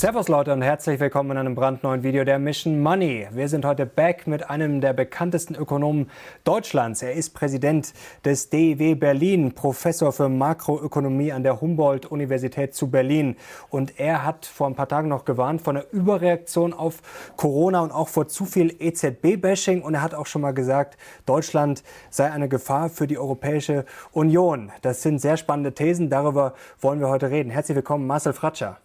Servus 0.00 0.28
Leute 0.28 0.54
und 0.54 0.62
herzlich 0.62 0.98
willkommen 0.98 1.32
in 1.32 1.36
einem 1.36 1.54
brandneuen 1.54 2.02
Video 2.02 2.24
der 2.24 2.38
Mission 2.38 2.80
Money. 2.80 3.28
Wir 3.32 3.50
sind 3.50 3.66
heute 3.66 3.84
back 3.84 4.26
mit 4.26 4.48
einem 4.48 4.80
der 4.80 4.94
bekanntesten 4.94 5.54
Ökonomen 5.54 6.10
Deutschlands. 6.42 7.02
Er 7.02 7.12
ist 7.12 7.34
Präsident 7.34 7.92
des 8.24 8.48
DIW 8.48 8.94
Berlin, 8.94 9.52
Professor 9.52 10.10
für 10.10 10.30
Makroökonomie 10.30 11.32
an 11.32 11.42
der 11.42 11.60
Humboldt-Universität 11.60 12.74
zu 12.74 12.90
Berlin. 12.90 13.36
Und 13.68 14.00
er 14.00 14.24
hat 14.24 14.46
vor 14.46 14.68
ein 14.68 14.74
paar 14.74 14.88
Tagen 14.88 15.08
noch 15.08 15.26
gewarnt 15.26 15.60
vor 15.60 15.74
einer 15.74 15.84
Überreaktion 15.92 16.72
auf 16.72 17.02
Corona 17.36 17.80
und 17.80 17.92
auch 17.92 18.08
vor 18.08 18.26
zu 18.26 18.46
viel 18.46 18.74
EZB-Bashing. 18.78 19.82
Und 19.82 19.92
er 19.92 20.02
hat 20.02 20.14
auch 20.14 20.24
schon 20.24 20.40
mal 20.40 20.54
gesagt, 20.54 20.96
Deutschland 21.26 21.82
sei 22.08 22.30
eine 22.30 22.48
Gefahr 22.48 22.88
für 22.88 23.06
die 23.06 23.18
Europäische 23.18 23.84
Union. 24.12 24.72
Das 24.80 25.02
sind 25.02 25.20
sehr 25.20 25.36
spannende 25.36 25.74
Thesen. 25.74 26.08
Darüber 26.08 26.54
wollen 26.80 27.00
wir 27.00 27.10
heute 27.10 27.30
reden. 27.30 27.50
Herzlich 27.50 27.76
willkommen, 27.76 28.06
Marcel 28.06 28.32
Fratscher. 28.32 28.78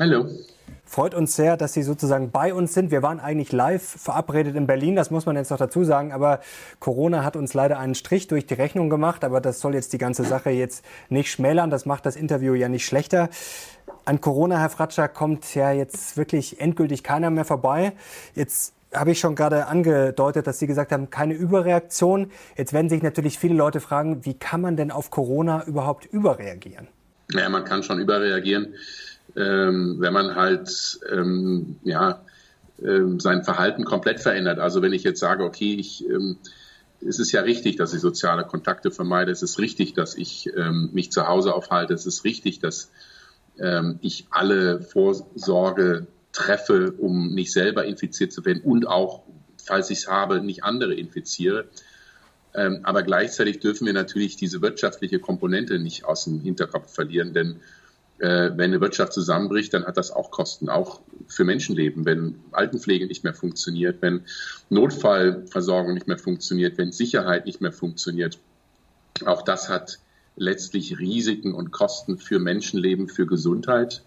Hallo. 0.00 0.28
Freut 0.84 1.12
uns 1.12 1.34
sehr, 1.34 1.56
dass 1.56 1.72
Sie 1.72 1.82
sozusagen 1.82 2.30
bei 2.30 2.54
uns 2.54 2.72
sind. 2.72 2.92
Wir 2.92 3.02
waren 3.02 3.18
eigentlich 3.18 3.50
live 3.50 3.82
verabredet 3.82 4.54
in 4.54 4.68
Berlin, 4.68 4.94
das 4.94 5.10
muss 5.10 5.26
man 5.26 5.34
jetzt 5.34 5.50
noch 5.50 5.58
dazu 5.58 5.82
sagen, 5.82 6.12
aber 6.12 6.38
Corona 6.78 7.24
hat 7.24 7.34
uns 7.34 7.52
leider 7.52 7.80
einen 7.80 7.96
Strich 7.96 8.28
durch 8.28 8.46
die 8.46 8.54
Rechnung 8.54 8.90
gemacht, 8.90 9.24
aber 9.24 9.40
das 9.40 9.58
soll 9.58 9.74
jetzt 9.74 9.92
die 9.92 9.98
ganze 9.98 10.22
Sache 10.22 10.50
jetzt 10.50 10.84
nicht 11.08 11.32
schmälern, 11.32 11.70
das 11.70 11.84
macht 11.84 12.06
das 12.06 12.14
Interview 12.14 12.54
ja 12.54 12.68
nicht 12.68 12.86
schlechter. 12.86 13.28
An 14.04 14.20
Corona, 14.20 14.60
Herr 14.60 14.70
Fratscher, 14.70 15.08
kommt 15.08 15.52
ja 15.56 15.72
jetzt 15.72 16.16
wirklich 16.16 16.60
endgültig 16.60 17.02
keiner 17.02 17.30
mehr 17.30 17.44
vorbei. 17.44 17.92
Jetzt 18.36 18.74
habe 18.94 19.10
ich 19.10 19.18
schon 19.18 19.34
gerade 19.34 19.66
angedeutet, 19.66 20.46
dass 20.46 20.60
Sie 20.60 20.68
gesagt 20.68 20.92
haben, 20.92 21.10
keine 21.10 21.34
Überreaktion. 21.34 22.30
Jetzt 22.56 22.72
werden 22.72 22.88
sich 22.88 23.02
natürlich 23.02 23.36
viele 23.36 23.54
Leute 23.54 23.80
fragen, 23.80 24.24
wie 24.24 24.34
kann 24.34 24.60
man 24.60 24.76
denn 24.76 24.92
auf 24.92 25.10
Corona 25.10 25.64
überhaupt 25.64 26.06
überreagieren? 26.06 26.86
Naja, 27.32 27.48
man 27.48 27.64
kann 27.64 27.82
schon 27.82 27.98
überreagieren 27.98 28.74
ähm, 29.38 29.96
wenn 30.00 30.12
man 30.12 30.34
halt 30.34 30.98
ähm, 31.10 31.76
ja, 31.84 32.24
ähm, 32.82 33.20
sein 33.20 33.44
Verhalten 33.44 33.84
komplett 33.84 34.20
verändert. 34.20 34.58
Also 34.58 34.82
wenn 34.82 34.92
ich 34.92 35.04
jetzt 35.04 35.20
sage, 35.20 35.44
okay, 35.44 35.74
ich, 35.74 36.08
ähm, 36.08 36.38
es 37.06 37.18
ist 37.18 37.30
ja 37.32 37.42
richtig, 37.42 37.76
dass 37.76 37.94
ich 37.94 38.00
soziale 38.00 38.44
Kontakte 38.44 38.90
vermeide, 38.90 39.30
es 39.30 39.42
ist 39.42 39.58
richtig, 39.58 39.94
dass 39.94 40.16
ich 40.16 40.50
ähm, 40.56 40.90
mich 40.92 41.12
zu 41.12 41.28
Hause 41.28 41.54
aufhalte, 41.54 41.94
es 41.94 42.06
ist 42.06 42.24
richtig, 42.24 42.58
dass 42.58 42.90
ähm, 43.58 43.98
ich 44.02 44.26
alle 44.30 44.82
Vorsorge 44.82 46.08
treffe, 46.32 46.92
um 46.92 47.34
nicht 47.34 47.52
selber 47.52 47.84
infiziert 47.84 48.32
zu 48.32 48.44
werden 48.44 48.62
und 48.62 48.88
auch, 48.88 49.22
falls 49.64 49.90
ich 49.90 49.98
es 49.98 50.08
habe, 50.08 50.40
nicht 50.40 50.64
andere 50.64 50.94
infiziere. 50.94 51.68
Aber 52.82 53.02
gleichzeitig 53.02 53.60
dürfen 53.60 53.86
wir 53.86 53.92
natürlich 53.92 54.36
diese 54.36 54.62
wirtschaftliche 54.62 55.20
Komponente 55.20 55.78
nicht 55.78 56.06
aus 56.06 56.24
dem 56.24 56.40
Hinterkopf 56.40 56.92
verlieren, 56.92 57.34
denn 57.34 57.60
äh, 58.18 58.50
wenn 58.56 58.70
eine 58.70 58.80
Wirtschaft 58.80 59.12
zusammenbricht, 59.12 59.72
dann 59.72 59.86
hat 59.86 59.96
das 59.96 60.10
auch 60.10 60.30
Kosten, 60.30 60.68
auch 60.68 61.00
für 61.28 61.44
Menschenleben. 61.44 62.04
Wenn 62.04 62.40
Altenpflege 62.50 63.06
nicht 63.06 63.24
mehr 63.24 63.34
funktioniert, 63.34 64.02
wenn 64.02 64.22
Notfallversorgung 64.70 65.94
nicht 65.94 66.08
mehr 66.08 66.18
funktioniert, 66.18 66.78
wenn 66.78 66.90
Sicherheit 66.90 67.46
nicht 67.46 67.60
mehr 67.60 67.72
funktioniert, 67.72 68.38
auch 69.24 69.42
das 69.42 69.68
hat 69.68 69.98
letztlich 70.36 70.98
Risiken 70.98 71.54
und 71.54 71.70
Kosten 71.70 72.18
für 72.18 72.38
Menschenleben, 72.38 73.08
für 73.08 73.26
Gesundheit. 73.26 74.02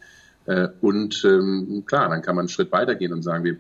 Äh, 0.45 0.69
und 0.81 1.23
ähm, 1.23 1.83
klar, 1.85 2.09
dann 2.09 2.21
kann 2.21 2.35
man 2.35 2.43
einen 2.43 2.49
Schritt 2.49 2.71
weitergehen 2.71 3.13
und 3.13 3.21
sagen, 3.21 3.43
wir, 3.43 3.57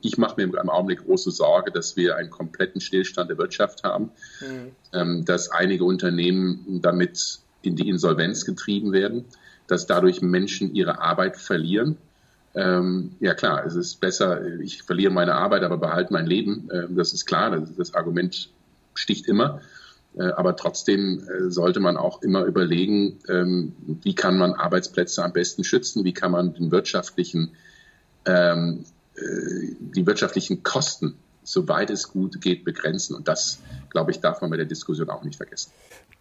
ich 0.00 0.18
mache 0.18 0.34
mir 0.36 0.58
im 0.58 0.70
Augenblick 0.70 1.04
große 1.04 1.30
Sorge, 1.30 1.70
dass 1.70 1.96
wir 1.96 2.16
einen 2.16 2.30
kompletten 2.30 2.80
Stillstand 2.80 3.30
der 3.30 3.38
Wirtschaft 3.38 3.84
haben, 3.84 4.10
mhm. 4.40 4.70
ähm, 4.92 5.24
dass 5.24 5.50
einige 5.50 5.84
Unternehmen 5.84 6.80
damit 6.82 7.40
in 7.62 7.76
die 7.76 7.88
Insolvenz 7.88 8.44
getrieben 8.44 8.92
werden 8.92 9.26
dass 9.66 9.86
dadurch 9.86 10.22
Menschen 10.22 10.74
ihre 10.74 11.00
Arbeit 11.00 11.36
verlieren. 11.36 11.96
Ähm, 12.54 13.12
ja 13.20 13.34
klar, 13.34 13.66
es 13.66 13.74
ist 13.74 14.00
besser, 14.00 14.60
ich 14.60 14.82
verliere 14.82 15.12
meine 15.12 15.34
Arbeit, 15.34 15.62
aber 15.62 15.76
behalte 15.76 16.12
mein 16.12 16.26
Leben. 16.26 16.68
Ähm, 16.72 16.96
das 16.96 17.12
ist 17.12 17.26
klar, 17.26 17.50
das, 17.50 17.74
das 17.76 17.94
Argument 17.94 18.50
sticht 18.94 19.26
immer. 19.26 19.60
Äh, 20.16 20.32
aber 20.32 20.56
trotzdem 20.56 21.22
äh, 21.28 21.50
sollte 21.50 21.80
man 21.80 21.96
auch 21.96 22.22
immer 22.22 22.44
überlegen, 22.44 23.18
ähm, 23.28 23.74
wie 24.02 24.14
kann 24.14 24.38
man 24.38 24.54
Arbeitsplätze 24.54 25.22
am 25.22 25.32
besten 25.32 25.64
schützen, 25.64 26.04
wie 26.04 26.14
kann 26.14 26.32
man 26.32 26.54
den 26.54 26.70
wirtschaftlichen, 26.70 27.50
ähm, 28.24 28.84
äh, 29.16 29.74
die 29.78 30.06
wirtschaftlichen 30.06 30.62
Kosten, 30.62 31.16
soweit 31.44 31.90
es 31.90 32.08
gut 32.08 32.40
geht, 32.40 32.64
begrenzen. 32.64 33.14
Und 33.14 33.28
das, 33.28 33.60
glaube 33.90 34.10
ich, 34.10 34.20
darf 34.20 34.40
man 34.40 34.50
bei 34.50 34.56
der 34.56 34.66
Diskussion 34.66 35.10
auch 35.10 35.22
nicht 35.22 35.36
vergessen. 35.36 35.70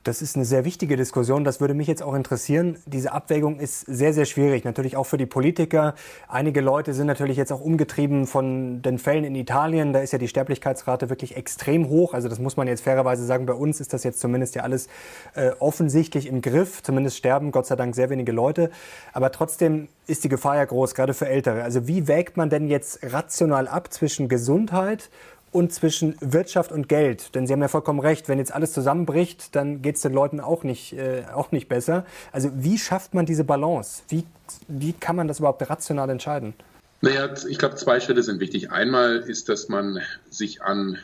Das 0.05 0.21
ist 0.21 0.35
eine 0.35 0.45
sehr 0.45 0.65
wichtige 0.65 0.97
Diskussion. 0.97 1.43
Das 1.43 1.59
würde 1.59 1.73
mich 1.73 1.87
jetzt 1.87 2.03
auch 2.03 2.13
interessieren. 2.13 2.77
Diese 2.85 3.11
Abwägung 3.11 3.59
ist 3.59 3.79
sehr, 3.87 4.13
sehr 4.13 4.25
schwierig. 4.25 4.63
Natürlich 4.63 4.97
auch 4.97 5.05
für 5.05 5.17
die 5.17 5.25
Politiker. 5.25 5.95
Einige 6.27 6.61
Leute 6.61 6.93
sind 6.93 7.07
natürlich 7.07 7.37
jetzt 7.37 7.51
auch 7.51 7.59
umgetrieben 7.59 8.27
von 8.27 8.83
den 8.83 8.99
Fällen 8.99 9.23
in 9.23 9.33
Italien. 9.33 9.93
Da 9.93 10.01
ist 10.01 10.13
ja 10.13 10.19
die 10.19 10.27
Sterblichkeitsrate 10.27 11.09
wirklich 11.09 11.35
extrem 11.35 11.89
hoch. 11.89 12.13
Also 12.13 12.29
das 12.29 12.37
muss 12.37 12.55
man 12.55 12.67
jetzt 12.67 12.83
fairerweise 12.83 13.25
sagen. 13.25 13.47
Bei 13.47 13.55
uns 13.55 13.81
ist 13.81 13.93
das 13.93 14.03
jetzt 14.03 14.19
zumindest 14.19 14.53
ja 14.53 14.61
alles 14.61 14.89
äh, 15.33 15.49
offensichtlich 15.57 16.27
im 16.27 16.43
Griff. 16.43 16.83
Zumindest 16.83 17.17
sterben 17.17 17.51
Gott 17.51 17.65
sei 17.65 17.75
Dank 17.75 17.95
sehr 17.95 18.11
wenige 18.11 18.31
Leute. 18.31 18.69
Aber 19.11 19.31
trotzdem 19.31 19.87
ist 20.05 20.23
die 20.23 20.29
Gefahr 20.29 20.57
ja 20.57 20.65
groß, 20.65 20.93
gerade 20.93 21.15
für 21.15 21.27
Ältere. 21.27 21.63
Also 21.63 21.87
wie 21.87 22.07
wägt 22.07 22.37
man 22.37 22.51
denn 22.51 22.67
jetzt 22.67 22.99
rational 23.01 23.67
ab 23.67 23.91
zwischen 23.91 24.29
Gesundheit 24.29 25.09
und 25.55 25.71
zwischen 25.71 26.17
Wirtschaft 26.19 26.73
und 26.73 26.89
Geld. 26.89 27.33
Denn 27.33 27.47
Sie 27.47 27.53
haben 27.53 27.61
ja 27.61 27.69
vollkommen 27.69 28.01
recht, 28.01 28.27
wenn 28.27 28.39
jetzt 28.39 28.53
alles 28.53 28.73
zusammenbricht, 28.73 29.55
dann 29.55 29.81
geht 29.81 29.95
es 29.95 30.01
den 30.01 30.11
Leuten 30.11 30.41
auch 30.41 30.63
nicht, 30.63 30.91
äh, 30.91 31.23
auch 31.33 31.53
nicht 31.53 31.69
besser. 31.69 32.05
Also 32.33 32.51
wie 32.53 32.77
schafft 32.77 33.13
man 33.13 33.25
diese 33.25 33.45
Balance? 33.45 34.03
Wie, 34.09 34.25
wie 34.67 34.91
kann 34.91 35.15
man 35.15 35.29
das 35.29 35.39
überhaupt 35.39 35.67
rational 35.69 36.09
entscheiden? 36.09 36.55
Naja, 36.99 37.29
ich 37.47 37.57
glaube, 37.57 37.75
zwei 37.75 38.01
Schritte 38.01 38.21
sind 38.21 38.41
wichtig. 38.41 38.69
Einmal 38.71 39.19
ist, 39.19 39.47
dass 39.47 39.69
man 39.69 40.01
sich 40.29 40.61
an 40.61 40.97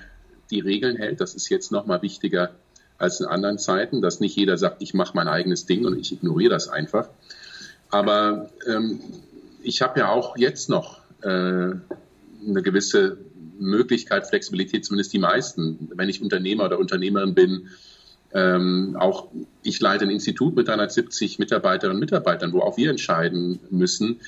die 0.50 0.60
Regeln 0.60 0.98
hält. 0.98 1.22
Das 1.22 1.34
ist 1.34 1.48
jetzt 1.48 1.72
noch 1.72 1.86
mal 1.86 2.02
wichtiger 2.02 2.50
als 2.98 3.22
in 3.22 3.28
anderen 3.28 3.58
Zeiten, 3.58 4.02
dass 4.02 4.20
nicht 4.20 4.36
jeder 4.36 4.58
sagt, 4.58 4.82
ich 4.82 4.94
mache 4.94 5.14
mein 5.16 5.30
eigenes 5.30 5.66
Ding 5.66 5.86
und 5.86 5.98
ich 5.98 6.12
ignoriere 6.12 6.50
das 6.50 6.68
einfach. 6.68 7.08
Aber 7.90 8.50
ähm, 8.68 9.00
ich 9.64 9.82
habe 9.82 10.02
ja 10.02 10.10
auch 10.10 10.36
jetzt 10.36 10.68
noch 10.68 11.00
äh, 11.22 11.72
eine 12.46 12.62
gewisse 12.62 13.18
Möglichkeit, 13.60 14.28
Flexibilität, 14.28 14.86
zumindest 14.86 15.14
die 15.14 15.20
meisten. 15.20 15.90
Wenn 15.96 16.10
ich 16.10 16.22
Unternehmer 16.22 16.66
oder 16.66 16.80
Unternehmerin 16.80 17.36
bin, 17.36 17.68
ähm, 18.34 18.96
auch 18.98 19.28
ich 19.62 19.80
leite 19.80 20.06
ein 20.06 20.10
Institut 20.10 20.56
mit 20.56 20.68
370 20.68 21.40
Mitarbeiterinnen 21.40 21.98
und 21.98 22.00
Mitarbeitern, 22.00 22.54
wo 22.54 22.62
auch 22.62 22.78
wir 22.78 22.90
entscheiden 22.90 23.60
müssen, 23.70 24.22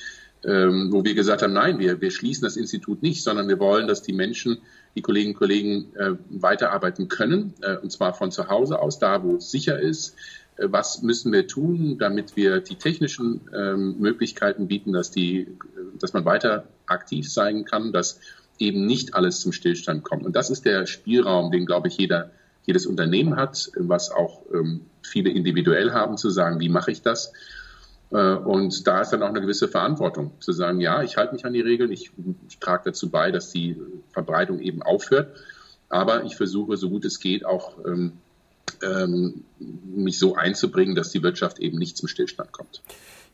ähm, 0.44 0.92
wo 0.92 1.04
wir 1.04 1.14
gesagt 1.14 1.42
haben, 1.42 1.54
nein, 1.54 1.78
wir, 1.78 2.00
wir 2.00 2.10
schließen 2.10 2.44
das 2.44 2.56
Institut 2.56 3.02
nicht, 3.02 3.22
sondern 3.22 3.48
wir 3.48 3.58
wollen, 3.58 3.88
dass 3.88 4.02
die 4.02 4.12
Menschen, 4.12 4.58
die 4.94 5.00
Kolleginnen 5.00 5.34
und 5.34 5.38
Kollegen 5.38 5.94
äh, 5.96 6.12
weiterarbeiten 6.28 7.08
können, 7.08 7.54
äh, 7.62 7.76
und 7.78 7.90
zwar 7.90 8.12
von 8.12 8.30
zu 8.30 8.48
Hause 8.48 8.78
aus, 8.80 8.98
da 8.98 9.22
wo 9.22 9.36
es 9.36 9.50
sicher 9.50 9.80
ist. 9.80 10.16
Äh, 10.56 10.66
was 10.70 11.02
müssen 11.02 11.32
wir 11.32 11.46
tun, 11.46 11.98
damit 11.98 12.36
wir 12.36 12.60
die 12.60 12.76
technischen 12.76 13.42
ähm, 13.54 13.98
Möglichkeiten 13.98 14.68
bieten, 14.68 14.92
dass, 14.92 15.10
die, 15.10 15.56
dass 15.98 16.12
man 16.12 16.24
weiter 16.24 16.64
aktiv 16.86 17.30
sein 17.30 17.64
kann, 17.64 17.92
dass 17.92 18.20
eben 18.58 18.86
nicht 18.86 19.14
alles 19.14 19.40
zum 19.40 19.52
Stillstand 19.52 20.04
kommt. 20.04 20.24
Und 20.24 20.36
das 20.36 20.50
ist 20.50 20.64
der 20.64 20.86
Spielraum, 20.86 21.50
den, 21.50 21.66
glaube 21.66 21.88
ich, 21.88 21.96
jeder, 21.96 22.30
jedes 22.66 22.86
Unternehmen 22.86 23.36
hat, 23.36 23.70
was 23.76 24.10
auch 24.10 24.42
ähm, 24.52 24.82
viele 25.02 25.30
individuell 25.30 25.92
haben, 25.92 26.16
zu 26.16 26.30
sagen, 26.30 26.60
wie 26.60 26.68
mache 26.68 26.92
ich 26.92 27.02
das? 27.02 27.32
Äh, 28.10 28.34
und 28.34 28.86
da 28.86 29.00
ist 29.00 29.10
dann 29.10 29.22
auch 29.22 29.28
eine 29.28 29.40
gewisse 29.40 29.68
Verantwortung, 29.68 30.32
zu 30.40 30.52
sagen, 30.52 30.80
ja, 30.80 31.02
ich 31.02 31.16
halte 31.16 31.34
mich 31.34 31.44
an 31.44 31.52
die 31.52 31.60
Regeln, 31.60 31.90
ich, 31.90 32.12
ich 32.48 32.58
trage 32.58 32.84
dazu 32.86 33.10
bei, 33.10 33.30
dass 33.32 33.50
die 33.50 33.76
Verbreitung 34.12 34.60
eben 34.60 34.82
aufhört, 34.82 35.36
aber 35.88 36.24
ich 36.24 36.36
versuche, 36.36 36.76
so 36.76 36.90
gut 36.90 37.04
es 37.04 37.18
geht, 37.18 37.44
auch 37.44 37.84
ähm, 37.84 38.12
ähm, 38.82 39.44
mich 39.58 40.18
so 40.18 40.34
einzubringen, 40.34 40.94
dass 40.94 41.10
die 41.10 41.22
Wirtschaft 41.22 41.58
eben 41.58 41.78
nicht 41.78 41.96
zum 41.96 42.08
Stillstand 42.08 42.52
kommt. 42.52 42.82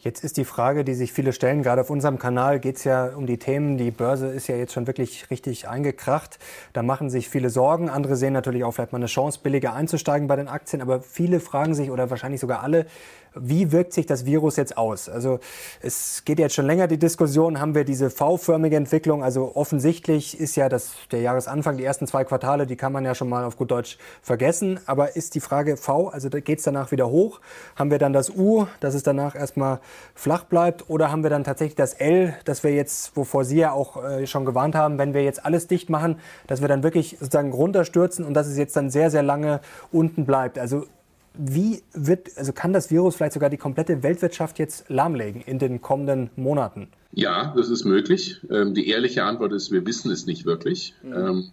Jetzt 0.03 0.25
ist 0.25 0.39
die 0.39 0.47
Frage, 0.47 0.83
die 0.83 0.95
sich 0.95 1.13
viele 1.13 1.35
stellen, 1.35 1.63
gerade 1.63 1.83
auf 1.83 1.91
unserem 1.91 2.19
Kanal 2.19 2.59
geht 2.59 2.77
es 2.77 2.85
ja 2.85 3.09
um 3.15 3.27
die 3.27 3.37
Themen. 3.37 3.77
Die 3.77 3.91
Börse 3.91 4.29
ist 4.29 4.49
ja 4.49 4.57
jetzt 4.57 4.73
schon 4.73 4.87
wirklich 4.87 5.31
richtig 5.31 5.69
eingekracht. 5.69 6.39
Da 6.73 6.83
machen 6.83 7.11
sich 7.11 7.29
viele 7.29 7.51
Sorgen. 7.51 7.91
Andere 7.91 8.17
sehen 8.17 8.33
natürlich 8.33 8.65
auch 8.65 8.73
vielleicht 8.73 8.93
mal 8.93 8.99
eine 8.99 9.07
Chance, 9.07 9.41
billiger 9.43 9.75
einzusteigen 9.75 10.27
bei 10.27 10.37
den 10.37 10.49
Aktien. 10.49 10.81
Aber 10.81 11.03
viele 11.03 11.39
fragen 11.39 11.75
sich 11.75 11.91
oder 11.91 12.09
wahrscheinlich 12.09 12.41
sogar 12.41 12.63
alle, 12.63 12.87
wie 13.35 13.73
wirkt 13.73 13.93
sich 13.93 14.06
das 14.06 14.27
Virus 14.27 14.56
jetzt 14.56 14.77
aus? 14.77 15.09
Also 15.09 15.38
es 15.81 16.25
geht 16.25 16.38
jetzt 16.38 16.55
schon 16.55 16.67
länger 16.67 16.87
die 16.87 16.99
Diskussion, 16.99 17.61
haben 17.61 17.75
wir 17.75 17.85
diese 17.85 18.11
V-förmige 18.11 18.77
Entwicklung? 18.77 19.23
Also 19.23 19.53
offensichtlich 19.55 20.38
ist 20.38 20.56
ja 20.56 20.69
das, 20.69 20.93
der 21.12 21.21
Jahresanfang, 21.21 21.77
die 21.77 21.85
ersten 21.85 22.06
zwei 22.06 22.25
Quartale, 22.25 22.67
die 22.67 22.77
kann 22.77 22.93
man 22.93 23.05
ja 23.05 23.15
schon 23.15 23.29
mal 23.29 23.44
auf 23.44 23.56
gut 23.56 23.71
Deutsch 23.71 23.99
vergessen. 24.23 24.81
Aber 24.87 25.17
ist 25.17 25.35
die 25.35 25.41
Frage 25.41 25.77
V, 25.77 26.09
also 26.09 26.29
geht 26.29 26.59
es 26.59 26.65
danach 26.65 26.91
wieder 26.91 27.09
hoch? 27.09 27.41
Haben 27.77 27.91
wir 27.91 27.99
dann 27.99 28.12
das 28.12 28.31
U, 28.31 28.67
dass 28.81 28.94
es 28.94 29.03
danach 29.03 29.35
erstmal 29.35 29.81
flach 30.15 30.44
bleibt? 30.44 30.91
Oder 30.91 31.11
haben 31.11 31.23
wir 31.23 31.31
dann 31.31 31.44
tatsächlich 31.44 31.77
das 31.77 31.94
L, 31.94 32.35
das 32.44 32.65
wir 32.65 32.73
jetzt, 32.73 33.17
wovor 33.17 33.44
Sie 33.44 33.59
ja 33.59 33.73
auch 33.73 34.03
äh, 34.03 34.27
schon 34.27 34.44
gewarnt 34.44 34.75
haben, 34.75 34.99
wenn 34.99 35.15
wir 35.15 35.23
jetzt 35.23 35.44
alles 35.44 35.67
dicht 35.67 35.91
machen, 35.91 36.19
dass 36.47 36.61
wir 36.61 36.69
dann 36.69 36.82
wirklich 36.82 37.17
sozusagen 37.21 37.53
runterstürzen 37.53 38.25
und 38.25 38.35
dass 38.35 38.47
es 38.47 38.59
jetzt 38.59 38.77
dann 38.77 38.91
sehr, 38.91 39.11
sehr 39.11 39.23
lange 39.23 39.61
unten 39.93 40.27
bleibt? 40.27 40.59
Also 40.59 40.87
wie 41.35 41.82
wird, 41.93 42.37
also 42.37 42.53
kann 42.53 42.73
das 42.73 42.91
Virus 42.91 43.17
vielleicht 43.17 43.35
sogar 43.35 43.50
die 43.50 43.56
komplette 43.56 44.03
Weltwirtschaft 44.03 44.59
jetzt 44.59 44.88
lahmlegen 44.88 45.41
in 45.43 45.59
den 45.59 45.81
kommenden 45.81 46.31
Monaten? 46.37 46.88
Ja, 47.12 47.53
das 47.56 47.69
ist 47.69 47.85
möglich. 47.85 48.41
Ähm, 48.50 48.75
die 48.75 48.88
ehrliche 48.88 49.25
Antwort 49.25 49.53
ist, 49.53 49.71
wir 49.73 49.87
wissen 49.87 50.11
es 50.11 50.27
nicht 50.27 50.44
wirklich. 50.44 50.94
Mhm. 51.03 51.12
Ähm, 51.12 51.53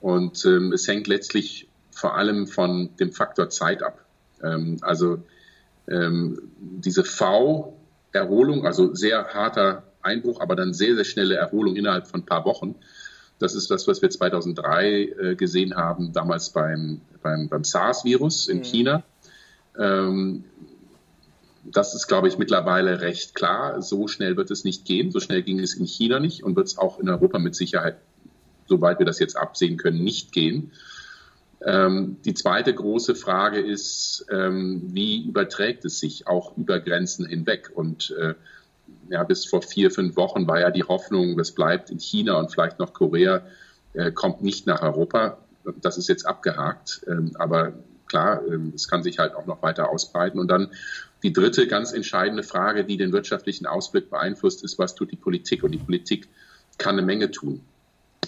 und 0.00 0.44
ähm, 0.44 0.72
es 0.72 0.86
hängt 0.86 1.06
letztlich 1.06 1.68
vor 1.90 2.16
allem 2.16 2.46
von 2.46 2.90
dem 2.98 3.12
Faktor 3.12 3.50
Zeit 3.50 3.82
ab. 3.82 4.00
Also 4.82 5.22
diese 5.86 7.04
V-Erholung, 7.04 8.66
also 8.66 8.94
sehr 8.94 9.28
harter 9.28 9.84
Einbruch, 10.02 10.40
aber 10.42 10.54
dann 10.54 10.74
sehr, 10.74 10.96
sehr 10.96 11.04
schnelle 11.04 11.36
Erholung 11.36 11.76
innerhalb 11.76 12.08
von 12.08 12.20
ein 12.20 12.26
paar 12.26 12.44
Wochen. 12.44 12.74
Das 13.44 13.54
ist 13.54 13.70
das, 13.70 13.86
was 13.86 14.00
wir 14.00 14.08
2003 14.08 14.86
äh, 14.86 15.36
gesehen 15.36 15.76
haben, 15.76 16.14
damals 16.14 16.48
beim, 16.48 17.02
beim, 17.22 17.50
beim 17.50 17.62
SARS-Virus 17.62 18.48
in 18.48 18.58
mhm. 18.58 18.62
China. 18.62 19.02
Ähm, 19.78 20.44
das 21.62 21.94
ist, 21.94 22.06
glaube 22.06 22.28
ich, 22.28 22.38
mittlerweile 22.38 23.02
recht 23.02 23.34
klar. 23.34 23.82
So 23.82 24.08
schnell 24.08 24.38
wird 24.38 24.50
es 24.50 24.64
nicht 24.64 24.86
gehen. 24.86 25.10
So 25.10 25.20
schnell 25.20 25.42
ging 25.42 25.60
es 25.60 25.74
in 25.74 25.84
China 25.84 26.20
nicht 26.20 26.42
und 26.42 26.56
wird 26.56 26.68
es 26.68 26.78
auch 26.78 26.98
in 26.98 27.10
Europa 27.10 27.38
mit 27.38 27.54
Sicherheit, 27.54 27.98
soweit 28.66 28.98
wir 28.98 29.04
das 29.04 29.18
jetzt 29.18 29.36
absehen 29.36 29.76
können, 29.76 30.02
nicht 30.02 30.32
gehen. 30.32 30.72
Ähm, 31.66 32.16
die 32.24 32.32
zweite 32.32 32.72
große 32.72 33.14
Frage 33.14 33.60
ist, 33.60 34.24
ähm, 34.30 34.84
wie 34.94 35.22
überträgt 35.22 35.84
es 35.84 36.00
sich 36.00 36.26
auch 36.26 36.56
über 36.56 36.80
Grenzen 36.80 37.26
hinweg? 37.26 37.70
Und 37.74 38.16
äh, 38.18 38.32
ja, 39.08 39.22
bis 39.24 39.44
vor 39.44 39.62
vier, 39.62 39.90
fünf 39.90 40.16
Wochen 40.16 40.46
war 40.46 40.60
ja 40.60 40.70
die 40.70 40.84
Hoffnung, 40.84 41.36
das 41.36 41.52
bleibt 41.52 41.90
in 41.90 41.98
China 41.98 42.38
und 42.38 42.50
vielleicht 42.50 42.78
noch 42.78 42.92
Korea, 42.92 43.42
äh, 43.94 44.10
kommt 44.12 44.42
nicht 44.42 44.66
nach 44.66 44.82
Europa. 44.82 45.38
Das 45.80 45.98
ist 45.98 46.08
jetzt 46.08 46.26
abgehakt. 46.26 47.02
Ähm, 47.06 47.32
aber 47.38 47.72
klar, 48.06 48.42
ähm, 48.46 48.72
es 48.74 48.88
kann 48.88 49.02
sich 49.02 49.18
halt 49.18 49.34
auch 49.34 49.46
noch 49.46 49.62
weiter 49.62 49.88
ausbreiten. 49.88 50.38
Und 50.38 50.48
dann 50.48 50.70
die 51.22 51.32
dritte 51.32 51.66
ganz 51.66 51.92
entscheidende 51.92 52.42
Frage, 52.42 52.84
die 52.84 52.96
den 52.96 53.12
wirtschaftlichen 53.12 53.66
Ausblick 53.66 54.10
beeinflusst, 54.10 54.62
ist, 54.62 54.78
was 54.78 54.94
tut 54.94 55.10
die 55.10 55.16
Politik? 55.16 55.64
Und 55.64 55.72
die 55.72 55.78
Politik 55.78 56.28
kann 56.78 56.96
eine 56.98 57.06
Menge 57.06 57.30
tun. 57.30 57.62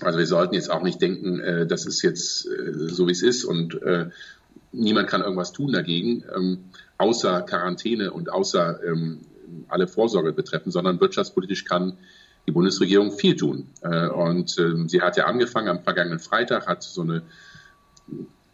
Also 0.00 0.18
wir 0.18 0.26
sollten 0.26 0.54
jetzt 0.54 0.70
auch 0.70 0.82
nicht 0.82 1.00
denken, 1.00 1.40
äh, 1.40 1.66
das 1.66 1.86
ist 1.86 2.02
jetzt 2.02 2.46
äh, 2.46 2.88
so, 2.88 3.06
wie 3.06 3.12
es 3.12 3.22
ist 3.22 3.44
und 3.44 3.80
äh, 3.82 4.10
niemand 4.72 5.08
kann 5.08 5.22
irgendwas 5.22 5.52
tun 5.52 5.72
dagegen, 5.72 6.24
ähm, 6.34 6.64
außer 6.98 7.42
Quarantäne 7.42 8.12
und 8.12 8.30
außer 8.30 8.80
ähm, 8.84 9.20
alle 9.68 9.88
Vorsorge 9.88 10.32
betreffen, 10.32 10.70
sondern 10.70 11.00
wirtschaftspolitisch 11.00 11.64
kann 11.64 11.98
die 12.46 12.52
Bundesregierung 12.52 13.12
viel 13.12 13.36
tun. 13.36 13.68
Äh, 13.82 14.08
und 14.08 14.56
ähm, 14.58 14.88
sie 14.88 15.02
hat 15.02 15.16
ja 15.16 15.26
angefangen 15.26 15.68
am 15.68 15.82
vergangenen 15.82 16.18
Freitag, 16.18 16.66
hat 16.66 16.82
so 16.82 17.02
eine 17.02 17.22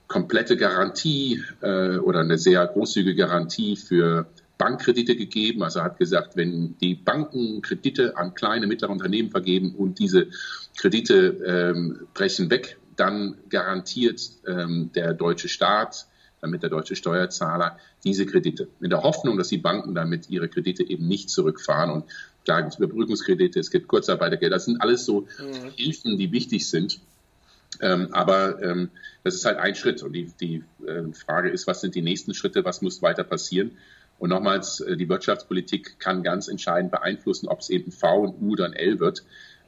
komplette 0.08 0.56
Garantie 0.56 1.42
äh, 1.60 1.96
oder 1.96 2.20
eine 2.20 2.38
sehr 2.38 2.66
großzügige 2.66 3.16
Garantie 3.16 3.76
für 3.76 4.26
Bankkredite 4.58 5.16
gegeben. 5.16 5.62
Also 5.62 5.82
hat 5.82 5.98
gesagt, 5.98 6.36
wenn 6.36 6.76
die 6.78 6.94
Banken 6.94 7.62
Kredite 7.62 8.16
an 8.16 8.34
kleine, 8.34 8.66
mittlere 8.66 8.90
Unternehmen 8.90 9.30
vergeben 9.30 9.74
und 9.74 9.98
diese 9.98 10.28
Kredite 10.76 11.14
ähm, 11.44 12.06
brechen 12.14 12.50
weg, 12.50 12.78
dann 12.96 13.36
garantiert 13.48 14.20
ähm, 14.46 14.90
der 14.94 15.14
deutsche 15.14 15.48
Staat, 15.48 16.06
damit 16.42 16.62
der 16.62 16.70
deutsche 16.70 16.96
Steuerzahler 16.96 17.78
diese 18.04 18.26
Kredite. 18.26 18.68
In 18.80 18.90
der 18.90 19.02
Hoffnung, 19.02 19.38
dass 19.38 19.48
die 19.48 19.58
Banken 19.58 19.94
damit 19.94 20.28
ihre 20.28 20.48
Kredite 20.48 20.82
eben 20.82 21.06
nicht 21.06 21.30
zurückfahren. 21.30 21.90
Und 21.90 22.04
da 22.44 22.60
gibt 22.60 22.74
es 22.74 22.78
Überbrückungskredite, 22.78 23.60
es 23.60 23.70
gibt 23.70 23.86
Kurzarbeitergeld. 23.86 24.52
Das 24.52 24.64
sind 24.66 24.82
alles 24.82 25.06
so 25.06 25.20
mhm. 25.20 25.70
Hilfen, 25.76 26.18
die 26.18 26.32
wichtig 26.32 26.68
sind. 26.68 27.00
Ähm, 27.80 28.08
aber 28.12 28.60
ähm, 28.60 28.90
das 29.22 29.34
ist 29.36 29.44
halt 29.44 29.58
ein 29.58 29.76
Schritt. 29.76 30.02
Und 30.02 30.12
die, 30.14 30.32
die 30.40 30.64
äh, 30.84 31.12
Frage 31.12 31.48
ist, 31.48 31.68
was 31.68 31.80
sind 31.80 31.94
die 31.94 32.02
nächsten 32.02 32.34
Schritte, 32.34 32.64
was 32.64 32.82
muss 32.82 33.02
weiter 33.02 33.22
passieren? 33.22 33.70
Und 34.18 34.30
nochmals, 34.30 34.80
äh, 34.80 34.96
die 34.96 35.08
Wirtschaftspolitik 35.08 36.00
kann 36.00 36.24
ganz 36.24 36.48
entscheidend 36.48 36.90
beeinflussen, 36.90 37.46
ob 37.46 37.60
es 37.60 37.70
eben 37.70 37.92
V 37.92 38.20
und 38.20 38.42
U 38.42 38.52
oder 38.52 38.66
ein 38.66 38.72
L 38.72 38.98
wird. 38.98 39.22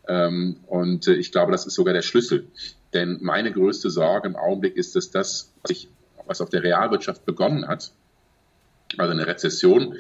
Ähm, 0.09 0.57
und 0.67 1.07
äh, 1.07 1.15
ich 1.15 1.31
glaube, 1.31 1.53
das 1.53 1.67
ist 1.67 1.75
sogar 1.75 1.95
der 1.95 2.03
Schlüssel. 2.03 2.49
Denn 2.93 3.19
meine 3.23 3.53
größte 3.53 3.91
Sorge 3.91 4.27
im 4.27 4.35
Augenblick 4.35 4.77
ist, 4.77 4.97
dass 4.97 5.11
das, 5.11 5.53
was, 5.63 5.71
ich, 5.71 5.89
was 6.27 6.41
auf 6.41 6.51
der 6.51 6.63
Realwirtschaft 6.63 7.25
begonnen 7.25 7.69
hat, 7.69 7.93
also 8.99 9.13
eine 9.13 9.27
Rezession, 9.27 9.97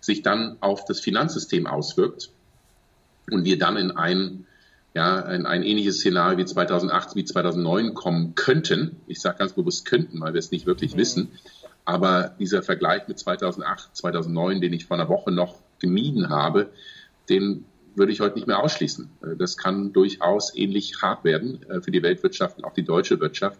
sich 0.00 0.22
dann 0.22 0.56
auf 0.60 0.84
das 0.84 1.00
Finanzsystem 1.00 1.66
auswirkt 1.66 2.30
und 3.30 3.44
wir 3.44 3.58
dann 3.58 3.76
in 3.76 3.90
ein, 3.90 4.46
ja, 4.94 5.20
in 5.20 5.46
ein 5.46 5.62
ähnliches 5.62 5.98
Szenario 5.98 6.38
wie 6.38 6.44
2008, 6.44 7.16
wie 7.16 7.24
2009 7.24 7.94
kommen 7.94 8.34
könnten. 8.34 8.96
Ich 9.06 9.20
sage 9.20 9.38
ganz 9.38 9.52
bewusst 9.52 9.86
könnten, 9.86 10.20
weil 10.20 10.34
wir 10.34 10.38
es 10.38 10.50
nicht 10.50 10.66
wirklich 10.66 10.94
mhm. 10.94 10.98
wissen. 10.98 11.28
Aber 11.84 12.34
dieser 12.38 12.62
Vergleich 12.62 13.08
mit 13.08 13.18
2008, 13.18 13.96
2009, 13.96 14.60
den 14.60 14.72
ich 14.72 14.86
vor 14.86 14.96
einer 14.98 15.08
Woche 15.08 15.30
noch 15.30 15.56
gemieden 15.78 16.28
habe, 16.28 16.70
den 17.28 17.64
würde 17.94 18.12
ich 18.12 18.20
heute 18.20 18.36
nicht 18.36 18.46
mehr 18.46 18.62
ausschließen. 18.62 19.10
Das 19.38 19.56
kann 19.56 19.92
durchaus 19.92 20.54
ähnlich 20.54 21.02
hart 21.02 21.24
werden 21.24 21.62
äh, 21.68 21.80
für 21.80 21.90
die 21.90 22.02
Weltwirtschaft 22.02 22.58
und 22.58 22.64
auch 22.64 22.74
die 22.74 22.84
deutsche 22.84 23.20
Wirtschaft. 23.20 23.58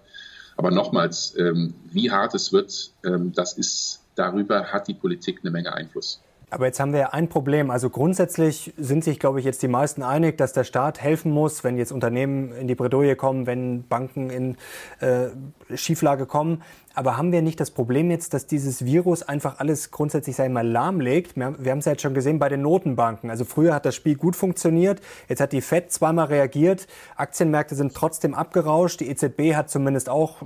Aber 0.58 0.72
nochmals, 0.72 1.36
ähm, 1.38 1.72
wie 1.84 2.10
hart 2.10 2.34
es 2.34 2.52
wird, 2.52 2.90
ähm, 3.04 3.32
das 3.32 3.52
ist, 3.52 4.00
darüber 4.16 4.64
hat 4.72 4.88
die 4.88 4.94
Politik 4.94 5.38
eine 5.42 5.52
Menge 5.52 5.72
Einfluss. 5.72 6.20
Aber 6.50 6.66
jetzt 6.66 6.80
haben 6.80 6.92
wir 6.92 7.12
ein 7.12 7.28
Problem. 7.28 7.70
Also 7.70 7.90
grundsätzlich 7.90 8.72
sind 8.78 9.04
sich, 9.04 9.18
glaube 9.18 9.38
ich, 9.38 9.44
jetzt 9.44 9.62
die 9.62 9.68
meisten 9.68 10.02
einig, 10.02 10.38
dass 10.38 10.54
der 10.54 10.64
Staat 10.64 11.00
helfen 11.00 11.30
muss, 11.30 11.62
wenn 11.62 11.76
jetzt 11.76 11.92
Unternehmen 11.92 12.52
in 12.52 12.68
die 12.68 12.74
Bredouille 12.74 13.16
kommen, 13.16 13.46
wenn 13.46 13.86
Banken 13.86 14.30
in 14.30 14.56
äh, 15.00 15.28
Schieflage 15.76 16.24
kommen. 16.24 16.62
Aber 16.94 17.16
haben 17.16 17.30
wir 17.30 17.42
nicht 17.42 17.60
das 17.60 17.70
Problem 17.70 18.10
jetzt, 18.10 18.34
dass 18.34 18.46
dieses 18.46 18.84
Virus 18.84 19.22
einfach 19.22 19.60
alles 19.60 19.92
grundsätzlich, 19.92 20.36
ich 20.36 20.48
mal, 20.48 20.66
lahmlegt? 20.66 21.36
Wir 21.36 21.44
haben 21.46 21.78
es 21.78 21.84
ja 21.84 21.92
jetzt 21.92 22.02
schon 22.02 22.14
gesehen 22.14 22.38
bei 22.38 22.48
den 22.48 22.62
Notenbanken. 22.62 23.30
Also 23.30 23.44
früher 23.44 23.72
hat 23.72 23.84
das 23.84 23.94
Spiel 23.94 24.16
gut 24.16 24.34
funktioniert. 24.34 25.00
Jetzt 25.28 25.40
hat 25.40 25.52
die 25.52 25.60
FED 25.60 25.92
zweimal 25.92 26.26
reagiert. 26.26 26.88
Aktienmärkte 27.14 27.76
sind 27.76 27.94
trotzdem 27.94 28.34
abgerauscht. 28.34 28.98
Die 28.98 29.08
EZB 29.10 29.54
hat 29.54 29.70
zumindest 29.70 30.08
auch 30.08 30.42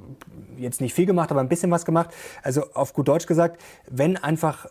jetzt 0.58 0.82
nicht 0.82 0.92
viel 0.92 1.06
gemacht, 1.06 1.30
aber 1.30 1.40
ein 1.40 1.48
bisschen 1.48 1.70
was 1.70 1.86
gemacht. 1.86 2.10
Also 2.42 2.64
auf 2.74 2.92
gut 2.92 3.08
Deutsch 3.08 3.26
gesagt, 3.26 3.58
wenn 3.88 4.18
einfach 4.18 4.66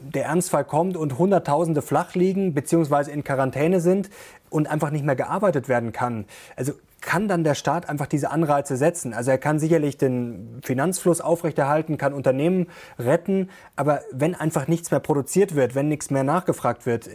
der 0.00 0.24
Ernstfall 0.26 0.64
kommt 0.64 0.96
und 0.96 1.18
Hunderttausende 1.18 1.82
flach 1.82 2.14
liegen 2.14 2.54
bzw. 2.54 3.10
in 3.10 3.24
Quarantäne 3.24 3.80
sind 3.80 4.10
und 4.48 4.68
einfach 4.68 4.90
nicht 4.90 5.04
mehr 5.04 5.16
gearbeitet 5.16 5.68
werden 5.68 5.92
kann. 5.92 6.24
Also 6.56 6.72
kann 7.00 7.28
dann 7.28 7.44
der 7.44 7.54
Staat 7.54 7.88
einfach 7.88 8.06
diese 8.06 8.30
Anreize 8.30 8.76
setzen. 8.76 9.14
Also 9.14 9.30
er 9.30 9.38
kann 9.38 9.58
sicherlich 9.58 9.96
den 9.96 10.60
Finanzfluss 10.62 11.20
aufrechterhalten, 11.20 11.96
kann 11.96 12.12
Unternehmen 12.12 12.66
retten, 12.98 13.48
aber 13.76 14.02
wenn 14.12 14.34
einfach 14.34 14.68
nichts 14.68 14.90
mehr 14.90 15.00
produziert 15.00 15.54
wird, 15.54 15.74
wenn 15.74 15.88
nichts 15.88 16.10
mehr 16.10 16.24
nachgefragt 16.24 16.86
wird, 16.86 17.08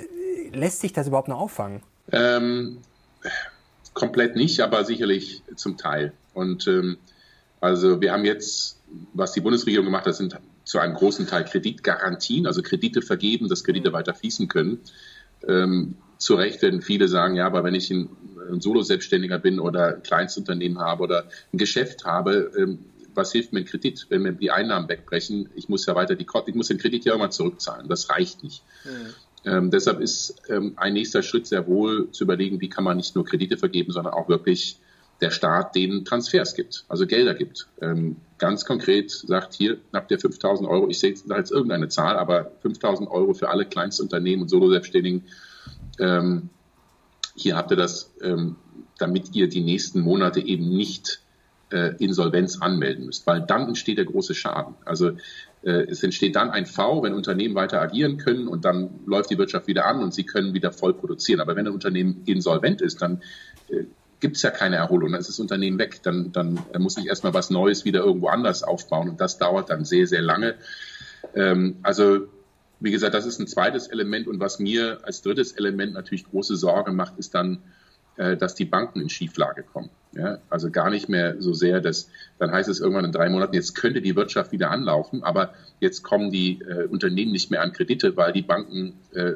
lässt 0.52 0.82
sich 0.82 0.94
das 0.94 1.08
überhaupt 1.08 1.28
noch 1.28 1.40
auffangen? 1.40 1.84
Ähm, 2.12 2.80
komplett 3.94 4.36
nicht, 4.36 4.62
aber 4.62 4.86
sicherlich 4.86 5.44
zum 5.56 5.78
Teil. 5.78 6.14
Und 6.34 6.68
ähm, 6.68 6.98
also 7.62 8.02
wir 8.02 8.12
haben 8.12 8.26
jetzt, 8.26 8.80
was 9.14 9.34
die 9.34 9.42
Bundesregierung 9.42 9.86
gemacht 9.86 10.06
hat, 10.06 10.16
sind 10.16 10.38
zu 10.66 10.80
einem 10.80 10.96
großen 10.96 11.28
Teil 11.28 11.46
Kreditgarantien, 11.46 12.48
also 12.48 12.62
Kredite 12.62 13.02
vergeben, 13.02 13.48
dass 13.48 13.64
Kredite 13.64 13.90
mhm. 13.90 13.94
weiter 13.94 14.14
fließen 14.14 14.48
können. 14.48 14.80
Ähm, 15.48 15.96
zu 16.18 16.36
Recht 16.36 16.62
werden 16.62 16.82
viele 16.82 17.08
sagen, 17.08 17.36
ja, 17.36 17.46
aber 17.46 17.64
wenn 17.64 17.76
ich 17.76 17.92
ein, 17.92 18.10
ein 18.52 18.62
Solo-Selbstständiger 18.62 19.38
bin 19.38 19.60
oder 19.60 19.96
ein 19.96 20.04
Kleinstunternehmen 20.04 20.80
habe 20.80 21.04
oder 21.04 21.26
ein 21.54 21.58
Geschäft 21.58 22.06
habe, 22.06 22.52
ähm, 22.58 22.80
was 23.14 23.32
hilft 23.32 23.54
mir 23.54 23.60
ein 23.60 23.66
Kredit, 23.66 24.08
wenn 24.10 24.24
mir 24.24 24.34
die 24.34 24.52
Einnahmen 24.52 24.90
wegbrechen? 24.90 25.50
Ich 25.56 25.70
muss 25.70 25.86
ja 25.86 25.96
weiter 25.96 26.16
die, 26.16 26.26
ich 26.48 26.56
muss 26.56 26.68
den 26.68 26.80
Kredit 26.80 27.06
ja 27.06 27.14
immer 27.14 27.30
zurückzahlen. 27.30 27.88
Das 27.88 28.10
reicht 28.10 28.44
nicht. 28.44 28.64
Mhm. 28.84 29.14
Ähm, 29.46 29.72
deshalb 29.72 30.02
ist 30.02 30.42
ähm, 30.50 30.74
ein 30.76 30.94
nächster 30.94 31.22
Schritt 31.22 31.48
sehr 31.48 31.68
wohl 31.68 32.10
zu 32.12 32.24
überlegen, 32.24 32.60
wie 32.62 32.70
kann 32.70 32.84
man 32.84 32.98
nicht 32.98 33.16
nur 33.16 33.24
Kredite 33.24 33.58
vergeben, 33.58 33.92
sondern 33.92 34.14
auch 34.14 34.28
wirklich 34.28 34.80
der 35.22 35.32
Staat 35.32 35.76
denen 35.76 36.04
Transfers 36.06 36.56
gibt, 36.56 36.86
also 36.90 37.08
Gelder 37.08 37.34
gibt. 37.34 37.68
Ähm, 37.82 38.18
ganz 38.38 38.66
konkret 38.66 39.12
sagt 39.12 39.54
hier, 39.54 39.78
habt 39.94 40.12
ihr 40.12 40.20
5000 40.20 40.70
Euro, 40.70 40.90
ich 40.90 41.00
sehe 41.00 41.12
jetzt 41.12 41.52
irgendeine 41.52 41.88
Zahl, 41.88 42.18
aber 42.18 42.52
5000 42.62 43.10
Euro 43.10 43.34
für 43.34 43.50
alle 43.50 43.66
Kleinstunternehmen 43.66 44.44
und 44.44 44.50
Solo-Selbstständigen. 44.50 45.24
Ähm, 46.00 46.50
hier 47.36 47.56
habt 47.56 47.72
ihr 47.72 47.78
das, 47.78 48.14
ähm, 48.22 48.58
damit 48.98 49.36
ihr 49.36 49.48
die 49.48 49.62
nächsten 49.62 50.02
Monate 50.02 50.42
eben 50.42 50.70
nicht 50.70 51.22
äh, 51.72 51.96
Insolvenz 51.98 52.62
anmelden 52.62 53.06
müsst, 53.06 53.26
weil 53.26 53.42
dann 53.42 53.68
entsteht 53.68 53.98
der 53.98 54.06
große 54.06 54.36
Schaden. 54.36 54.76
Also 54.86 55.12
äh, 55.64 55.88
es 55.90 56.04
entsteht 56.04 56.36
dann 56.36 56.52
ein 56.52 56.66
V, 56.66 57.04
wenn 57.04 57.14
Unternehmen 57.14 57.56
weiter 57.56 57.82
agieren 57.82 58.18
können 58.18 58.48
und 58.48 58.66
dann 58.66 59.00
läuft 59.06 59.32
die 59.32 59.38
Wirtschaft 59.38 59.68
wieder 59.68 59.86
an 59.86 60.04
und 60.04 60.14
sie 60.14 60.24
können 60.24 60.54
wieder 60.54 60.72
voll 60.72 60.94
produzieren. 60.94 61.40
Aber 61.40 61.56
wenn 61.56 61.68
ein 61.68 61.74
Unternehmen 61.74 62.22
insolvent 62.26 62.82
ist, 62.82 63.02
dann 63.02 63.22
äh, 63.70 63.86
gibt 64.20 64.38
es 64.38 64.42
ja 64.42 64.52
keine 64.52 64.78
Erholung, 64.78 65.12
dann 65.12 65.22
ist 65.22 65.30
das 65.30 65.40
Unternehmen 65.40 65.78
weg. 65.80 66.02
Dann, 66.04 66.32
dann 66.32 66.60
muss 66.78 66.98
ich 66.98 67.08
erstmal 67.08 67.34
was 67.34 67.50
Neues 67.50 67.86
wieder 67.86 68.02
irgendwo 68.04 68.28
anders 68.28 68.64
aufbauen 68.64 69.10
und 69.10 69.22
das 69.22 69.38
dauert 69.38 69.70
dann 69.70 69.86
sehr, 69.86 70.08
sehr 70.08 70.22
lange. 70.22 70.56
Ähm, 71.34 71.78
also 71.84 72.28
wie 72.80 72.92
gesagt, 72.92 73.14
das 73.14 73.26
ist 73.26 73.40
ein 73.40 73.48
zweites 73.48 73.88
Element 73.88 74.28
und 74.28 74.40
was 74.40 74.60
mir 74.60 75.00
als 75.04 75.22
drittes 75.22 75.54
Element 75.54 75.94
natürlich 75.94 76.26
große 76.26 76.56
Sorge 76.56 76.92
macht, 76.92 77.18
ist 77.18 77.34
dann, 77.34 77.60
äh, 78.18 78.38
dass 78.38 78.56
die 78.56 78.66
Banken 78.66 79.02
in 79.02 79.10
Schieflage 79.10 79.64
kommen. 79.64 79.90
Ja? 80.14 80.40
Also 80.50 80.70
gar 80.72 80.90
nicht 80.90 81.10
mehr 81.10 81.42
so 81.42 81.54
sehr, 81.54 81.82
dass 81.82 82.10
dann 82.38 82.52
heißt 82.52 82.70
es 82.70 82.80
irgendwann 82.80 83.06
in 83.06 83.12
drei 83.12 83.30
Monaten, 83.30 83.56
jetzt 83.56 83.76
könnte 83.76 84.02
die 84.02 84.16
Wirtschaft 84.16 84.52
wieder 84.52 84.72
anlaufen, 84.72 85.24
aber 85.24 85.54
jetzt 85.80 86.04
kommen 86.04 86.32
die 86.32 86.62
äh, 86.62 86.86
Unternehmen 86.86 87.32
nicht 87.32 87.50
mehr 87.52 87.62
an 87.62 87.72
Kredite, 87.72 88.18
weil 88.18 88.34
die 88.34 88.42
Banken 88.42 88.94
äh, 89.14 89.34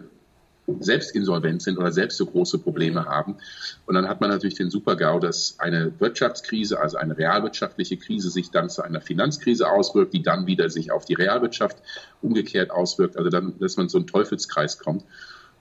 selbst 0.79 1.15
insolvent 1.15 1.61
sind 1.61 1.77
oder 1.77 1.91
selbst 1.91 2.17
so 2.17 2.25
große 2.25 2.59
Probleme 2.59 3.05
haben. 3.05 3.37
Und 3.85 3.95
dann 3.95 4.07
hat 4.07 4.21
man 4.21 4.29
natürlich 4.29 4.55
den 4.55 4.69
Super-GAU, 4.69 5.19
dass 5.19 5.55
eine 5.59 5.91
Wirtschaftskrise, 5.99 6.79
also 6.79 6.97
eine 6.97 7.17
realwirtschaftliche 7.17 7.97
Krise, 7.97 8.29
sich 8.29 8.51
dann 8.51 8.69
zu 8.69 8.81
einer 8.81 9.01
Finanzkrise 9.01 9.69
auswirkt, 9.69 10.13
die 10.13 10.23
dann 10.23 10.47
wieder 10.47 10.69
sich 10.69 10.91
auf 10.91 11.05
die 11.05 11.13
Realwirtschaft 11.15 11.77
umgekehrt 12.21 12.71
auswirkt. 12.71 13.17
Also 13.17 13.29
dann, 13.29 13.57
dass 13.59 13.77
man 13.77 13.89
so 13.89 13.97
einen 13.97 14.07
Teufelskreis 14.07 14.79
kommt. 14.79 15.03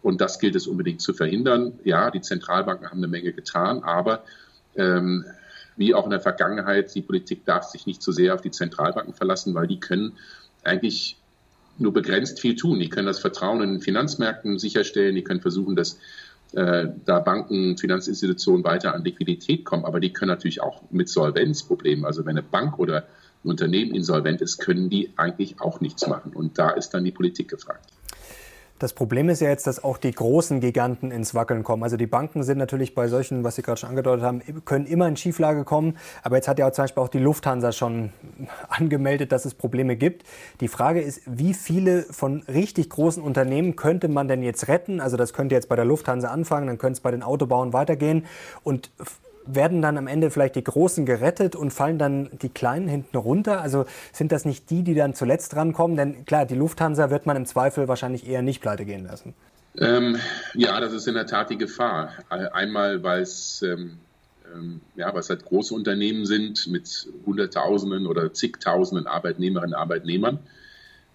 Und 0.02 0.20
das 0.20 0.38
gilt 0.38 0.54
es 0.54 0.66
unbedingt 0.66 1.00
zu 1.00 1.12
verhindern. 1.12 1.78
Ja, 1.84 2.10
die 2.10 2.20
Zentralbanken 2.20 2.88
haben 2.88 2.98
eine 2.98 3.08
Menge 3.08 3.32
getan, 3.32 3.82
aber 3.82 4.22
ähm, 4.76 5.24
wie 5.76 5.94
auch 5.94 6.04
in 6.04 6.10
der 6.10 6.20
Vergangenheit, 6.20 6.94
die 6.94 7.02
Politik 7.02 7.44
darf 7.44 7.64
sich 7.64 7.86
nicht 7.86 8.02
zu 8.02 8.12
sehr 8.12 8.34
auf 8.34 8.40
die 8.40 8.50
Zentralbanken 8.50 9.14
verlassen, 9.14 9.54
weil 9.54 9.66
die 9.66 9.80
können 9.80 10.16
eigentlich 10.64 11.17
nur 11.78 11.92
begrenzt 11.92 12.40
viel 12.40 12.56
tun. 12.56 12.78
Die 12.78 12.88
können 12.88 13.06
das 13.06 13.18
Vertrauen 13.18 13.62
in 13.62 13.70
den 13.74 13.80
Finanzmärkten 13.80 14.58
sicherstellen, 14.58 15.14
die 15.14 15.22
können 15.22 15.40
versuchen, 15.40 15.76
dass 15.76 15.98
äh, 16.52 16.88
da 17.04 17.20
Banken, 17.20 17.76
Finanzinstitutionen 17.76 18.64
weiter 18.64 18.94
an 18.94 19.04
Liquidität 19.04 19.64
kommen, 19.64 19.84
aber 19.84 20.00
die 20.00 20.12
können 20.12 20.30
natürlich 20.30 20.62
auch 20.62 20.82
mit 20.90 21.08
Solvenzproblemen, 21.08 22.04
also 22.04 22.24
wenn 22.24 22.38
eine 22.38 22.42
Bank 22.42 22.78
oder 22.78 23.04
ein 23.44 23.50
Unternehmen 23.50 23.94
insolvent 23.94 24.40
ist, 24.40 24.58
können 24.58 24.88
die 24.88 25.12
eigentlich 25.16 25.60
auch 25.60 25.80
nichts 25.80 26.06
machen. 26.06 26.32
Und 26.32 26.58
da 26.58 26.70
ist 26.70 26.90
dann 26.90 27.04
die 27.04 27.12
Politik 27.12 27.48
gefragt. 27.48 27.90
Das 28.78 28.92
Problem 28.92 29.28
ist 29.28 29.40
ja 29.40 29.48
jetzt, 29.48 29.66
dass 29.66 29.82
auch 29.82 29.98
die 29.98 30.12
großen 30.12 30.60
Giganten 30.60 31.10
ins 31.10 31.34
Wackeln 31.34 31.64
kommen. 31.64 31.82
Also 31.82 31.96
die 31.96 32.06
Banken 32.06 32.44
sind 32.44 32.58
natürlich 32.58 32.94
bei 32.94 33.08
solchen, 33.08 33.42
was 33.42 33.56
Sie 33.56 33.62
gerade 33.62 33.80
schon 33.80 33.90
angedeutet 33.90 34.24
haben, 34.24 34.40
können 34.64 34.86
immer 34.86 35.08
in 35.08 35.16
Schieflage 35.16 35.64
kommen. 35.64 35.96
Aber 36.22 36.36
jetzt 36.36 36.46
hat 36.46 36.58
ja 36.58 36.70
zum 36.70 36.84
Beispiel 36.84 37.02
auch 37.02 37.08
die 37.08 37.18
Lufthansa 37.18 37.72
schon 37.72 38.12
angemeldet, 38.68 39.32
dass 39.32 39.44
es 39.44 39.54
Probleme 39.54 39.96
gibt. 39.96 40.24
Die 40.60 40.68
Frage 40.68 41.00
ist, 41.00 41.22
wie 41.26 41.54
viele 41.54 42.02
von 42.04 42.42
richtig 42.42 42.90
großen 42.90 43.22
Unternehmen 43.22 43.74
könnte 43.74 44.08
man 44.08 44.28
denn 44.28 44.42
jetzt 44.42 44.68
retten? 44.68 45.00
Also 45.00 45.16
das 45.16 45.32
könnte 45.32 45.56
jetzt 45.56 45.68
bei 45.68 45.76
der 45.76 45.84
Lufthansa 45.84 46.28
anfangen, 46.28 46.68
dann 46.68 46.78
könnte 46.78 46.98
es 46.98 47.00
bei 47.00 47.10
den 47.10 47.22
Autobauern 47.24 47.72
weitergehen. 47.72 48.26
Und 48.62 48.90
werden 49.54 49.82
dann 49.82 49.96
am 49.96 50.06
Ende 50.06 50.30
vielleicht 50.30 50.56
die 50.56 50.64
Großen 50.64 51.06
gerettet 51.06 51.56
und 51.56 51.72
fallen 51.72 51.98
dann 51.98 52.30
die 52.42 52.48
Kleinen 52.48 52.88
hinten 52.88 53.16
runter? 53.16 53.60
Also 53.60 53.86
sind 54.12 54.32
das 54.32 54.44
nicht 54.44 54.70
die, 54.70 54.82
die 54.82 54.94
dann 54.94 55.14
zuletzt 55.14 55.56
rankommen? 55.56 55.96
Denn 55.96 56.24
klar, 56.24 56.46
die 56.46 56.54
Lufthansa 56.54 57.10
wird 57.10 57.26
man 57.26 57.36
im 57.36 57.46
Zweifel 57.46 57.88
wahrscheinlich 57.88 58.28
eher 58.28 58.42
nicht 58.42 58.60
pleite 58.60 58.84
gehen 58.84 59.06
lassen. 59.06 59.34
Ähm, 59.76 60.18
ja, 60.54 60.80
das 60.80 60.92
ist 60.92 61.06
in 61.06 61.14
der 61.14 61.26
Tat 61.26 61.50
die 61.50 61.58
Gefahr. 61.58 62.12
Einmal, 62.28 63.02
weil 63.02 63.22
es 63.22 63.62
ähm, 63.62 63.98
ähm, 64.54 64.80
ja, 64.96 65.12
halt 65.12 65.44
große 65.44 65.74
Unternehmen 65.74 66.26
sind 66.26 66.66
mit 66.66 67.08
Hunderttausenden 67.26 68.06
oder 68.06 68.32
zigtausenden 68.32 69.06
Arbeitnehmerinnen 69.06 69.74
und 69.74 69.80
Arbeitnehmern. 69.80 70.38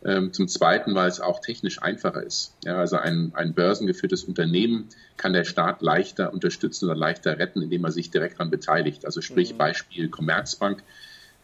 Ähm, 0.06 0.34
zum 0.34 0.50
Zweiten, 0.50 0.96
weil 0.96 1.08
es 1.08 1.22
auch 1.22 1.40
technisch 1.40 1.82
einfacher 1.82 2.24
ist. 2.24 2.58
Ja, 2.66 2.78
also 2.78 2.98
ein, 2.98 3.32
ein 3.36 3.54
börsengeführtes 3.54 4.26
Unternehmen 4.26 4.90
kann 5.16 5.32
der 5.32 5.46
Staat 5.46 5.82
leichter 5.82 6.34
unterstützen 6.34 6.86
oder 6.86 6.96
leichter 6.96 7.40
retten, 7.40 7.62
indem 7.62 7.86
er 7.86 7.92
sich 7.92 8.12
direkt 8.12 8.34
daran 8.34 8.50
beteiligt. 8.50 9.06
Also 9.06 9.22
sprich 9.22 9.54
mhm. 9.54 9.58
Beispiel 9.58 10.10
Commerzbank. 10.10 10.84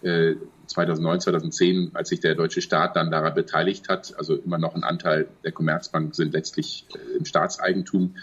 2009, 0.01 1.15
äh, 1.15 1.19
2010, 1.19 1.91
als 1.93 2.09
sich 2.09 2.21
der 2.21 2.35
deutsche 2.35 2.61
Staat 2.61 2.95
dann 2.95 3.11
daran 3.11 3.33
beteiligt 3.33 3.89
hat, 3.89 4.13
also 4.17 4.35
immer 4.35 4.57
noch 4.57 4.75
ein 4.75 4.83
Anteil 4.83 5.27
der 5.43 5.51
Commerzbank 5.51 6.15
sind 6.15 6.33
letztlich 6.33 6.85
äh, 6.93 7.17
im 7.17 7.25
Staatseigentum. 7.25 8.15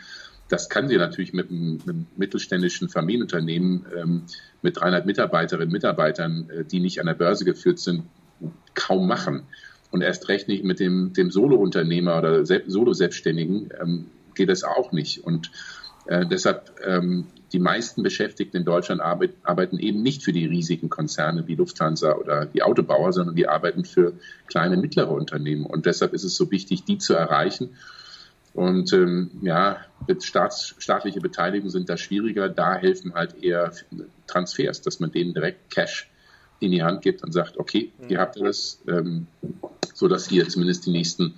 Das 0.48 0.68
kann 0.68 0.88
sie 0.88 0.96
natürlich 0.96 1.32
mit 1.32 1.50
einem, 1.50 1.72
mit 1.72 1.88
einem 1.88 2.06
mittelständischen 2.16 2.88
Familienunternehmen 2.88 3.86
ähm, 3.96 4.22
mit 4.62 4.78
300 4.78 5.06
Mitarbeiterinnen 5.06 5.68
und 5.68 5.72
Mitarbeitern, 5.72 6.50
äh, 6.50 6.64
die 6.64 6.80
nicht 6.80 7.00
an 7.00 7.06
der 7.06 7.14
Börse 7.14 7.44
geführt 7.44 7.78
sind, 7.78 8.04
kaum 8.74 9.06
machen 9.06 9.44
und 9.96 10.02
erst 10.02 10.28
recht 10.28 10.46
nicht 10.46 10.62
mit 10.62 10.78
dem, 10.78 11.14
dem 11.14 11.30
Solo-Unternehmer 11.30 12.18
oder 12.18 12.44
Solo-Selbstständigen 12.44 13.70
ähm, 13.80 14.06
geht 14.34 14.50
es 14.50 14.62
auch 14.62 14.92
nicht. 14.92 15.24
Und 15.24 15.50
äh, 16.04 16.26
deshalb 16.26 16.70
ähm, 16.84 17.28
die 17.54 17.58
meisten 17.58 18.02
Beschäftigten 18.02 18.58
in 18.58 18.66
Deutschland 18.66 19.00
arbeit, 19.00 19.30
arbeiten 19.42 19.78
eben 19.78 20.02
nicht 20.02 20.22
für 20.22 20.34
die 20.34 20.44
riesigen 20.44 20.90
Konzerne 20.90 21.48
wie 21.48 21.54
Lufthansa 21.54 22.12
oder 22.12 22.44
die 22.44 22.62
Autobauer, 22.62 23.14
sondern 23.14 23.36
die 23.36 23.48
arbeiten 23.48 23.86
für 23.86 24.12
kleine, 24.48 24.76
mittlere 24.76 25.12
Unternehmen. 25.12 25.64
Und 25.64 25.86
deshalb 25.86 26.12
ist 26.12 26.24
es 26.24 26.36
so 26.36 26.50
wichtig, 26.50 26.84
die 26.84 26.98
zu 26.98 27.14
erreichen. 27.14 27.70
Und 28.52 28.92
ähm, 28.92 29.30
ja, 29.40 29.78
Staats, 30.20 30.74
staatliche 30.76 31.20
Beteiligungen 31.20 31.70
sind 31.70 31.88
da 31.88 31.96
schwieriger. 31.96 32.50
Da 32.50 32.74
helfen 32.74 33.14
halt 33.14 33.42
eher 33.42 33.72
Transfers, 34.26 34.82
dass 34.82 35.00
man 35.00 35.10
denen 35.10 35.32
direkt 35.32 35.70
Cash 35.70 36.10
in 36.60 36.70
die 36.70 36.82
Hand 36.82 37.02
gibt 37.02 37.22
und 37.22 37.32
sagt, 37.32 37.58
okay, 37.58 37.92
ihr 38.08 38.18
habt 38.18 38.40
das, 38.40 38.80
ähm, 38.88 39.26
so 39.94 40.08
dass 40.08 40.30
ihr 40.30 40.48
zumindest 40.48 40.86
die 40.86 40.90
nächsten 40.90 41.34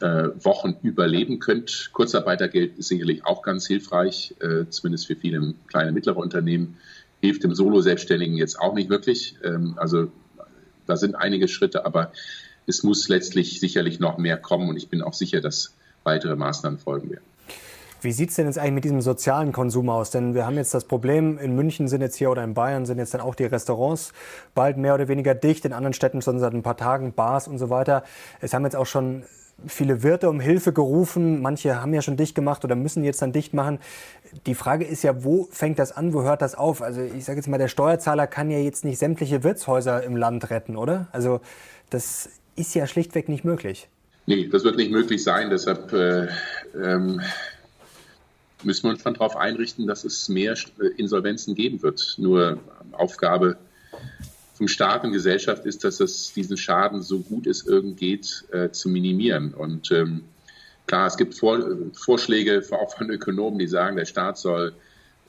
äh, 0.00 0.28
Wochen 0.42 0.76
überleben 0.82 1.38
könnt. 1.38 1.90
Kurzarbeitergeld 1.92 2.78
ist 2.78 2.88
sicherlich 2.88 3.24
auch 3.24 3.42
ganz 3.42 3.66
hilfreich, 3.66 4.34
äh, 4.40 4.68
zumindest 4.68 5.06
für 5.06 5.16
viele 5.16 5.54
kleine 5.66 5.88
und 5.88 5.94
mittlere 5.94 6.16
Unternehmen. 6.16 6.76
Hilft 7.20 7.44
dem 7.44 7.54
Solo-Selbstständigen 7.54 8.36
jetzt 8.36 8.58
auch 8.58 8.74
nicht 8.74 8.90
wirklich. 8.90 9.36
Ähm, 9.42 9.74
also 9.76 10.10
da 10.86 10.96
sind 10.96 11.14
einige 11.14 11.48
Schritte, 11.48 11.86
aber 11.86 12.12
es 12.66 12.82
muss 12.82 13.08
letztlich 13.08 13.60
sicherlich 13.60 14.00
noch 14.00 14.18
mehr 14.18 14.36
kommen 14.36 14.68
und 14.68 14.76
ich 14.76 14.88
bin 14.88 15.02
auch 15.02 15.14
sicher, 15.14 15.40
dass 15.40 15.74
weitere 16.02 16.36
Maßnahmen 16.36 16.78
folgen 16.78 17.10
werden. 17.10 17.24
Wie 18.04 18.12
sieht 18.12 18.30
es 18.30 18.36
denn 18.36 18.46
jetzt 18.46 18.58
eigentlich 18.58 18.74
mit 18.74 18.84
diesem 18.84 19.00
sozialen 19.00 19.52
Konsum 19.52 19.88
aus? 19.88 20.10
Denn 20.10 20.34
wir 20.34 20.46
haben 20.46 20.56
jetzt 20.56 20.74
das 20.74 20.84
Problem, 20.84 21.38
in 21.38 21.56
München 21.56 21.88
sind 21.88 22.02
jetzt 22.02 22.16
hier 22.16 22.30
oder 22.30 22.44
in 22.44 22.52
Bayern 22.52 22.84
sind 22.84 22.98
jetzt 22.98 23.14
dann 23.14 23.22
auch 23.22 23.34
die 23.34 23.44
Restaurants 23.44 24.12
bald 24.54 24.76
mehr 24.76 24.94
oder 24.94 25.08
weniger 25.08 25.34
dicht. 25.34 25.64
In 25.64 25.72
anderen 25.72 25.94
Städten 25.94 26.20
schon 26.20 26.38
seit 26.38 26.52
ein 26.52 26.62
paar 26.62 26.76
Tagen 26.76 27.14
Bars 27.14 27.48
und 27.48 27.58
so 27.58 27.70
weiter. 27.70 28.04
Es 28.40 28.52
haben 28.52 28.64
jetzt 28.64 28.76
auch 28.76 28.86
schon 28.86 29.24
viele 29.66 30.02
Wirte 30.02 30.28
um 30.28 30.40
Hilfe 30.40 30.72
gerufen. 30.72 31.40
Manche 31.40 31.80
haben 31.80 31.94
ja 31.94 32.02
schon 32.02 32.16
dicht 32.16 32.34
gemacht 32.34 32.64
oder 32.64 32.74
müssen 32.74 33.04
jetzt 33.04 33.22
dann 33.22 33.32
dicht 33.32 33.54
machen. 33.54 33.78
Die 34.46 34.54
Frage 34.54 34.84
ist 34.84 35.02
ja, 35.02 35.24
wo 35.24 35.48
fängt 35.50 35.78
das 35.78 35.96
an? 35.96 36.12
Wo 36.12 36.22
hört 36.22 36.42
das 36.42 36.54
auf? 36.54 36.82
Also 36.82 37.00
ich 37.00 37.24
sage 37.24 37.38
jetzt 37.38 37.48
mal, 37.48 37.58
der 37.58 37.68
Steuerzahler 37.68 38.26
kann 38.26 38.50
ja 38.50 38.58
jetzt 38.58 38.84
nicht 38.84 38.98
sämtliche 38.98 39.42
Wirtshäuser 39.42 40.02
im 40.02 40.16
Land 40.16 40.50
retten, 40.50 40.76
oder? 40.76 41.08
Also 41.12 41.40
das 41.90 42.28
ist 42.56 42.74
ja 42.74 42.86
schlichtweg 42.86 43.28
nicht 43.28 43.44
möglich. 43.44 43.88
Nee, 44.26 44.48
das 44.48 44.64
wird 44.64 44.76
nicht 44.76 44.90
möglich 44.90 45.22
sein. 45.22 45.50
Deshalb 45.50 45.92
äh, 45.92 46.28
ähm, 46.74 47.20
müssen 48.64 48.84
wir 48.84 48.90
uns 48.90 49.02
schon 49.02 49.14
darauf 49.14 49.36
einrichten, 49.36 49.86
dass 49.86 50.04
es 50.04 50.28
mehr 50.28 50.54
äh, 50.80 50.86
Insolvenzen 50.96 51.54
geben 51.54 51.82
wird. 51.82 52.14
Nur 52.18 52.58
Aufgabe 52.92 53.56
vom 54.54 54.68
Staat 54.68 55.04
und 55.04 55.12
Gesellschaft 55.12 55.66
ist, 55.66 55.84
dass 55.84 56.00
es 56.00 56.32
diesen 56.32 56.56
Schaden 56.56 57.02
so 57.02 57.20
gut 57.20 57.46
es 57.46 57.66
irgend 57.66 57.96
geht 57.96 58.44
äh, 58.52 58.70
zu 58.70 58.88
minimieren. 58.88 59.52
Und 59.52 59.90
ähm, 59.90 60.24
klar, 60.86 61.06
es 61.06 61.16
gibt 61.16 61.34
Vor 61.34 61.60
Vorschläge 61.92 62.62
auch 62.70 62.96
von 62.96 63.10
Ökonomen, 63.10 63.58
die 63.58 63.66
sagen, 63.66 63.96
der 63.96 64.04
Staat 64.04 64.38
soll 64.38 64.72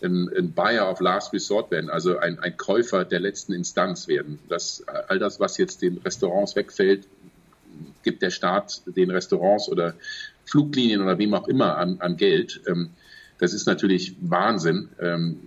ein, 0.03 0.29
ein 0.37 0.51
Buyer 0.51 0.89
of 0.91 0.99
Last 0.99 1.33
Resort 1.33 1.71
werden, 1.71 1.89
also 1.89 2.17
ein, 2.17 2.37
ein 2.39 2.57
Käufer 2.57 3.05
der 3.05 3.19
letzten 3.19 3.53
Instanz 3.53 4.07
werden. 4.07 4.39
Das, 4.49 4.83
all 5.07 5.19
das, 5.19 5.39
was 5.39 5.57
jetzt 5.57 5.81
den 5.81 5.97
Restaurants 5.99 6.55
wegfällt, 6.55 7.07
gibt 8.03 8.21
der 8.21 8.29
Staat 8.29 8.81
den 8.85 9.09
Restaurants 9.09 9.69
oder 9.69 9.95
Fluglinien 10.45 11.01
oder 11.01 11.17
wem 11.17 11.33
auch 11.33 11.47
immer 11.47 11.77
an, 11.77 11.99
an 11.99 12.17
Geld. 12.17 12.61
Ähm, 12.67 12.91
das 13.39 13.53
ist 13.53 13.67
natürlich 13.67 14.15
Wahnsinn. 14.21 14.89
Ähm, 14.99 15.39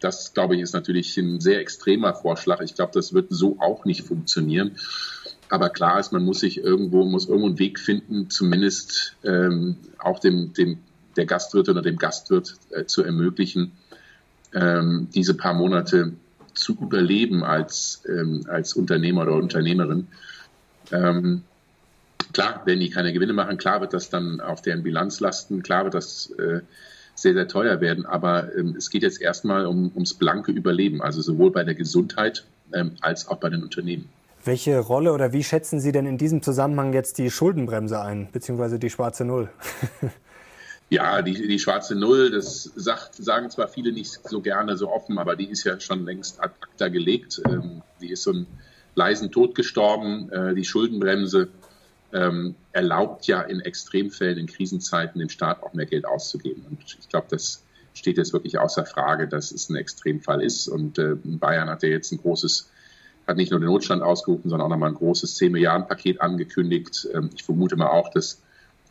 das, 0.00 0.34
glaube 0.34 0.56
ich, 0.56 0.60
ist 0.60 0.74
natürlich 0.74 1.16
ein 1.16 1.40
sehr 1.40 1.60
extremer 1.60 2.14
Vorschlag. 2.14 2.60
Ich 2.60 2.74
glaube, 2.74 2.92
das 2.94 3.12
wird 3.14 3.26
so 3.30 3.58
auch 3.60 3.84
nicht 3.84 4.02
funktionieren. 4.02 4.72
Aber 5.48 5.70
klar 5.70 6.00
ist, 6.00 6.12
man 6.12 6.24
muss 6.24 6.40
sich 6.40 6.58
irgendwo, 6.58 7.04
muss 7.04 7.28
irgendwo 7.28 7.46
einen 7.46 7.58
Weg 7.58 7.78
finden, 7.78 8.30
zumindest 8.30 9.16
ähm, 9.24 9.76
auch 9.98 10.18
dem, 10.18 10.52
dem, 10.52 10.78
der 11.16 11.26
Gastwirt 11.26 11.68
oder 11.68 11.82
dem 11.82 11.98
Gastwirt 11.98 12.56
äh, 12.70 12.84
zu 12.84 13.04
ermöglichen, 13.04 13.72
ähm, 14.54 15.08
diese 15.14 15.34
paar 15.34 15.54
Monate 15.54 16.12
zu 16.54 16.76
überleben 16.80 17.44
als, 17.44 18.02
ähm, 18.08 18.44
als 18.48 18.72
Unternehmer 18.74 19.22
oder 19.22 19.34
Unternehmerin. 19.34 20.08
Ähm, 20.90 21.42
klar, 22.32 22.62
wenn 22.64 22.80
die 22.80 22.90
keine 22.90 23.12
Gewinne 23.12 23.32
machen, 23.32 23.58
klar 23.58 23.80
wird 23.80 23.92
das 23.92 24.10
dann 24.10 24.40
auf 24.40 24.62
deren 24.62 24.82
Bilanz 24.82 25.20
lasten, 25.20 25.62
klar 25.62 25.84
wird 25.84 25.94
das 25.94 26.30
äh, 26.38 26.60
sehr, 27.16 27.34
sehr 27.34 27.48
teuer 27.48 27.80
werden. 27.80 28.06
Aber 28.06 28.54
ähm, 28.56 28.74
es 28.76 28.90
geht 28.90 29.02
jetzt 29.02 29.20
erstmal 29.20 29.66
um, 29.66 29.90
ums 29.94 30.14
blanke 30.14 30.52
Überleben, 30.52 31.02
also 31.02 31.20
sowohl 31.20 31.50
bei 31.50 31.64
der 31.64 31.74
Gesundheit 31.74 32.44
ähm, 32.72 32.92
als 33.00 33.26
auch 33.28 33.38
bei 33.38 33.48
den 33.48 33.62
Unternehmen. 33.62 34.08
Welche 34.44 34.78
Rolle 34.78 35.12
oder 35.12 35.32
wie 35.32 35.42
schätzen 35.42 35.80
Sie 35.80 35.90
denn 35.90 36.06
in 36.06 36.18
diesem 36.18 36.40
Zusammenhang 36.40 36.92
jetzt 36.92 37.18
die 37.18 37.30
Schuldenbremse 37.30 38.00
ein, 38.00 38.28
beziehungsweise 38.30 38.78
die 38.78 38.90
schwarze 38.90 39.24
Null? 39.24 39.48
ja, 40.90 41.20
die, 41.22 41.48
die 41.48 41.58
schwarze 41.58 41.96
Null, 41.96 42.30
das 42.30 42.70
sagt, 42.76 43.16
sagen 43.16 43.50
zwar 43.50 43.66
viele 43.66 43.92
nicht 43.92 44.20
so 44.28 44.40
gerne 44.40 44.76
so 44.76 44.88
offen, 44.92 45.18
aber 45.18 45.34
die 45.34 45.46
ist 45.46 45.64
ja 45.64 45.80
schon 45.80 46.04
längst 46.04 46.40
ad 46.40 46.54
acta 46.60 46.88
gelegt. 46.88 47.42
Ähm, 47.48 47.82
die 48.00 48.10
ist 48.12 48.22
so 48.22 48.30
einen 48.30 48.46
leisen 48.94 49.32
Tod 49.32 49.54
gestorben. 49.56 50.30
Äh, 50.30 50.54
die 50.54 50.64
Schuldenbremse 50.64 51.48
ähm, 52.16 52.54
erlaubt 52.72 53.26
ja 53.26 53.42
in 53.42 53.60
Extremfällen, 53.60 54.38
in 54.38 54.46
Krisenzeiten 54.46 55.18
dem 55.18 55.28
Staat 55.28 55.62
auch 55.62 55.74
mehr 55.74 55.86
Geld 55.86 56.06
auszugeben. 56.06 56.64
Und 56.68 56.78
ich 56.98 57.08
glaube, 57.08 57.26
das 57.30 57.62
steht 57.92 58.16
jetzt 58.16 58.32
wirklich 58.32 58.58
außer 58.58 58.86
Frage, 58.86 59.28
dass 59.28 59.52
es 59.52 59.68
ein 59.68 59.76
Extremfall 59.76 60.42
ist. 60.42 60.68
Und 60.68 60.98
äh, 60.98 61.14
Bayern 61.22 61.68
hat 61.68 61.82
ja 61.82 61.90
jetzt 61.90 62.12
ein 62.12 62.18
großes, 62.18 62.70
hat 63.26 63.36
nicht 63.36 63.50
nur 63.50 63.60
den 63.60 63.66
Notstand 63.66 64.02
ausgerufen, 64.02 64.48
sondern 64.48 64.66
auch 64.66 64.70
nochmal 64.70 64.90
ein 64.90 64.96
großes 64.96 65.34
10 65.34 65.52
Milliarden 65.52 65.86
Paket 65.86 66.20
angekündigt. 66.20 67.06
Ähm, 67.12 67.30
ich 67.34 67.44
vermute 67.44 67.76
mal 67.76 67.88
auch, 67.88 68.10
dass 68.10 68.40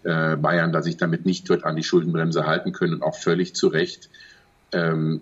äh, 0.03 0.36
Bayern 0.36 0.72
da 0.72 0.84
sich 0.84 0.98
damit 0.98 1.25
nicht 1.25 1.50
wird 1.50 1.63
an 1.63 1.75
die 1.75 1.84
Schuldenbremse 1.84 2.46
halten 2.46 2.74
können 2.74 2.94
und 2.94 3.03
auch 3.03 3.15
völlig 3.15 3.55
zu 3.55 3.67
Recht. 3.70 4.10
Ähm, 4.72 5.22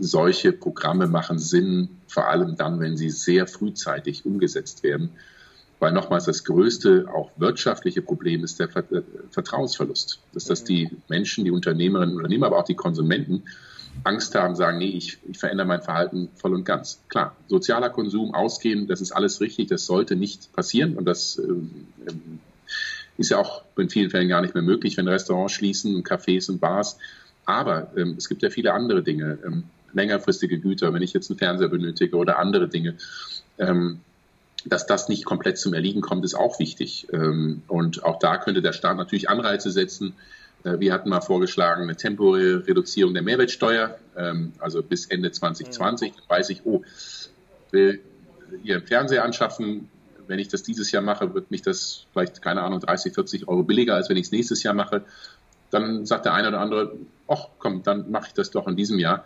solche 0.00 0.52
Programme 0.52 1.06
machen 1.08 1.38
Sinn, 1.38 1.88
vor 2.06 2.28
allem 2.28 2.56
dann, 2.56 2.78
wenn 2.80 2.96
sie 2.96 3.10
sehr 3.10 3.46
frühzeitig 3.46 4.24
umgesetzt 4.24 4.82
werden. 4.84 5.10
Weil 5.78 5.92
nochmals 5.92 6.24
das 6.24 6.44
größte, 6.44 7.06
auch 7.12 7.30
wirtschaftliche 7.36 8.00
Problem 8.00 8.42
ist 8.44 8.58
der 8.58 8.68
Vertrauensverlust. 9.30 10.20
Dass, 10.32 10.44
dass 10.44 10.64
die 10.64 10.90
Menschen, 11.08 11.44
die 11.44 11.50
Unternehmerinnen 11.50 12.14
und 12.14 12.18
Unternehmer, 12.18 12.46
aber 12.46 12.58
auch 12.58 12.64
die 12.64 12.74
Konsumenten 12.74 13.42
Angst 14.04 14.34
haben, 14.34 14.54
sagen, 14.56 14.78
nee, 14.78 14.88
ich, 14.88 15.18
ich 15.28 15.38
verändere 15.38 15.66
mein 15.66 15.82
Verhalten 15.82 16.28
voll 16.36 16.54
und 16.54 16.64
ganz. 16.64 17.00
Klar, 17.08 17.36
sozialer 17.48 17.90
Konsum, 17.90 18.34
Ausgehen, 18.34 18.86
das 18.86 19.00
ist 19.00 19.12
alles 19.12 19.40
richtig, 19.40 19.68
das 19.68 19.86
sollte 19.86 20.16
nicht 20.16 20.52
passieren 20.52 20.96
und 20.96 21.04
das 21.06 21.38
ähm, 21.38 21.86
ist 23.18 23.30
ja 23.30 23.38
auch 23.38 23.62
in 23.76 23.88
vielen 23.88 24.10
Fällen 24.10 24.28
gar 24.28 24.42
nicht 24.42 24.54
mehr 24.54 24.62
möglich, 24.62 24.96
wenn 24.96 25.08
Restaurants 25.08 25.54
schließen 25.54 25.94
und 25.94 26.06
Cafés 26.06 26.50
und 26.50 26.60
Bars. 26.60 26.98
Aber 27.44 27.92
ähm, 27.96 28.14
es 28.18 28.28
gibt 28.28 28.42
ja 28.42 28.50
viele 28.50 28.74
andere 28.74 29.02
Dinge, 29.02 29.38
ähm, 29.44 29.64
längerfristige 29.92 30.58
Güter, 30.58 30.92
wenn 30.92 31.02
ich 31.02 31.12
jetzt 31.12 31.30
einen 31.30 31.38
Fernseher 31.38 31.68
benötige 31.68 32.16
oder 32.16 32.38
andere 32.38 32.68
Dinge. 32.68 32.96
Ähm, 33.58 34.00
dass 34.68 34.86
das 34.86 35.08
nicht 35.08 35.24
komplett 35.24 35.58
zum 35.58 35.74
Erliegen 35.74 36.00
kommt, 36.00 36.24
ist 36.24 36.34
auch 36.34 36.58
wichtig. 36.58 37.06
Ähm, 37.12 37.62
und 37.68 38.04
auch 38.04 38.18
da 38.18 38.36
könnte 38.38 38.62
der 38.62 38.72
Staat 38.72 38.96
natürlich 38.96 39.28
Anreize 39.28 39.70
setzen. 39.70 40.14
Äh, 40.64 40.80
wir 40.80 40.92
hatten 40.92 41.08
mal 41.08 41.20
vorgeschlagen, 41.20 41.82
eine 41.82 41.96
temporäre 41.96 42.66
Reduzierung 42.66 43.14
der 43.14 43.22
Mehrwertsteuer, 43.22 43.98
ähm, 44.16 44.52
also 44.58 44.82
bis 44.82 45.06
Ende 45.06 45.30
2020. 45.30 46.12
Dann 46.12 46.24
weiß 46.28 46.50
ich, 46.50 46.64
oh, 46.64 46.82
will 47.70 48.00
ihr 48.62 48.76
einen 48.76 48.86
Fernseher 48.86 49.24
anschaffen, 49.24 49.88
wenn 50.28 50.38
ich 50.38 50.48
das 50.48 50.62
dieses 50.62 50.90
Jahr 50.90 51.02
mache, 51.02 51.34
wird 51.34 51.50
mich 51.50 51.62
das 51.62 52.06
vielleicht, 52.12 52.42
keine 52.42 52.62
Ahnung, 52.62 52.80
30, 52.80 53.14
40 53.14 53.48
Euro 53.48 53.62
billiger, 53.62 53.94
als 53.94 54.08
wenn 54.08 54.16
ich 54.16 54.26
es 54.26 54.32
nächstes 54.32 54.62
Jahr 54.62 54.74
mache. 54.74 55.04
Dann 55.70 56.06
sagt 56.06 56.24
der 56.24 56.34
eine 56.34 56.48
oder 56.48 56.60
andere, 56.60 56.96
ach 57.28 57.48
komm, 57.58 57.82
dann 57.82 58.10
mache 58.10 58.28
ich 58.28 58.34
das 58.34 58.50
doch 58.50 58.66
in 58.66 58.76
diesem 58.76 58.98
Jahr. 58.98 59.24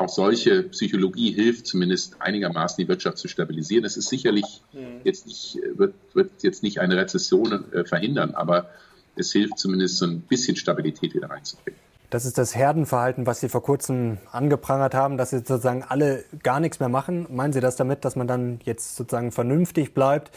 Auch 0.00 0.08
solche 0.08 0.62
Psychologie 0.62 1.30
hilft 1.32 1.66
zumindest 1.66 2.22
einigermaßen 2.22 2.82
die 2.82 2.88
Wirtschaft 2.88 3.18
zu 3.18 3.28
stabilisieren. 3.28 3.84
Es 3.84 3.98
ist 3.98 4.08
sicherlich 4.08 4.62
mhm. 4.72 5.02
jetzt 5.04 5.26
nicht, 5.26 5.58
wird, 5.74 5.92
wird 6.14 6.30
jetzt 6.42 6.62
nicht 6.62 6.80
eine 6.80 6.96
Rezession 6.96 7.70
äh, 7.74 7.84
verhindern, 7.84 8.34
aber 8.34 8.70
es 9.14 9.30
hilft 9.32 9.58
zumindest 9.58 9.98
so 9.98 10.06
ein 10.06 10.22
bisschen 10.22 10.56
Stabilität 10.56 11.12
wieder 11.12 11.28
reinzubringen. 11.28 11.78
Das 12.08 12.24
ist 12.24 12.38
das 12.38 12.56
Herdenverhalten, 12.56 13.26
was 13.26 13.40
Sie 13.40 13.50
vor 13.50 13.62
kurzem 13.62 14.16
angeprangert 14.32 14.94
haben, 14.94 15.18
dass 15.18 15.32
jetzt 15.32 15.48
sozusagen 15.48 15.84
alle 15.86 16.24
gar 16.42 16.60
nichts 16.60 16.80
mehr 16.80 16.88
machen. 16.88 17.26
Meinen 17.28 17.52
Sie 17.52 17.60
das 17.60 17.76
damit, 17.76 18.06
dass 18.06 18.16
man 18.16 18.26
dann 18.26 18.58
jetzt 18.64 18.96
sozusagen 18.96 19.32
vernünftig 19.32 19.92
bleibt 19.92 20.30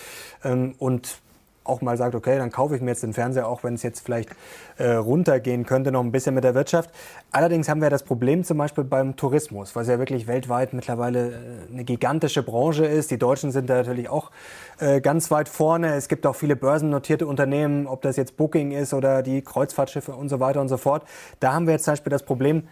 ähm, 0.44 0.76
und 0.78 1.22
auch 1.64 1.82
mal 1.82 1.98
sagt, 1.98 2.16
okay, 2.16 2.38
dann 2.38 2.52
kaufe 2.52 2.76
ich 2.76 2.82
mir 2.82 2.92
jetzt 2.92 3.04
den 3.04 3.14
Fernseher, 3.14 3.48
auch 3.48 3.64
wenn 3.64 3.76
es 3.76 3.84
jetzt 3.84 4.02
vielleicht 4.02 4.30
äh, 4.78 4.92
runtergehen 4.92 5.66
könnte, 5.66 5.92
noch 5.92 6.02
ein 6.02 6.12
bisschen 6.12 6.36
mit 6.36 6.44
der 6.44 6.56
Wirtschaft. 6.56 6.90
Allerdings 7.32 7.70
haben 7.70 7.82
wir 7.82 7.90
das 7.90 8.04
Problem 8.04 8.44
zum 8.44 8.58
Beispiel 8.58 8.84
beim 8.84 9.16
Tourismus, 9.16 9.76
was 9.76 9.88
ja 9.88 10.00
wirklich 10.00 10.28
weltweit 10.28 10.74
mittlerweile 10.74 11.30
äh, 11.30 11.34
eine 11.72 11.84
gigantische 11.84 12.44
Branche 12.44 12.86
ist. 12.86 13.12
Die 13.12 13.18
Deutschen 13.18 13.52
sind 13.52 13.70
da 13.70 13.76
natürlich 13.76 14.10
auch 14.10 14.32
äh, 14.80 15.02
ganz 15.02 15.32
weit 15.32 15.50
vorne. 15.50 15.96
Es 15.96 16.08
gibt 16.08 16.26
auch 16.26 16.36
viele 16.36 16.56
börsennotierte 16.56 17.26
Unternehmen, 17.28 17.88
ob 17.88 18.02
das 18.02 18.18
jetzt 18.18 18.38
Booking 18.38 18.72
ist 18.72 18.94
oder 18.94 19.24
die 19.24 19.42
Kreuzfahrtschiffe 19.42 20.14
und 20.14 20.30
so 20.30 20.40
weiter 20.40 20.62
und 20.62 20.70
so 20.70 20.78
fort. 20.78 21.04
Da 21.40 21.54
haben 21.54 21.68
wir 21.68 21.74
jetzt 21.74 21.86
zum 21.86 21.94
Beispiel 21.94 22.12
das 22.12 22.24
Problem, 22.24 22.64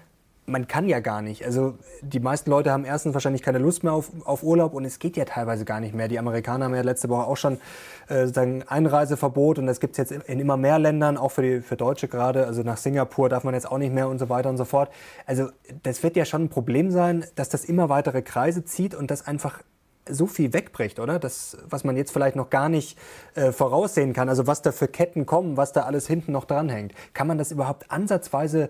man 0.45 0.67
kann 0.67 0.87
ja 0.87 0.99
gar 0.99 1.21
nicht. 1.21 1.45
Also 1.45 1.77
die 2.01 2.19
meisten 2.19 2.49
Leute 2.49 2.71
haben 2.71 2.83
erstens 2.83 3.13
wahrscheinlich 3.13 3.41
keine 3.41 3.59
Lust 3.59 3.83
mehr 3.83 3.93
auf, 3.93 4.11
auf 4.25 4.43
Urlaub 4.43 4.73
und 4.73 4.85
es 4.85 4.99
geht 4.99 5.15
ja 5.15 5.25
teilweise 5.25 5.65
gar 5.65 5.79
nicht 5.79 5.93
mehr. 5.93 6.07
Die 6.07 6.19
Amerikaner 6.19 6.65
haben 6.65 6.75
ja 6.75 6.81
letzte 6.81 7.09
Woche 7.09 7.27
auch 7.27 7.37
schon 7.37 7.59
äh, 8.07 8.25
sozusagen 8.25 8.63
Einreiseverbot 8.63 9.59
und 9.59 9.67
das 9.67 9.79
gibt 9.79 9.97
es 9.97 10.09
jetzt 10.09 10.11
in 10.11 10.39
immer 10.39 10.57
mehr 10.57 10.79
Ländern, 10.79 11.17
auch 11.17 11.31
für, 11.31 11.41
die, 11.41 11.61
für 11.61 11.77
Deutsche 11.77 12.07
gerade. 12.07 12.47
Also 12.47 12.63
nach 12.63 12.77
Singapur 12.77 13.29
darf 13.29 13.43
man 13.43 13.53
jetzt 13.53 13.71
auch 13.71 13.77
nicht 13.77 13.93
mehr 13.93 14.07
und 14.09 14.19
so 14.19 14.29
weiter 14.29 14.49
und 14.49 14.57
so 14.57 14.65
fort. 14.65 14.91
Also 15.25 15.49
das 15.83 16.03
wird 16.03 16.15
ja 16.15 16.25
schon 16.25 16.45
ein 16.45 16.49
Problem 16.49 16.91
sein, 16.91 17.25
dass 17.35 17.49
das 17.49 17.63
immer 17.63 17.89
weitere 17.89 18.21
Kreise 18.21 18.65
zieht 18.65 18.95
und 18.95 19.11
das 19.11 19.27
einfach 19.27 19.61
so 20.09 20.27
viel 20.27 20.53
wegbricht, 20.53 20.99
oder? 20.99 21.19
Das, 21.19 21.57
was 21.69 21.83
man 21.83 21.95
jetzt 21.95 22.11
vielleicht 22.11 22.35
noch 22.35 22.49
gar 22.49 22.69
nicht 22.69 22.97
äh, 23.35 23.51
voraussehen 23.51 24.13
kann. 24.13 24.29
Also 24.29 24.47
was 24.47 24.61
da 24.61 24.71
für 24.71 24.87
Ketten 24.87 25.25
kommen, 25.25 25.57
was 25.57 25.73
da 25.73 25.83
alles 25.83 26.07
hinten 26.07 26.31
noch 26.31 26.45
dranhängt. 26.45 26.93
Kann 27.13 27.27
man 27.27 27.37
das 27.37 27.51
überhaupt 27.51 27.91
ansatzweise 27.91 28.69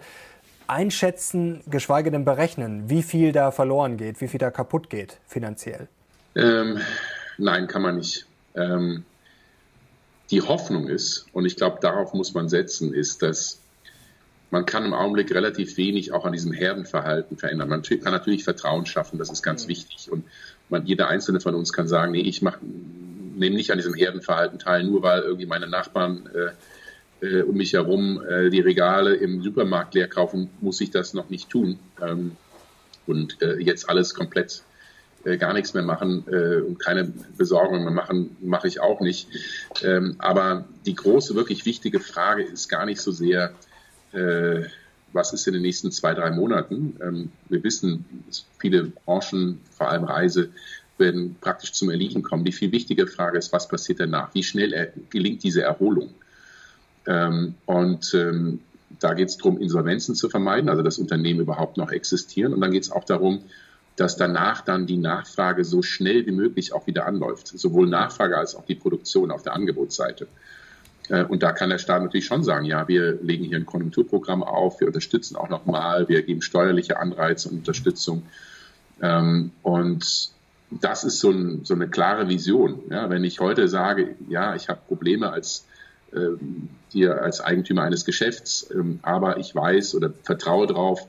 einschätzen, 0.72 1.62
geschweige 1.68 2.12
denn 2.12 2.26
berechnen, 2.26 2.90
wie 2.90 3.04
viel 3.04 3.34
da 3.34 3.52
verloren 3.52 3.98
geht, 3.98 4.22
wie 4.22 4.28
viel 4.28 4.40
da 4.40 4.52
kaputt 4.52 4.90
geht 4.90 5.20
finanziell? 5.28 5.88
Ähm, 6.36 6.80
nein, 7.38 7.68
kann 7.68 7.82
man 7.82 7.98
nicht. 7.98 8.26
Ähm, 8.56 9.04
die 10.32 10.42
Hoffnung 10.42 10.88
ist, 10.88 11.28
und 11.34 11.46
ich 11.46 11.58
glaube, 11.58 11.80
darauf 11.82 12.14
muss 12.14 12.34
man 12.34 12.48
setzen, 12.48 12.94
ist, 12.94 13.22
dass 13.22 13.60
man 14.50 14.66
kann 14.66 14.86
im 14.86 14.94
Augenblick 14.94 15.34
relativ 15.34 15.78
wenig 15.78 16.14
auch 16.14 16.26
an 16.26 16.32
diesem 16.32 16.54
Herdenverhalten 16.54 17.38
verändern. 17.38 17.70
Man 17.70 17.84
kann 17.84 18.12
natürlich 18.12 18.44
Vertrauen 18.44 18.86
schaffen, 18.86 19.18
das 19.20 19.30
ist 19.30 19.44
ganz 19.44 19.66
mhm. 19.66 19.70
wichtig. 19.70 20.12
Und 20.12 20.26
man, 20.70 20.86
jeder 20.86 21.10
Einzelne 21.10 21.42
von 21.42 21.54
uns 21.54 21.74
kann 21.74 21.88
sagen, 21.88 22.14
nee, 22.14 22.22
ich 22.22 22.42
nehme 22.42 23.56
nicht 23.56 23.72
an 23.72 23.78
diesem 23.78 23.94
Herdenverhalten 23.94 24.60
teil, 24.60 24.86
nur 24.86 25.04
weil 25.04 25.22
irgendwie 25.22 25.46
meine 25.46 25.68
Nachbarn 25.68 26.30
äh, 26.34 26.52
äh, 27.22 27.42
um 27.42 27.56
mich 27.56 27.74
herum 27.74 28.22
äh, 28.28 28.50
die 28.50 28.62
Regale 28.62 29.16
im 29.16 29.42
Supermarkt 29.42 29.94
leer 29.94 30.08
kaufen, 30.08 30.50
muss 30.60 30.82
ich 30.82 30.92
das 30.92 31.14
noch 31.14 31.30
nicht 31.30 31.50
tun. 31.50 31.80
Ähm, 32.02 32.36
und 33.08 33.42
äh, 33.42 33.58
jetzt 33.58 33.90
alles 33.90 34.14
komplett 34.14 34.64
äh, 35.24 35.38
gar 35.38 35.54
nichts 35.54 35.74
mehr 35.74 35.84
machen 35.84 36.24
äh, 36.28 36.62
und 36.62 36.80
keine 36.80 37.12
Besorgung 37.38 37.84
mehr 37.84 37.92
machen, 37.92 38.36
mache 38.42 38.68
ich 38.68 38.80
auch 38.80 39.02
nicht. 39.02 39.28
Ähm, 39.84 40.16
aber 40.18 40.66
die 40.86 40.96
große, 40.96 41.36
wirklich 41.36 41.66
wichtige 41.66 42.00
Frage 42.00 42.44
ist 42.44 42.70
gar 42.70 42.86
nicht 42.86 43.02
so 43.02 43.12
sehr, 43.12 43.54
äh, 44.14 44.64
was 45.14 45.34
ist 45.34 45.46
in 45.48 45.54
den 45.54 45.62
nächsten 45.62 45.92
zwei, 45.92 46.14
drei 46.14 46.32
Monaten. 46.32 46.98
Ähm, 47.02 47.32
wir 47.50 47.64
wissen, 47.64 48.06
viele 48.58 48.86
Branchen, 48.86 49.62
vor 49.72 49.90
allem 49.90 50.06
Reise, 50.06 50.50
werden 50.98 51.36
praktisch 51.42 51.74
zum 51.74 51.90
Erliegen 51.90 52.24
kommen. 52.24 52.46
Die 52.46 52.52
viel 52.52 52.72
wichtige 52.72 53.08
Frage 53.08 53.38
ist, 53.38 53.52
was 53.52 53.68
passiert 53.68 54.00
danach? 54.00 54.34
Wie 54.34 54.44
schnell 54.44 54.94
gelingt 55.10 55.44
diese 55.44 55.64
Erholung? 55.64 56.14
Ähm, 57.08 57.56
und 57.66 58.14
ähm, 58.14 58.60
da 59.00 59.14
geht 59.14 59.30
es 59.30 59.38
darum, 59.38 59.58
Insolvenzen 59.58 60.16
zu 60.16 60.30
vermeiden, 60.30 60.70
also 60.70 60.84
dass 60.84 61.00
Unternehmen 61.00 61.40
überhaupt 61.40 61.78
noch 61.78 61.92
existieren. 61.92 62.54
Und 62.54 62.62
dann 62.62 62.72
geht 62.72 62.84
es 62.84 62.92
auch 62.92 63.04
darum, 63.04 63.44
dass 63.96 64.16
danach 64.16 64.62
dann 64.62 64.88
die 64.88 64.98
Nachfrage 64.98 65.64
so 65.64 65.82
schnell 65.82 66.26
wie 66.26 66.32
möglich 66.32 66.74
auch 66.74 66.88
wieder 66.88 67.06
anläuft. 67.06 67.48
Sowohl 67.48 67.88
Nachfrage 67.88 68.38
als 68.38 68.56
auch 68.56 68.66
die 68.66 68.76
Produktion 68.76 69.32
auf 69.32 69.44
der 69.44 69.54
Angebotsseite. 69.54 70.28
Äh, 71.10 71.24
und 71.24 71.44
da 71.44 71.52
kann 71.52 71.70
der 71.70 71.78
Staat 71.78 72.04
natürlich 72.04 72.26
schon 72.26 72.44
sagen, 72.44 72.66
ja, 72.66 72.88
wir 72.88 73.20
legen 73.22 73.46
hier 73.46 73.58
ein 73.58 73.66
Konjunkturprogramm 73.66 74.44
auf, 74.44 74.80
wir 74.80 74.88
unterstützen 74.88 75.36
auch 75.36 75.50
nochmal, 75.50 76.08
wir 76.08 76.22
geben 76.22 76.42
steuerliche 76.42 77.00
Anreize 77.00 77.50
und 77.50 77.60
Unterstützung. 77.60 78.24
Ähm, 79.02 79.52
und 79.62 80.32
das 80.70 81.04
ist 81.04 81.20
so, 81.20 81.32
ein, 81.32 81.66
so 81.66 81.74
eine 81.74 81.90
klare 81.90 82.30
Vision. 82.30 82.80
Ja, 82.90 83.10
wenn 83.10 83.24
ich 83.24 83.40
heute 83.40 83.68
sage, 83.68 84.16
ja, 84.30 84.56
ich 84.56 84.70
habe 84.70 84.80
Probleme 84.88 85.32
als 85.32 85.66
hier 86.90 87.22
als 87.22 87.42
Eigentümer 87.42 87.84
eines 87.84 88.06
Geschäfts, 88.06 88.70
ähm, 88.74 89.00
aber 89.02 89.38
ich 89.38 89.56
weiß 89.56 89.96
oder 89.96 90.12
vertraue 90.24 90.68
darauf, 90.68 91.08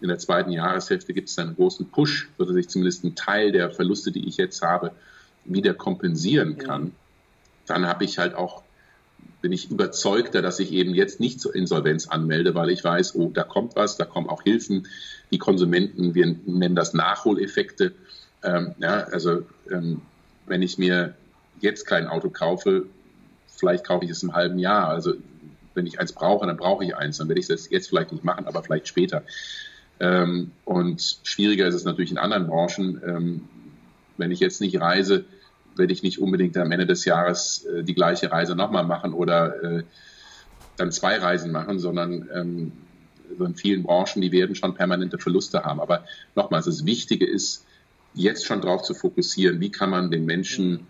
in 0.00 0.08
der 0.08 0.18
zweiten 0.18 0.50
Jahreshälfte 0.50 1.14
gibt 1.14 1.28
es 1.28 1.38
einen 1.38 1.54
großen 1.54 1.90
Push, 1.90 2.28
sodass 2.36 2.56
ich 2.56 2.68
zumindest 2.68 3.04
einen 3.04 3.14
Teil 3.14 3.52
der 3.52 3.70
Verluste, 3.70 4.12
die 4.12 4.28
ich 4.28 4.36
jetzt 4.36 4.62
habe, 4.62 4.92
wieder 5.44 5.74
kompensieren 5.74 6.58
kann. 6.58 6.92
Dann 7.66 7.86
habe 7.86 8.04
ich 8.04 8.18
halt 8.18 8.34
auch 8.34 8.62
bin 9.44 9.52
ich 9.52 9.70
überzeugter, 9.70 10.40
dass 10.40 10.58
ich 10.58 10.72
eben 10.72 10.94
jetzt 10.94 11.20
nicht 11.20 11.38
zur 11.38 11.54
Insolvenz 11.54 12.08
anmelde, 12.08 12.54
weil 12.54 12.70
ich 12.70 12.82
weiß, 12.82 13.14
oh, 13.14 13.30
da 13.32 13.42
kommt 13.42 13.76
was, 13.76 13.98
da 13.98 14.06
kommen 14.06 14.26
auch 14.30 14.42
Hilfen. 14.42 14.86
Die 15.30 15.36
Konsumenten, 15.36 16.14
wir 16.14 16.34
nennen 16.46 16.74
das 16.74 16.94
Nachholeffekte. 16.94 17.92
Ähm, 18.42 18.74
ja, 18.78 19.00
also 19.04 19.42
ähm, 19.70 20.00
wenn 20.46 20.62
ich 20.62 20.78
mir 20.78 21.14
jetzt 21.60 21.86
kein 21.86 22.06
Auto 22.06 22.30
kaufe, 22.30 22.86
vielleicht 23.56 23.86
kaufe 23.86 24.04
ich 24.04 24.10
es 24.10 24.22
im 24.22 24.34
halben 24.34 24.58
Jahr. 24.58 24.88
Also 24.88 25.14
wenn 25.74 25.86
ich 25.86 26.00
eins 26.00 26.12
brauche, 26.12 26.46
dann 26.46 26.56
brauche 26.56 26.84
ich 26.84 26.96
eins. 26.96 27.18
Dann 27.18 27.28
werde 27.28 27.40
ich 27.40 27.48
das 27.48 27.70
jetzt 27.70 27.88
vielleicht 27.88 28.12
nicht 28.12 28.24
machen, 28.24 28.46
aber 28.46 28.62
vielleicht 28.62 28.88
später. 28.88 29.22
Ähm, 30.00 30.52
und 30.64 31.18
schwieriger 31.22 31.66
ist 31.66 31.74
es 31.74 31.84
natürlich 31.84 32.10
in 32.10 32.18
anderen 32.18 32.46
Branchen. 32.46 33.00
Ähm, 33.06 33.48
wenn 34.16 34.30
ich 34.30 34.40
jetzt 34.40 34.60
nicht 34.60 34.80
reise, 34.80 35.24
werde 35.76 35.92
ich 35.92 36.02
nicht 36.02 36.20
unbedingt 36.20 36.56
am 36.56 36.70
Ende 36.70 36.86
des 36.86 37.04
Jahres 37.04 37.64
äh, 37.64 37.82
die 37.82 37.94
gleiche 37.94 38.30
Reise 38.30 38.54
nochmal 38.54 38.84
machen 38.84 39.12
oder 39.12 39.62
äh, 39.62 39.82
dann 40.76 40.92
zwei 40.92 41.16
Reisen 41.18 41.52
machen, 41.52 41.78
sondern 41.78 42.28
ähm, 42.32 42.72
in 43.38 43.54
vielen 43.54 43.82
Branchen, 43.82 44.20
die 44.20 44.32
werden 44.32 44.54
schon 44.54 44.74
permanente 44.74 45.18
Verluste 45.18 45.64
haben. 45.64 45.80
Aber 45.80 46.04
nochmals, 46.34 46.66
das 46.66 46.84
Wichtige 46.84 47.26
ist, 47.26 47.64
jetzt 48.14 48.46
schon 48.46 48.60
darauf 48.60 48.82
zu 48.82 48.94
fokussieren, 48.94 49.60
wie 49.60 49.70
kann 49.70 49.90
man 49.90 50.10
den 50.10 50.24
Menschen 50.24 50.86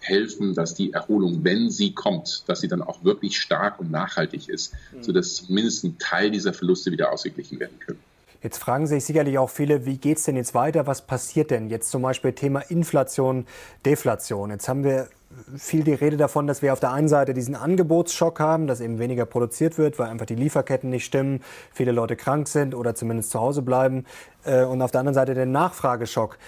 helfen, 0.00 0.54
dass 0.54 0.74
die 0.74 0.92
Erholung, 0.92 1.44
wenn 1.44 1.70
sie 1.70 1.92
kommt, 1.92 2.44
dass 2.46 2.60
sie 2.60 2.68
dann 2.68 2.82
auch 2.82 3.04
wirklich 3.04 3.38
stark 3.38 3.80
und 3.80 3.90
nachhaltig 3.90 4.48
ist, 4.48 4.72
mhm. 4.92 5.02
sodass 5.02 5.36
zumindest 5.36 5.84
ein 5.84 5.98
Teil 5.98 6.30
dieser 6.30 6.52
Verluste 6.52 6.90
wieder 6.90 7.12
ausgeglichen 7.12 7.60
werden 7.60 7.78
können. 7.80 7.98
Jetzt 8.42 8.58
fragen 8.58 8.86
sich 8.86 9.04
sicherlich 9.04 9.36
auch 9.38 9.50
viele, 9.50 9.84
wie 9.84 9.96
geht 9.96 10.18
es 10.18 10.24
denn 10.24 10.36
jetzt 10.36 10.54
weiter? 10.54 10.86
Was 10.86 11.02
passiert 11.02 11.50
denn 11.50 11.68
jetzt 11.68 11.90
zum 11.90 12.02
Beispiel 12.02 12.32
Thema 12.32 12.60
Inflation, 12.60 13.46
Deflation? 13.84 14.50
Jetzt 14.50 14.68
haben 14.68 14.84
wir 14.84 15.08
viel 15.56 15.84
die 15.84 15.92
Rede 15.92 16.16
davon, 16.16 16.46
dass 16.46 16.62
wir 16.62 16.72
auf 16.72 16.80
der 16.80 16.92
einen 16.92 17.08
Seite 17.08 17.34
diesen 17.34 17.54
Angebotsschock 17.54 18.40
haben, 18.40 18.66
dass 18.66 18.80
eben 18.80 18.98
weniger 18.98 19.26
produziert 19.26 19.76
wird, 19.76 19.98
weil 19.98 20.08
einfach 20.08 20.26
die 20.26 20.34
Lieferketten 20.34 20.90
nicht 20.90 21.04
stimmen, 21.04 21.42
viele 21.72 21.92
Leute 21.92 22.16
krank 22.16 22.48
sind 22.48 22.74
oder 22.74 22.94
zumindest 22.94 23.30
zu 23.30 23.40
Hause 23.40 23.62
bleiben. 23.62 24.06
Äh, 24.44 24.64
und 24.64 24.80
auf 24.82 24.90
der 24.90 25.00
anderen 25.00 25.14
Seite 25.14 25.34
den 25.34 25.52
Nachfrageschock. 25.52 26.38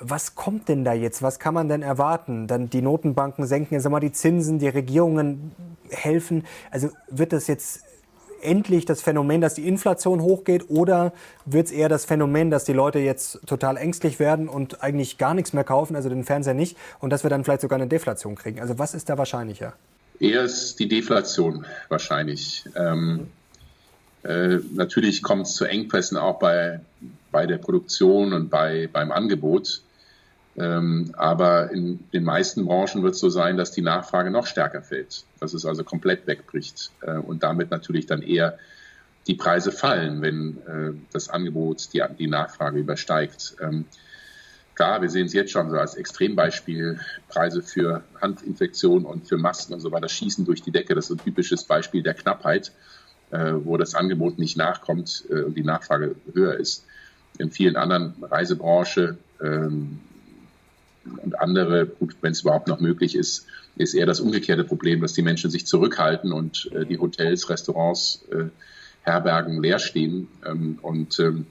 Was 0.00 0.34
kommt 0.34 0.68
denn 0.68 0.84
da 0.84 0.92
jetzt? 0.92 1.22
Was 1.22 1.38
kann 1.38 1.54
man 1.54 1.68
denn 1.68 1.82
erwarten? 1.82 2.46
Dann 2.46 2.70
die 2.70 2.82
Notenbanken 2.82 3.46
senken 3.46 3.74
jetzt 3.74 3.88
mal 3.88 4.00
die 4.00 4.12
Zinsen, 4.12 4.58
die 4.58 4.68
Regierungen 4.68 5.52
helfen. 5.90 6.44
Also 6.70 6.90
wird 7.08 7.32
das 7.32 7.46
jetzt 7.46 7.82
endlich 8.42 8.84
das 8.84 9.02
Phänomen, 9.02 9.40
dass 9.40 9.54
die 9.54 9.66
Inflation 9.66 10.22
hochgeht 10.22 10.70
oder 10.70 11.12
wird 11.44 11.66
es 11.66 11.72
eher 11.72 11.88
das 11.88 12.04
Phänomen, 12.04 12.50
dass 12.50 12.64
die 12.64 12.72
Leute 12.72 12.98
jetzt 12.98 13.40
total 13.46 13.76
ängstlich 13.76 14.18
werden 14.18 14.48
und 14.48 14.82
eigentlich 14.82 15.18
gar 15.18 15.34
nichts 15.34 15.52
mehr 15.52 15.64
kaufen, 15.64 15.96
also 15.96 16.08
den 16.08 16.24
Fernseher 16.24 16.54
nicht, 16.54 16.76
und 17.00 17.10
dass 17.10 17.24
wir 17.24 17.30
dann 17.30 17.44
vielleicht 17.44 17.62
sogar 17.62 17.78
eine 17.78 17.88
Deflation 17.88 18.36
kriegen? 18.36 18.60
Also 18.60 18.78
was 18.78 18.94
ist 18.94 19.08
da 19.08 19.18
wahrscheinlicher? 19.18 19.74
Eher 20.20 20.42
ist 20.42 20.78
die 20.78 20.88
Deflation 20.88 21.64
wahrscheinlich. 21.88 22.64
Ähm, 22.74 23.28
äh, 24.24 24.58
natürlich 24.74 25.22
kommt 25.22 25.46
es 25.46 25.54
zu 25.54 25.64
Engpässen 25.64 26.16
auch 26.16 26.38
bei, 26.38 26.80
bei 27.30 27.46
der 27.46 27.58
Produktion 27.58 28.32
und 28.32 28.50
bei, 28.50 28.88
beim 28.92 29.12
Angebot. 29.12 29.82
Ähm, 30.58 31.12
aber 31.16 31.70
in 31.70 32.00
den 32.12 32.24
meisten 32.24 32.66
Branchen 32.66 33.02
wird 33.02 33.14
es 33.14 33.20
so 33.20 33.28
sein, 33.28 33.56
dass 33.56 33.70
die 33.70 33.82
Nachfrage 33.82 34.30
noch 34.30 34.46
stärker 34.46 34.82
fällt, 34.82 35.24
dass 35.38 35.54
es 35.54 35.64
also 35.64 35.84
komplett 35.84 36.26
wegbricht 36.26 36.90
äh, 37.02 37.12
und 37.12 37.42
damit 37.42 37.70
natürlich 37.70 38.06
dann 38.06 38.22
eher 38.22 38.58
die 39.28 39.34
Preise 39.34 39.70
fallen, 39.70 40.20
wenn 40.20 40.58
äh, 40.66 40.98
das 41.12 41.28
Angebot 41.28 41.92
die, 41.92 42.02
die 42.18 42.26
Nachfrage 42.26 42.80
übersteigt. 42.80 43.56
Ähm, 43.60 43.84
klar, 44.74 45.00
wir 45.00 45.10
sehen 45.10 45.26
es 45.26 45.32
jetzt 45.32 45.52
schon 45.52 45.70
so 45.70 45.76
als 45.76 45.94
Extrembeispiel. 45.94 46.98
Preise 47.28 47.62
für 47.62 48.02
Handinfektionen 48.20 49.06
und 49.06 49.28
für 49.28 49.36
Masken 49.36 49.74
und 49.74 49.80
so 49.80 49.92
weiter 49.92 50.08
schießen 50.08 50.44
durch 50.44 50.62
die 50.62 50.72
Decke. 50.72 50.96
Das 50.96 51.10
ist 51.10 51.20
ein 51.20 51.24
typisches 51.24 51.64
Beispiel 51.64 52.02
der 52.02 52.14
Knappheit, 52.14 52.72
äh, 53.30 53.52
wo 53.52 53.76
das 53.76 53.94
Angebot 53.94 54.38
nicht 54.38 54.56
nachkommt 54.56 55.24
und 55.28 55.56
die 55.56 55.62
Nachfrage 55.62 56.16
höher 56.32 56.54
ist. 56.54 56.84
In 57.38 57.52
vielen 57.52 57.76
anderen 57.76 58.14
Reisebranche 58.22 59.18
ähm, 59.40 60.00
und 61.16 61.40
andere, 61.40 61.86
gut, 61.86 62.16
wenn 62.20 62.32
es 62.32 62.42
überhaupt 62.42 62.68
noch 62.68 62.80
möglich 62.80 63.14
ist, 63.14 63.46
ist 63.76 63.94
eher 63.94 64.06
das 64.06 64.20
umgekehrte 64.20 64.64
Problem, 64.64 65.00
dass 65.00 65.12
die 65.12 65.22
Menschen 65.22 65.50
sich 65.50 65.66
zurückhalten 65.66 66.32
und 66.32 66.70
äh, 66.72 66.84
die 66.84 66.98
Hotels, 66.98 67.48
Restaurants, 67.48 68.24
äh, 68.30 68.44
Herbergen 69.02 69.62
leer 69.62 69.78
stehen. 69.78 70.28
Ähm, 70.44 70.78
und 70.82 71.18
ähm, 71.20 71.46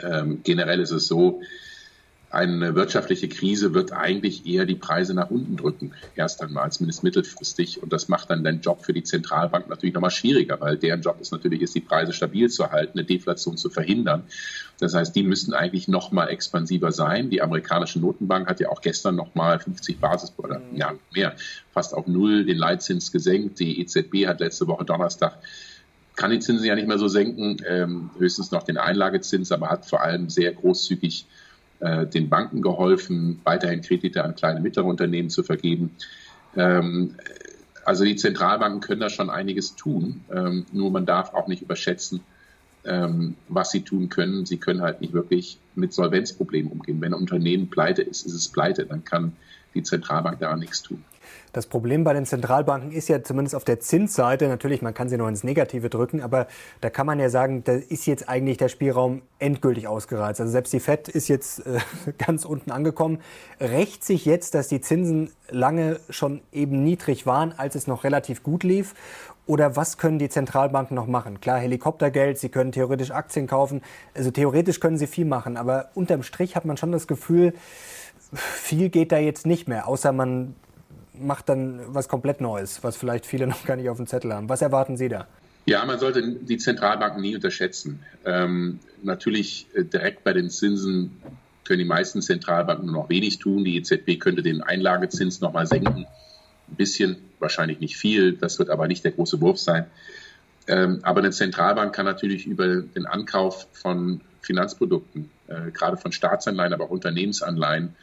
ähm, 0.00 0.40
generell 0.42 0.80
ist 0.80 0.90
es 0.90 1.06
so, 1.06 1.42
eine 2.36 2.74
wirtschaftliche 2.74 3.28
Krise 3.28 3.72
wird 3.72 3.92
eigentlich 3.92 4.46
eher 4.46 4.66
die 4.66 4.74
Preise 4.74 5.14
nach 5.14 5.30
unten 5.30 5.56
drücken, 5.56 5.92
erst 6.14 6.42
einmal, 6.42 6.70
zumindest 6.70 7.02
mittelfristig. 7.02 7.82
Und 7.82 7.92
das 7.92 8.08
macht 8.08 8.30
dann 8.30 8.44
den 8.44 8.60
Job 8.60 8.84
für 8.84 8.92
die 8.92 9.02
Zentralbank 9.02 9.68
natürlich 9.68 9.94
nochmal 9.94 10.10
schwieriger, 10.10 10.60
weil 10.60 10.76
deren 10.76 11.00
Job 11.00 11.20
ist 11.20 11.32
natürlich, 11.32 11.62
ist 11.62 11.74
die 11.74 11.80
Preise 11.80 12.12
stabil 12.12 12.50
zu 12.50 12.70
halten, 12.70 12.98
eine 12.98 13.06
Deflation 13.06 13.56
zu 13.56 13.70
verhindern. 13.70 14.24
Das 14.78 14.94
heißt, 14.94 15.16
die 15.16 15.22
müssten 15.22 15.54
eigentlich 15.54 15.88
nochmal 15.88 16.28
expansiver 16.28 16.92
sein. 16.92 17.30
Die 17.30 17.40
amerikanische 17.40 17.98
Notenbank 17.98 18.48
hat 18.48 18.60
ja 18.60 18.68
auch 18.68 18.82
gestern 18.82 19.16
nochmal 19.16 19.58
50 19.58 19.98
Basis 19.98 20.34
oder 20.36 20.58
mhm. 20.58 20.76
ja, 20.76 20.94
mehr, 21.14 21.34
fast 21.72 21.94
auf 21.94 22.06
Null 22.06 22.44
den 22.44 22.58
Leitzins 22.58 23.10
gesenkt. 23.12 23.58
Die 23.60 23.80
EZB 23.80 24.26
hat 24.26 24.40
letzte 24.40 24.66
Woche 24.66 24.84
Donnerstag 24.84 25.38
kann 26.16 26.30
die 26.30 26.38
Zinsen 26.38 26.64
ja 26.64 26.74
nicht 26.74 26.88
mehr 26.88 26.98
so 26.98 27.08
senken, 27.08 27.58
ähm, 27.68 28.10
höchstens 28.18 28.50
noch 28.50 28.62
den 28.62 28.78
Einlagezins, 28.78 29.52
aber 29.52 29.68
hat 29.68 29.84
vor 29.84 30.00
allem 30.00 30.30
sehr 30.30 30.50
großzügig 30.50 31.26
äh, 31.80 32.06
den 32.06 32.28
Banken 32.28 32.62
geholfen, 32.62 33.40
weiterhin 33.44 33.82
Kredite 33.82 34.24
an 34.24 34.34
kleine 34.34 34.60
mittlere 34.60 34.86
Unternehmen 34.86 35.30
zu 35.30 35.42
vergeben. 35.42 35.90
Ähm, 36.56 37.14
also 37.84 38.04
die 38.04 38.16
Zentralbanken 38.16 38.80
können 38.80 39.00
da 39.00 39.10
schon 39.10 39.30
einiges 39.30 39.76
tun, 39.76 40.24
ähm, 40.32 40.66
nur 40.72 40.90
man 40.90 41.06
darf 41.06 41.34
auch 41.34 41.46
nicht 41.46 41.62
überschätzen, 41.62 42.20
ähm, 42.84 43.36
was 43.48 43.70
sie 43.70 43.82
tun 43.82 44.08
können. 44.08 44.46
Sie 44.46 44.56
können 44.56 44.82
halt 44.82 45.00
nicht 45.00 45.12
wirklich 45.12 45.58
mit 45.74 45.92
Solvenzproblemen 45.92 46.72
umgehen. 46.72 47.00
Wenn 47.00 47.14
ein 47.14 47.20
Unternehmen 47.20 47.68
pleite 47.68 48.02
ist, 48.02 48.26
ist 48.26 48.34
es 48.34 48.48
pleite, 48.48 48.86
dann 48.86 49.04
kann 49.04 49.32
die 49.74 49.82
Zentralbank 49.82 50.40
da 50.40 50.56
nichts 50.56 50.82
tun. 50.82 51.04
Das 51.52 51.66
Problem 51.66 52.04
bei 52.04 52.12
den 52.12 52.26
Zentralbanken 52.26 52.92
ist 52.92 53.08
ja 53.08 53.22
zumindest 53.22 53.54
auf 53.54 53.64
der 53.64 53.80
Zinsseite, 53.80 54.48
natürlich, 54.48 54.82
man 54.82 54.94
kann 54.94 55.08
sie 55.08 55.16
noch 55.16 55.28
ins 55.28 55.44
Negative 55.44 55.88
drücken, 55.88 56.20
aber 56.20 56.46
da 56.80 56.90
kann 56.90 57.06
man 57.06 57.18
ja 57.18 57.30
sagen, 57.30 57.64
da 57.64 57.72
ist 57.72 58.06
jetzt 58.06 58.28
eigentlich 58.28 58.58
der 58.58 58.68
Spielraum 58.68 59.22
endgültig 59.38 59.88
ausgereizt. 59.88 60.40
Also 60.40 60.52
selbst 60.52 60.72
die 60.72 60.80
FED 60.80 61.08
ist 61.08 61.28
jetzt 61.28 61.66
äh, 61.66 61.78
ganz 62.18 62.44
unten 62.44 62.70
angekommen. 62.70 63.20
Rächt 63.60 64.04
sich 64.04 64.24
jetzt, 64.24 64.54
dass 64.54 64.68
die 64.68 64.80
Zinsen 64.80 65.30
lange 65.50 66.00
schon 66.10 66.40
eben 66.52 66.84
niedrig 66.84 67.26
waren, 67.26 67.54
als 67.56 67.74
es 67.74 67.86
noch 67.86 68.04
relativ 68.04 68.42
gut 68.42 68.62
lief? 68.62 68.94
Oder 69.46 69.76
was 69.76 69.96
können 69.96 70.18
die 70.18 70.28
Zentralbanken 70.28 70.96
noch 70.96 71.06
machen? 71.06 71.40
Klar, 71.40 71.58
Helikoptergeld, 71.58 72.36
sie 72.38 72.48
können 72.48 72.72
theoretisch 72.72 73.12
Aktien 73.12 73.46
kaufen. 73.46 73.80
Also 74.14 74.32
theoretisch 74.32 74.80
können 74.80 74.98
sie 74.98 75.06
viel 75.06 75.24
machen, 75.24 75.56
aber 75.56 75.90
unterm 75.94 76.24
Strich 76.24 76.56
hat 76.56 76.64
man 76.64 76.76
schon 76.76 76.90
das 76.90 77.06
Gefühl, 77.06 77.54
viel 78.32 78.88
geht 78.88 79.12
da 79.12 79.18
jetzt 79.18 79.46
nicht 79.46 79.68
mehr, 79.68 79.86
außer 79.86 80.12
man 80.12 80.56
macht 81.20 81.48
dann 81.48 81.80
was 81.88 82.08
komplett 82.08 82.40
Neues, 82.40 82.82
was 82.82 82.96
vielleicht 82.96 83.26
viele 83.26 83.46
noch 83.48 83.64
gar 83.64 83.76
nicht 83.76 83.88
auf 83.88 83.96
dem 83.96 84.06
Zettel 84.06 84.32
haben. 84.32 84.48
Was 84.48 84.62
erwarten 84.62 84.96
Sie 84.96 85.08
da? 85.08 85.26
Ja, 85.66 85.84
man 85.84 85.98
sollte 85.98 86.22
die 86.22 86.58
Zentralbanken 86.58 87.20
nie 87.20 87.34
unterschätzen. 87.34 88.00
Ähm, 88.24 88.78
natürlich 89.02 89.66
äh, 89.74 89.84
direkt 89.84 90.22
bei 90.22 90.32
den 90.32 90.48
Zinsen 90.48 91.20
können 91.64 91.80
die 91.80 91.84
meisten 91.84 92.22
Zentralbanken 92.22 92.86
nur 92.86 93.02
noch 93.02 93.08
wenig 93.08 93.40
tun. 93.40 93.64
Die 93.64 93.76
EZB 93.76 94.20
könnte 94.20 94.42
den 94.42 94.62
Einlagezins 94.62 95.40
noch 95.40 95.52
mal 95.52 95.66
senken. 95.66 96.06
Ein 96.68 96.76
bisschen, 96.76 97.16
wahrscheinlich 97.40 97.80
nicht 97.80 97.96
viel. 97.96 98.34
Das 98.34 98.60
wird 98.60 98.70
aber 98.70 98.86
nicht 98.86 99.04
der 99.04 99.10
große 99.12 99.40
Wurf 99.40 99.58
sein. 99.58 99.86
Ähm, 100.68 101.00
aber 101.02 101.20
eine 101.20 101.30
Zentralbank 101.30 101.94
kann 101.94 102.06
natürlich 102.06 102.46
über 102.46 102.82
den 102.82 103.06
Ankauf 103.06 103.66
von 103.72 104.20
Finanzprodukten, 104.42 105.30
äh, 105.48 105.70
gerade 105.72 105.96
von 105.96 106.12
Staatsanleihen, 106.12 106.72
aber 106.72 106.84
auch 106.84 106.90
Unternehmensanleihen, 106.90 107.94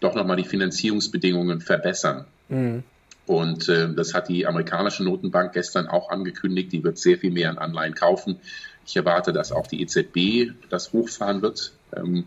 doch 0.00 0.14
nochmal 0.14 0.36
die 0.36 0.44
Finanzierungsbedingungen 0.44 1.60
verbessern. 1.60 2.24
Mhm. 2.48 2.82
Und 3.26 3.68
äh, 3.68 3.94
das 3.94 4.12
hat 4.12 4.28
die 4.28 4.46
amerikanische 4.46 5.04
Notenbank 5.04 5.52
gestern 5.52 5.86
auch 5.86 6.10
angekündigt. 6.10 6.72
Die 6.72 6.82
wird 6.82 6.98
sehr 6.98 7.16
viel 7.16 7.30
mehr 7.30 7.50
an 7.50 7.58
Anleihen 7.58 7.94
kaufen. 7.94 8.40
Ich 8.86 8.96
erwarte, 8.96 9.32
dass 9.32 9.52
auch 9.52 9.66
die 9.66 9.82
EZB 9.82 10.52
das 10.68 10.92
hochfahren 10.92 11.42
wird. 11.42 11.72
Ähm, 11.94 12.24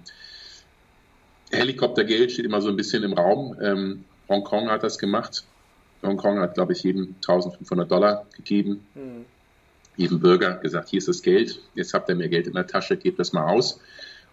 Helikoptergeld 1.52 2.32
steht 2.32 2.46
immer 2.46 2.62
so 2.62 2.70
ein 2.70 2.78
bisschen 2.78 3.04
im 3.04 3.14
Raum. 3.14 3.58
Ähm, 3.62 4.06
Hongkong 4.30 4.70
hat 4.70 4.84
das 4.84 4.98
gemacht. 4.98 5.44
Hongkong 6.02 6.40
hat, 6.40 6.54
glaube 6.54 6.74
ich, 6.74 6.84
jedem 6.84 7.16
1500 7.16 7.92
Dollar 7.92 8.26
gegeben. 8.36 8.86
Mhm. 8.96 9.26
Jedem 9.98 10.20
Bürger 10.20 10.56
gesagt, 10.56 10.90
hier 10.90 11.00
ist 11.00 11.08
das 11.08 11.22
Geld. 11.22 11.60
Jetzt 11.76 11.94
habt 11.94 12.10
ihr 12.10 12.16
mehr 12.16 12.30
Geld 12.30 12.48
in 12.48 12.54
der 12.54 12.66
Tasche, 12.66 12.98
gebt 12.98 13.20
das 13.20 13.34
mal 13.34 13.48
aus, 13.48 13.80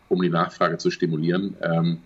um 0.09 0.23
die 0.23 0.31
Nachfrage 0.31 0.79
zu 0.79 0.91
stimulieren. 0.91 1.57
Ähm, 1.61 1.99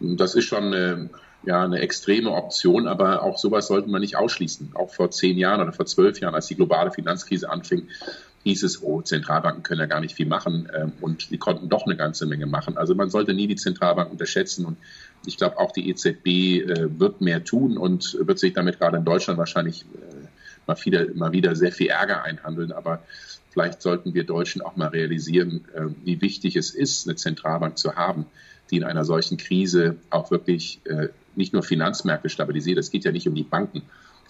das 0.00 0.34
ist 0.34 0.44
schon 0.44 0.64
eine, 0.64 1.10
ja, 1.44 1.62
eine 1.62 1.80
extreme 1.80 2.30
Option, 2.30 2.86
aber 2.86 3.22
auch 3.22 3.38
sowas 3.38 3.66
sollten 3.66 3.90
wir 3.90 3.98
nicht 3.98 4.16
ausschließen. 4.16 4.72
Auch 4.74 4.92
vor 4.92 5.10
zehn 5.10 5.38
Jahren 5.38 5.60
oder 5.60 5.72
vor 5.72 5.86
zwölf 5.86 6.20
Jahren, 6.20 6.34
als 6.34 6.46
die 6.46 6.56
globale 6.56 6.90
Finanzkrise 6.90 7.50
anfing, 7.50 7.88
hieß 8.44 8.62
es, 8.62 8.82
oh, 8.82 9.00
Zentralbanken 9.00 9.62
können 9.62 9.80
ja 9.80 9.86
gar 9.86 10.00
nicht 10.00 10.14
viel 10.14 10.26
machen 10.26 10.70
ähm, 10.74 10.92
und 11.00 11.30
die 11.30 11.38
konnten 11.38 11.68
doch 11.68 11.86
eine 11.86 11.96
ganze 11.96 12.26
Menge 12.26 12.46
machen. 12.46 12.76
Also 12.76 12.94
man 12.94 13.08
sollte 13.08 13.32
nie 13.32 13.46
die 13.46 13.56
Zentralbank 13.56 14.10
unterschätzen 14.10 14.66
und 14.66 14.76
ich 15.26 15.38
glaube 15.38 15.58
auch 15.58 15.72
die 15.72 15.88
EZB 15.88 16.26
äh, 16.26 17.00
wird 17.00 17.22
mehr 17.22 17.42
tun 17.42 17.78
und 17.78 18.18
wird 18.20 18.38
sich 18.38 18.52
damit 18.52 18.78
gerade 18.78 18.98
in 18.98 19.04
Deutschland 19.04 19.38
wahrscheinlich 19.38 19.82
äh, 19.82 20.26
mal, 20.66 20.76
wieder, 20.84 21.06
mal 21.14 21.32
wieder 21.32 21.56
sehr 21.56 21.72
viel 21.72 21.88
Ärger 21.88 22.22
einhandeln, 22.22 22.72
aber 22.72 23.02
vielleicht 23.50 23.80
sollten 23.80 24.12
wir 24.12 24.24
Deutschen 24.24 24.60
auch 24.60 24.76
mal 24.76 24.88
realisieren, 24.88 25.64
äh, 25.74 25.86
wie 26.04 26.20
wichtig 26.20 26.56
es 26.56 26.74
ist, 26.74 27.08
eine 27.08 27.16
Zentralbank 27.16 27.78
zu 27.78 27.94
haben 27.96 28.26
die 28.74 28.78
in 28.78 28.84
einer 28.84 29.04
solchen 29.04 29.36
Krise 29.36 29.96
auch 30.10 30.32
wirklich 30.32 30.80
äh, 30.84 31.08
nicht 31.36 31.52
nur 31.52 31.62
Finanzmärkte 31.62 32.28
stabilisiert. 32.28 32.76
Es 32.76 32.90
geht 32.90 33.04
ja 33.04 33.12
nicht 33.12 33.28
um 33.28 33.34
die 33.36 33.44
Banken, 33.44 33.82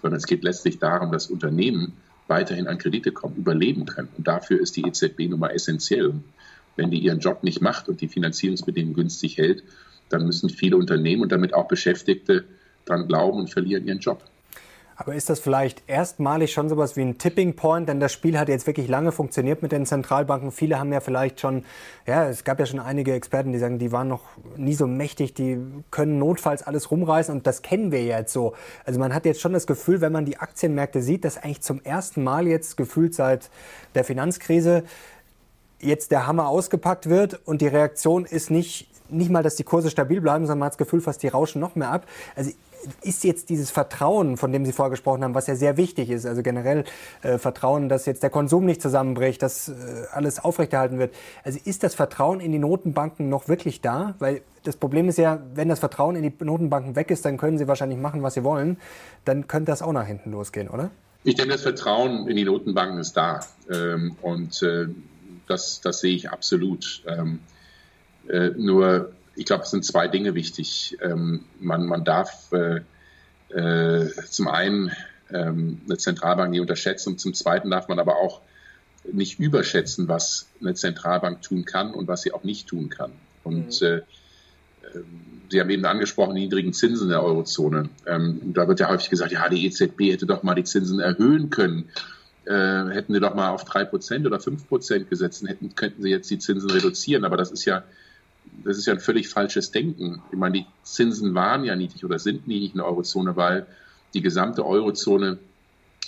sondern 0.03 0.19
es 0.19 0.27
geht 0.27 0.45
letztlich 0.45 0.79
darum, 0.79 1.11
dass 1.11 1.29
Unternehmen 1.29 1.95
weiterhin 2.27 2.67
an 2.67 2.77
Kredite 2.77 3.11
kommen, 3.11 3.37
überleben 3.37 3.87
können. 3.87 4.09
Und 4.19 4.27
dafür 4.27 4.61
ist 4.61 4.77
die 4.77 4.87
EZB 4.87 5.31
nun 5.31 5.41
mal 5.41 5.49
essentiell. 5.49 6.13
Wenn 6.77 6.91
die 6.91 6.99
ihren 6.99 7.21
Job 7.21 7.43
nicht 7.43 7.63
macht 7.63 7.89
und 7.89 8.03
die 8.03 8.09
Finanzierungsbedingungen 8.09 8.95
günstig 8.95 9.39
hält, 9.39 9.65
dann 10.11 10.27
müssen 10.27 10.51
viele 10.51 10.77
Unternehmen 10.77 11.23
und 11.23 11.33
damit 11.33 11.55
auch 11.55 11.67
Beschäftigte 11.67 12.45
dran 12.85 13.09
glauben 13.09 13.39
und 13.39 13.51
verlieren 13.51 13.87
ihren 13.87 14.01
Job. 14.01 14.23
Aber 14.97 15.15
ist 15.15 15.29
das 15.29 15.41
vielleicht 15.41 15.83
erstmalig 15.89 16.53
schon 16.53 16.69
sowas 16.69 16.97
wie 16.97 17.03
ein 17.03 17.19
Tipping 17.19 17.57
Point? 17.57 17.89
Denn 17.89 17.99
das 17.99 18.13
Spiel 18.13 18.39
hat 18.39 18.49
jetzt 18.49 18.67
wirklich 18.67 18.89
lange 18.89 19.11
funktioniert 19.11 19.61
mit 19.63 19.73
den 19.73 19.87
Zentralbanken. 19.87 20.53
Viele 20.53 20.79
haben 20.79 20.93
ja 20.93 21.01
vielleicht 21.01 21.41
schon, 21.41 21.65
ja, 22.07 22.29
es 22.29 22.45
gab 22.45 22.61
ja 22.61 22.67
schon 22.67 22.79
einige 22.79 23.13
Experten, 23.13 23.53
die 23.53 23.59
sagen, 23.59 23.79
die 23.79 23.91
waren 23.91 24.09
noch 24.09 24.23
nie 24.57 24.75
so 24.75 24.87
mächtig, 24.87 25.35
die 25.35 25.59
können 25.91 26.19
notfalls 26.19 26.63
alles 26.63 26.91
rumreißen 26.91 27.35
und 27.35 27.47
das 27.47 27.63
kennen 27.63 27.91
wir 27.91 28.05
jetzt 28.05 28.33
so. 28.33 28.55
Also 28.85 29.01
man 29.01 29.13
hat 29.13 29.25
jetzt 29.25 29.41
schon 29.41 29.53
das 29.53 29.67
Gefühl, 29.67 30.01
wenn 30.01 30.13
man 30.13 30.25
die 30.25 30.39
Aktienmärkte 30.39 31.03
sieht, 31.03 31.25
dass 31.25 31.39
eigentlich 31.39 31.63
zum 31.63 31.83
ersten 31.83 32.23
Mal 32.23 32.47
jetzt 32.47 32.77
gefühlt 32.77 33.15
seit 33.15 33.51
der 33.95 34.05
Finanzkrise 34.05 34.85
jetzt 35.81 36.13
der 36.13 36.27
Hammer 36.27 36.49
ausgepackt 36.49 37.09
wird 37.09 37.41
und 37.45 37.61
die 37.61 37.67
Reaktion 37.67 38.25
ist 38.25 38.51
nicht, 38.51 38.89
nicht 39.11 39.31
mal, 39.31 39.43
dass 39.43 39.57
die 39.57 39.65
Kurse 39.65 39.91
stabil 39.91 40.21
bleiben, 40.21 40.47
sondern 40.47 40.61
man 40.61 40.67
hat 40.67 40.75
das 40.75 40.79
Gefühl, 40.79 41.01
fast 41.01 41.23
die 41.23 41.29
rauschen 41.29 41.61
noch 41.61 41.75
mehr 41.75 41.91
ab. 41.91 42.07
Also 42.37 42.53
ist 43.03 43.25
jetzt 43.25 43.51
dieses 43.51 43.71
Vertrauen, 43.71 44.37
von 44.37 44.53
dem 44.53 44.65
Sie 44.65 44.73
vorher 44.73 44.91
gesprochen 44.91 45.25
haben, 45.25 45.35
was 45.35 45.47
ja 45.47 45.57
sehr 45.57 45.77
wichtig 45.77 46.11
ist, 46.11 46.27
also 46.27 46.43
generell 46.43 46.85
äh, 47.23 47.39
Vertrauen, 47.39 47.89
dass 47.89 48.07
jetzt 48.07 48.23
der 48.23 48.31
Konsum 48.31 48.65
nicht 48.65 48.83
zusammenbricht, 48.83 49.43
dass 49.43 49.69
äh, 49.69 49.73
alles 50.13 50.43
aufrechterhalten 50.43 50.99
wird. 50.99 51.15
Also 51.43 51.59
ist 51.65 51.83
das 51.83 51.95
Vertrauen 51.95 52.41
in 52.41 52.53
die 52.53 52.59
Notenbanken 52.59 53.29
noch 53.29 53.49
wirklich 53.49 53.81
da? 53.81 54.15
Weil 54.19 54.43
das 54.63 54.77
Problem 54.77 55.09
ist 55.09 55.19
ja, 55.19 55.41
wenn 55.55 55.69
das 55.69 55.79
Vertrauen 55.79 56.17
in 56.17 56.23
die 56.23 56.45
Notenbanken 56.45 56.97
weg 56.97 57.11
ist, 57.11 57.25
dann 57.25 57.37
können 57.37 57.59
sie 57.59 57.69
wahrscheinlich 57.69 57.99
machen, 57.99 58.23
was 58.23 58.35
sie 58.35 58.45
wollen. 58.45 58.79
Dann 59.25 59.47
könnte 59.47 59.71
das 59.71 59.83
auch 59.83 59.93
nach 59.93 60.07
hinten 60.07 60.33
losgehen, 60.33 60.69
oder? 60.69 60.91
Ich 61.25 61.35
denke, 61.35 61.53
das 61.53 61.63
Vertrauen 61.63 62.29
in 62.29 62.37
die 62.37 62.45
Notenbanken 62.45 62.99
ist 62.99 63.17
da. 63.17 63.41
Ähm, 63.71 64.17
und 64.21 64.63
äh, 64.63 64.87
das, 65.47 65.81
das 65.81 66.01
sehe 66.01 66.15
ich 66.15 66.31
absolut. 66.31 67.03
Ähm, 67.07 67.41
äh, 68.29 68.51
nur 68.57 69.13
ich 69.37 69.45
glaube, 69.45 69.65
es 69.65 69.71
sind 69.71 69.85
zwei 69.85 70.09
Dinge 70.09 70.35
wichtig. 70.35 70.97
Ähm, 71.01 71.45
man, 71.61 71.87
man 71.87 72.05
darf 72.05 72.53
äh, 72.53 72.81
äh, 73.55 74.11
zum 74.29 74.49
einen 74.49 74.93
ähm, 75.33 75.81
eine 75.87 75.99
Zentralbank 75.99 76.51
nie 76.51 76.61
unterschätzen 76.61 77.11
und 77.11 77.21
zum 77.21 77.35
zweiten 77.35 77.71
darf 77.71 77.89
man 77.89 77.99
aber 77.99 78.17
auch 78.17 78.41
nicht 79.13 79.39
überschätzen, 79.39 80.09
was 80.09 80.49
eine 80.61 80.75
Zentralbank 80.75 81.43
tun 81.43 81.65
kann 81.65 81.93
und 81.93 82.09
was 82.09 82.23
sie 82.23 82.33
auch 82.33 82.45
nicht 82.45 82.69
tun 82.69 82.89
kann. 82.89 83.13
Und 83.43 83.81
mhm. 83.81 83.87
äh, 83.87 84.01
Sie 85.51 85.61
haben 85.61 85.71
eben 85.71 85.85
angesprochen, 85.85 86.35
die 86.35 86.43
niedrigen 86.43 86.73
Zinsen 86.73 87.11
der 87.11 87.23
Eurozone. 87.23 87.89
Ähm, 88.07 88.41
da 88.55 88.67
wird 88.67 88.81
ja 88.81 88.89
häufig 88.89 89.11
gesagt, 89.11 89.33
ja, 89.33 89.49
die 89.49 89.67
EZB 89.67 90.13
hätte 90.13 90.27
doch 90.27 90.43
mal 90.43 90.55
die 90.55 90.65
Zinsen 90.65 91.01
erhöhen 91.01 91.51
können. 91.51 91.91
Äh, 92.45 92.91
hätten 92.91 93.15
sie 93.15 93.21
doch 93.21 93.35
mal 93.35 93.51
auf 93.51 93.65
drei 93.65 93.85
Prozent 93.85 94.27
oder 94.27 94.41
fünf 94.41 94.67
Prozent 94.69 95.09
gesetzt, 95.11 95.47
hätten, 95.47 95.75
könnten 95.75 96.03
sie 96.03 96.11
jetzt 96.11 96.31
die 96.31 96.39
Zinsen 96.39 96.71
reduzieren. 96.71 97.25
Aber 97.25 97.37
das 97.37 97.51
ist 97.51 97.65
ja 97.65 97.85
das 98.63 98.79
ist 98.79 98.87
ja 98.87 98.95
ein 98.95 99.01
völlig 99.01 99.29
falsches 99.29 99.71
Denken. 99.71 100.23
Ich 100.31 100.39
meine, 100.39 100.59
die 100.59 100.67
Zinsen 100.83 101.35
waren 101.35 101.65
ja 101.65 101.75
niedrig 101.77 102.05
oder 102.05 102.19
sind 102.19 102.47
niedrig 102.47 102.73
in 102.73 102.79
der 102.79 102.87
Eurozone, 102.87 103.37
weil 103.37 103.67
die 104.15 104.23
gesamte 104.23 104.65
Eurozone 104.65 105.39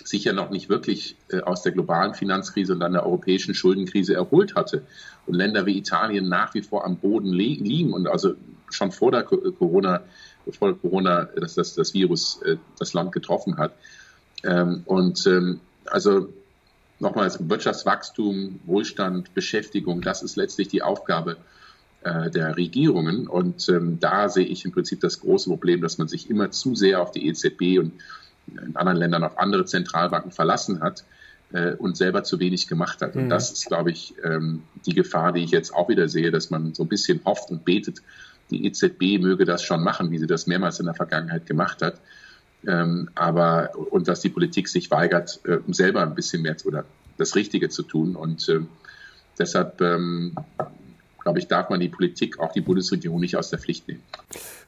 sich 0.04 0.24
ja 0.24 0.32
noch 0.32 0.50
nicht 0.50 0.68
wirklich 0.68 1.16
äh, 1.28 1.40
aus 1.40 1.62
der 1.62 1.72
globalen 1.72 2.14
Finanzkrise 2.14 2.74
und 2.74 2.80
dann 2.80 2.92
der 2.92 3.04
europäischen 3.04 3.54
Schuldenkrise 3.54 4.14
erholt 4.14 4.54
hatte. 4.54 4.82
Und 5.26 5.34
Länder 5.34 5.66
wie 5.66 5.76
Italien 5.76 6.28
nach 6.28 6.54
wie 6.54 6.62
vor 6.62 6.84
am 6.84 6.96
Boden 6.96 7.32
liegen 7.32 7.92
und 7.92 8.06
also 8.06 8.34
schon 8.70 8.92
vor 8.92 9.10
der 9.10 9.22
Corona, 9.24 10.02
vor 10.50 10.78
Corona, 10.78 11.24
dass 11.24 11.54
das, 11.54 11.74
das 11.74 11.94
Virus 11.94 12.40
äh, 12.42 12.56
das 12.78 12.92
Land 12.92 13.12
getroffen 13.12 13.56
hat. 13.56 13.72
Ähm, 14.44 14.82
und 14.84 15.26
ähm, 15.26 15.60
also 15.86 16.28
nochmals 16.98 17.48
Wirtschaftswachstum, 17.48 18.60
Wohlstand, 18.64 19.34
Beschäftigung, 19.34 20.02
das 20.02 20.22
ist 20.22 20.36
letztlich 20.36 20.68
die 20.68 20.82
Aufgabe 20.82 21.36
äh, 22.06 22.30
der 22.30 22.56
Regierungen. 22.56 23.26
Und 23.26 23.68
ähm, 23.68 23.98
da 23.98 24.28
sehe 24.28 24.46
ich 24.46 24.64
im 24.64 24.70
Prinzip 24.70 25.00
das 25.00 25.20
große 25.20 25.50
Problem, 25.50 25.80
dass 25.80 25.98
man 25.98 26.06
sich 26.06 26.30
immer 26.30 26.52
zu 26.52 26.76
sehr 26.76 27.02
auf 27.02 27.10
die 27.10 27.26
EZB 27.26 27.80
und 27.80 27.92
in 28.46 28.76
anderen 28.76 28.98
Ländern 28.98 29.24
auf 29.24 29.38
andere 29.38 29.64
Zentralbanken 29.64 30.30
verlassen 30.30 30.80
hat 30.80 31.04
äh, 31.52 31.72
und 31.72 31.96
selber 31.96 32.22
zu 32.22 32.38
wenig 32.38 32.68
gemacht 32.68 33.02
hat. 33.02 33.16
Und 33.16 33.24
mhm. 33.24 33.28
das 33.28 33.50
ist, 33.50 33.66
glaube 33.66 33.90
ich, 33.90 34.14
ähm, 34.22 34.62
die 34.86 34.94
Gefahr, 34.94 35.32
die 35.32 35.42
ich 35.42 35.50
jetzt 35.50 35.74
auch 35.74 35.88
wieder 35.88 36.08
sehe, 36.08 36.30
dass 36.30 36.48
man 36.48 36.74
so 36.74 36.84
ein 36.84 36.88
bisschen 36.88 37.20
hofft 37.24 37.50
und 37.50 37.64
betet, 37.64 38.02
die 38.50 38.64
EZB 38.66 39.20
möge 39.20 39.44
das 39.44 39.64
schon 39.64 39.82
machen, 39.82 40.12
wie 40.12 40.18
sie 40.18 40.28
das 40.28 40.46
mehrmals 40.46 40.78
in 40.78 40.86
der 40.86 40.94
Vergangenheit 40.94 41.46
gemacht 41.46 41.82
hat. 41.82 42.00
Ähm, 42.68 43.08
aber 43.16 43.70
und 43.90 44.06
dass 44.06 44.20
die 44.20 44.28
Politik 44.28 44.68
sich 44.68 44.92
weigert, 44.92 45.40
äh, 45.44 45.58
selber 45.72 46.02
ein 46.02 46.14
bisschen 46.14 46.42
mehr 46.42 46.54
oder 46.64 46.84
das 47.18 47.34
Richtige 47.34 47.68
zu 47.68 47.82
tun. 47.82 48.14
Und 48.14 48.48
äh, 48.48 48.60
deshalb 49.38 49.80
ähm, 49.80 50.36
glaube 51.26 51.40
ich, 51.40 51.48
darf 51.48 51.70
man 51.70 51.80
die 51.80 51.88
Politik, 51.88 52.38
auch 52.38 52.52
die 52.52 52.60
Bundesregierung 52.60 53.18
nicht 53.18 53.36
aus 53.36 53.50
der 53.50 53.58
Pflicht 53.58 53.88
nehmen. 53.88 54.00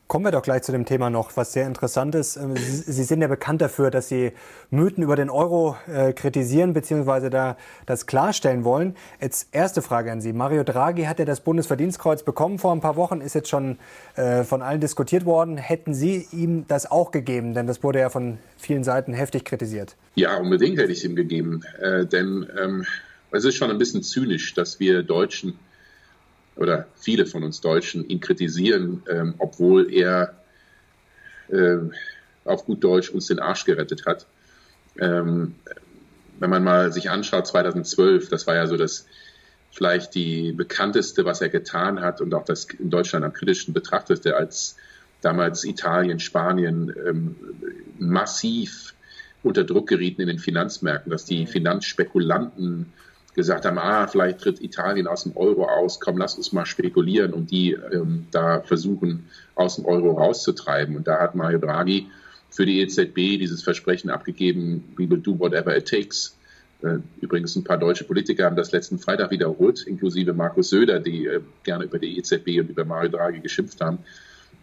Kommen 0.08 0.24
wir 0.24 0.32
doch 0.32 0.42
gleich 0.42 0.62
zu 0.62 0.72
dem 0.72 0.86
Thema 0.86 1.08
noch, 1.08 1.36
was 1.36 1.52
sehr 1.52 1.68
interessant 1.68 2.16
ist. 2.16 2.36
Ähm, 2.36 2.56
Sie 2.56 3.04
sind 3.04 3.20
ja 3.22 3.28
bekannt 3.28 3.60
dafür, 3.60 3.92
dass 3.92 4.08
Sie 4.08 4.32
Mythen 4.70 5.04
über 5.04 5.14
den 5.14 5.30
Euro 5.30 5.76
äh, 5.86 6.12
kritisieren 6.12 6.72
bzw. 6.72 7.30
da 7.30 7.56
das 7.86 8.06
klarstellen 8.06 8.64
wollen. 8.64 8.96
Jetzt 9.20 9.50
erste 9.52 9.82
Frage 9.82 10.10
an 10.10 10.20
Sie. 10.20 10.32
Mario 10.32 10.64
Draghi 10.64 11.04
hat 11.04 11.20
ja 11.20 11.24
das 11.24 11.38
Bundesverdienstkreuz 11.42 12.24
bekommen 12.24 12.58
vor 12.58 12.72
ein 12.72 12.80
paar 12.80 12.96
Wochen, 12.96 13.20
ist 13.20 13.36
jetzt 13.36 13.50
schon 13.50 13.78
äh, 14.16 14.42
von 14.42 14.60
allen 14.60 14.80
diskutiert 14.80 15.24
worden. 15.26 15.58
Hätten 15.58 15.94
Sie 15.94 16.26
ihm 16.32 16.64
das 16.66 16.90
auch 16.90 17.12
gegeben? 17.12 17.54
Denn 17.54 17.68
das 17.68 17.84
wurde 17.84 18.00
ja 18.00 18.10
von 18.10 18.38
vielen 18.56 18.82
Seiten 18.82 19.12
heftig 19.12 19.44
kritisiert. 19.44 19.94
Ja, 20.16 20.38
unbedingt 20.38 20.76
hätte 20.76 20.90
ich 20.90 20.98
es 20.98 21.04
ihm 21.04 21.14
gegeben. 21.14 21.62
Äh, 21.80 22.04
denn 22.04 22.48
ähm, 22.60 22.84
es 23.30 23.44
ist 23.44 23.54
schon 23.54 23.70
ein 23.70 23.78
bisschen 23.78 24.02
zynisch, 24.02 24.54
dass 24.54 24.80
wir 24.80 25.04
Deutschen 25.04 25.56
oder 26.58 26.86
viele 26.96 27.26
von 27.26 27.44
uns 27.44 27.60
Deutschen 27.60 28.08
ihn 28.08 28.20
kritisieren, 28.20 29.02
ähm, 29.08 29.34
obwohl 29.38 29.92
er 29.92 30.34
äh, 31.48 31.78
auf 32.44 32.66
gut 32.66 32.82
Deutsch 32.82 33.10
uns 33.10 33.26
den 33.26 33.38
Arsch 33.38 33.64
gerettet 33.64 34.06
hat. 34.06 34.26
Ähm, 34.98 35.54
wenn 36.40 36.50
man 36.50 36.64
mal 36.64 36.92
sich 36.92 37.10
anschaut, 37.10 37.46
2012, 37.46 38.28
das 38.28 38.46
war 38.46 38.56
ja 38.56 38.66
so 38.66 38.76
das 38.76 39.06
vielleicht 39.70 40.14
die 40.14 40.52
bekannteste, 40.52 41.24
was 41.24 41.40
er 41.40 41.48
getan 41.48 42.00
hat 42.00 42.20
und 42.20 42.34
auch 42.34 42.44
das 42.44 42.64
in 42.64 42.90
Deutschland 42.90 43.24
am 43.24 43.32
kritischsten 43.32 43.74
betrachtete, 43.74 44.36
als 44.36 44.76
damals 45.20 45.64
Italien, 45.64 46.20
Spanien 46.20 46.94
ähm, 47.06 47.36
massiv 47.98 48.94
unter 49.42 49.64
Druck 49.64 49.88
gerieten 49.88 50.22
in 50.22 50.28
den 50.28 50.38
Finanzmärkten, 50.38 51.10
dass 51.10 51.24
die 51.24 51.46
Finanzspekulanten 51.46 52.92
gesagt 53.38 53.64
haben, 53.64 53.78
ah, 53.78 54.08
vielleicht 54.08 54.40
tritt 54.40 54.60
Italien 54.60 55.06
aus 55.06 55.22
dem 55.22 55.36
Euro 55.36 55.64
aus, 55.64 56.00
komm, 56.00 56.18
lass 56.18 56.34
uns 56.34 56.52
mal 56.52 56.66
spekulieren 56.66 57.32
und 57.32 57.52
die 57.52 57.70
ähm, 57.70 58.26
da 58.32 58.62
versuchen, 58.62 59.28
aus 59.54 59.76
dem 59.76 59.86
Euro 59.86 60.10
rauszutreiben. 60.10 60.96
Und 60.96 61.06
da 61.06 61.20
hat 61.20 61.36
Mario 61.36 61.60
Draghi 61.60 62.08
für 62.50 62.66
die 62.66 62.80
EZB 62.80 63.38
dieses 63.38 63.62
Versprechen 63.62 64.10
abgegeben, 64.10 64.82
we 64.96 65.08
will 65.08 65.20
do 65.20 65.38
whatever 65.38 65.76
it 65.76 65.86
takes. 65.86 66.36
Äh, 66.82 66.98
übrigens 67.20 67.54
ein 67.54 67.62
paar 67.62 67.78
deutsche 67.78 68.02
Politiker 68.02 68.44
haben 68.44 68.56
das 68.56 68.72
letzten 68.72 68.98
Freitag 68.98 69.30
wiederholt, 69.30 69.82
inklusive 69.86 70.32
Markus 70.32 70.70
Söder, 70.70 70.98
die 70.98 71.26
äh, 71.26 71.40
gerne 71.62 71.84
über 71.84 72.00
die 72.00 72.18
EZB 72.18 72.58
und 72.58 72.70
über 72.70 72.84
Mario 72.84 73.10
Draghi 73.10 73.38
geschimpft 73.38 73.80
haben. 73.80 74.00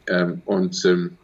Ähm, 0.07 0.41
und 0.43 0.83
ähm, 0.83 1.17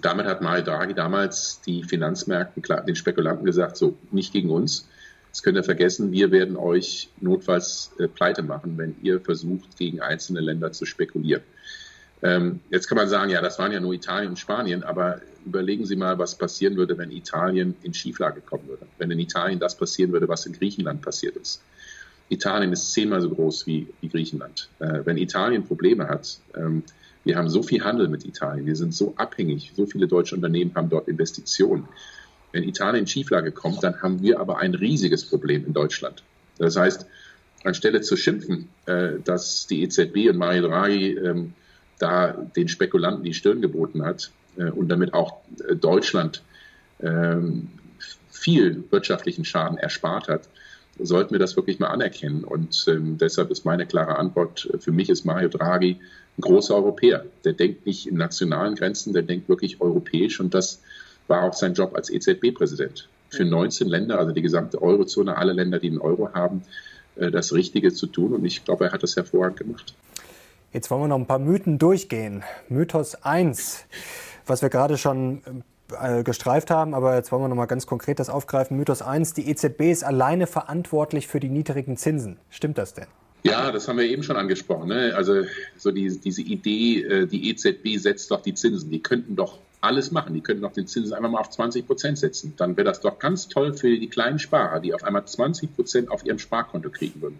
damit 0.00 0.26
hat 0.26 0.42
Mario 0.42 0.64
Draghi 0.64 0.94
damals 0.94 1.60
die 1.64 1.84
Finanzmärkten, 1.84 2.64
den 2.88 2.96
Spekulanten 2.96 3.44
gesagt, 3.44 3.76
so 3.76 3.96
nicht 4.10 4.32
gegen 4.32 4.50
uns, 4.50 4.88
das 5.32 5.42
könnt 5.42 5.56
ihr 5.56 5.64
vergessen, 5.64 6.12
wir 6.12 6.30
werden 6.30 6.56
euch 6.56 7.08
notfalls 7.20 7.92
äh, 7.98 8.06
pleite 8.06 8.42
machen, 8.42 8.76
wenn 8.76 8.94
ihr 9.02 9.18
versucht, 9.18 9.78
gegen 9.78 10.00
einzelne 10.00 10.40
Länder 10.40 10.72
zu 10.72 10.84
spekulieren. 10.84 11.42
Ähm, 12.22 12.60
jetzt 12.70 12.86
kann 12.86 12.96
man 12.96 13.08
sagen, 13.08 13.30
ja, 13.30 13.40
das 13.40 13.58
waren 13.58 13.72
ja 13.72 13.80
nur 13.80 13.94
Italien 13.94 14.30
und 14.30 14.38
Spanien, 14.38 14.82
aber 14.82 15.22
überlegen 15.46 15.86
Sie 15.86 15.96
mal, 15.96 16.18
was 16.18 16.36
passieren 16.36 16.76
würde, 16.76 16.98
wenn 16.98 17.10
Italien 17.10 17.74
in 17.82 17.94
Schieflage 17.94 18.42
kommen 18.42 18.68
würde. 18.68 18.86
Wenn 18.98 19.10
in 19.10 19.18
Italien 19.18 19.58
das 19.58 19.76
passieren 19.76 20.12
würde, 20.12 20.28
was 20.28 20.44
in 20.44 20.52
Griechenland 20.52 21.00
passiert 21.00 21.36
ist. 21.36 21.62
Italien 22.28 22.72
ist 22.72 22.92
zehnmal 22.92 23.22
so 23.22 23.30
groß 23.30 23.66
wie, 23.66 23.88
wie 24.02 24.08
Griechenland. 24.08 24.68
Äh, 24.80 25.00
wenn 25.04 25.16
Italien 25.16 25.64
Probleme 25.64 26.08
hat, 26.08 26.38
ähm, 26.54 26.82
wir 27.24 27.36
haben 27.36 27.48
so 27.48 27.62
viel 27.62 27.82
Handel 27.82 28.08
mit 28.08 28.26
Italien, 28.26 28.66
wir 28.66 28.76
sind 28.76 28.94
so 28.94 29.14
abhängig, 29.16 29.72
so 29.74 29.86
viele 29.86 30.06
deutsche 30.06 30.34
Unternehmen 30.34 30.74
haben 30.74 30.90
dort 30.90 31.08
Investitionen. 31.08 31.88
Wenn 32.52 32.62
Italien 32.62 33.02
in 33.02 33.06
Schieflage 33.06 33.50
kommt, 33.50 33.82
dann 33.82 34.00
haben 34.02 34.22
wir 34.22 34.38
aber 34.40 34.58
ein 34.58 34.74
riesiges 34.74 35.24
Problem 35.24 35.66
in 35.66 35.72
Deutschland. 35.72 36.22
Das 36.58 36.76
heißt, 36.76 37.06
anstelle 37.64 38.00
zu 38.02 38.16
schimpfen, 38.16 38.68
äh, 38.86 39.14
dass 39.24 39.66
die 39.66 39.82
EZB 39.82 40.30
und 40.30 40.36
Mario 40.36 40.68
Draghi 40.68 41.12
ähm, 41.12 41.54
da 41.98 42.32
den 42.32 42.68
Spekulanten 42.68 43.24
die 43.24 43.34
Stirn 43.34 43.62
geboten 43.62 44.04
hat 44.04 44.30
äh, 44.56 44.64
und 44.64 44.88
damit 44.88 45.14
auch 45.14 45.38
äh, 45.68 45.76
Deutschland 45.76 46.42
ähm, 47.00 47.68
viel 48.30 48.84
wirtschaftlichen 48.90 49.44
Schaden 49.44 49.78
erspart 49.78 50.28
hat, 50.28 50.48
sollten 50.98 51.32
wir 51.32 51.38
das 51.38 51.56
wirklich 51.56 51.78
mal 51.78 51.88
anerkennen. 51.88 52.44
Und 52.44 52.84
ähm, 52.88 53.16
deshalb 53.18 53.50
ist 53.50 53.64
meine 53.64 53.86
klare 53.86 54.18
Antwort, 54.18 54.68
für 54.80 54.92
mich 54.92 55.08
ist 55.08 55.24
Mario 55.24 55.48
Draghi 55.48 55.98
ein 56.36 56.40
großer 56.40 56.74
Europäer. 56.74 57.24
Der 57.44 57.52
denkt 57.52 57.86
nicht 57.86 58.06
in 58.06 58.16
nationalen 58.16 58.74
Grenzen, 58.74 59.12
der 59.12 59.22
denkt 59.22 59.48
wirklich 59.48 59.80
europäisch 59.80 60.40
und 60.40 60.54
das 60.54 60.82
war 61.32 61.44
auch 61.44 61.54
sein 61.54 61.72
Job 61.72 61.94
als 61.96 62.10
EZB-Präsident. 62.10 63.08
Für 63.30 63.46
19 63.46 63.88
Länder, 63.88 64.18
also 64.18 64.32
die 64.32 64.42
gesamte 64.42 64.82
Eurozone, 64.82 65.38
alle 65.38 65.54
Länder, 65.54 65.78
die 65.78 65.88
den 65.88 65.98
Euro 65.98 66.34
haben, 66.34 66.62
äh, 67.16 67.30
das 67.30 67.54
Richtige 67.54 67.92
zu 67.92 68.06
tun. 68.06 68.34
Und 68.34 68.44
ich 68.44 68.64
glaube, 68.66 68.84
er 68.84 68.92
hat 68.92 69.02
das 69.02 69.16
hervorragend 69.16 69.58
gemacht. 69.58 69.94
Jetzt 70.74 70.90
wollen 70.90 71.02
wir 71.02 71.08
noch 71.08 71.18
ein 71.18 71.26
paar 71.26 71.38
Mythen 71.38 71.78
durchgehen. 71.78 72.42
Mythos 72.68 73.14
1, 73.14 73.86
was 74.46 74.60
wir 74.60 74.68
gerade 74.68 74.98
schon 74.98 75.40
äh, 75.98 76.22
gestreift 76.22 76.70
haben, 76.70 76.92
aber 76.92 77.16
jetzt 77.16 77.32
wollen 77.32 77.42
wir 77.42 77.48
noch 77.48 77.56
mal 77.56 77.64
ganz 77.64 77.86
konkret 77.86 78.18
das 78.18 78.28
aufgreifen. 78.28 78.76
Mythos 78.76 79.00
1, 79.00 79.32
die 79.32 79.48
EZB 79.48 79.90
ist 79.90 80.04
alleine 80.04 80.46
verantwortlich 80.46 81.28
für 81.28 81.40
die 81.40 81.48
niedrigen 81.48 81.96
Zinsen. 81.96 82.36
Stimmt 82.50 82.76
das 82.76 82.92
denn? 82.92 83.06
Ja, 83.42 83.72
das 83.72 83.88
haben 83.88 83.96
wir 83.96 84.04
eben 84.04 84.22
schon 84.22 84.36
angesprochen. 84.36 84.88
Ne? 84.88 85.14
Also 85.16 85.44
so 85.78 85.90
die, 85.90 86.20
diese 86.20 86.42
Idee, 86.42 87.02
äh, 87.02 87.26
die 87.26 87.48
EZB 87.50 87.96
setzt 87.96 88.30
doch 88.30 88.42
die 88.42 88.52
Zinsen. 88.52 88.90
Die 88.90 89.02
könnten 89.02 89.34
doch 89.34 89.58
alles 89.82 90.10
machen. 90.10 90.34
Die 90.34 90.40
könnten 90.40 90.62
doch 90.62 90.72
den 90.72 90.86
Zinsen 90.86 91.12
einfach 91.12 91.30
mal 91.30 91.40
auf 91.40 91.50
20 91.50 91.86
Prozent 91.86 92.18
setzen. 92.18 92.54
Dann 92.56 92.76
wäre 92.76 92.86
das 92.86 93.00
doch 93.00 93.18
ganz 93.18 93.48
toll 93.48 93.74
für 93.74 93.98
die 93.98 94.08
kleinen 94.08 94.38
Sparer, 94.38 94.80
die 94.80 94.94
auf 94.94 95.04
einmal 95.04 95.26
20 95.26 95.74
Prozent 95.74 96.10
auf 96.10 96.24
ihrem 96.24 96.38
Sparkonto 96.38 96.90
kriegen 96.90 97.20
würden. 97.20 97.38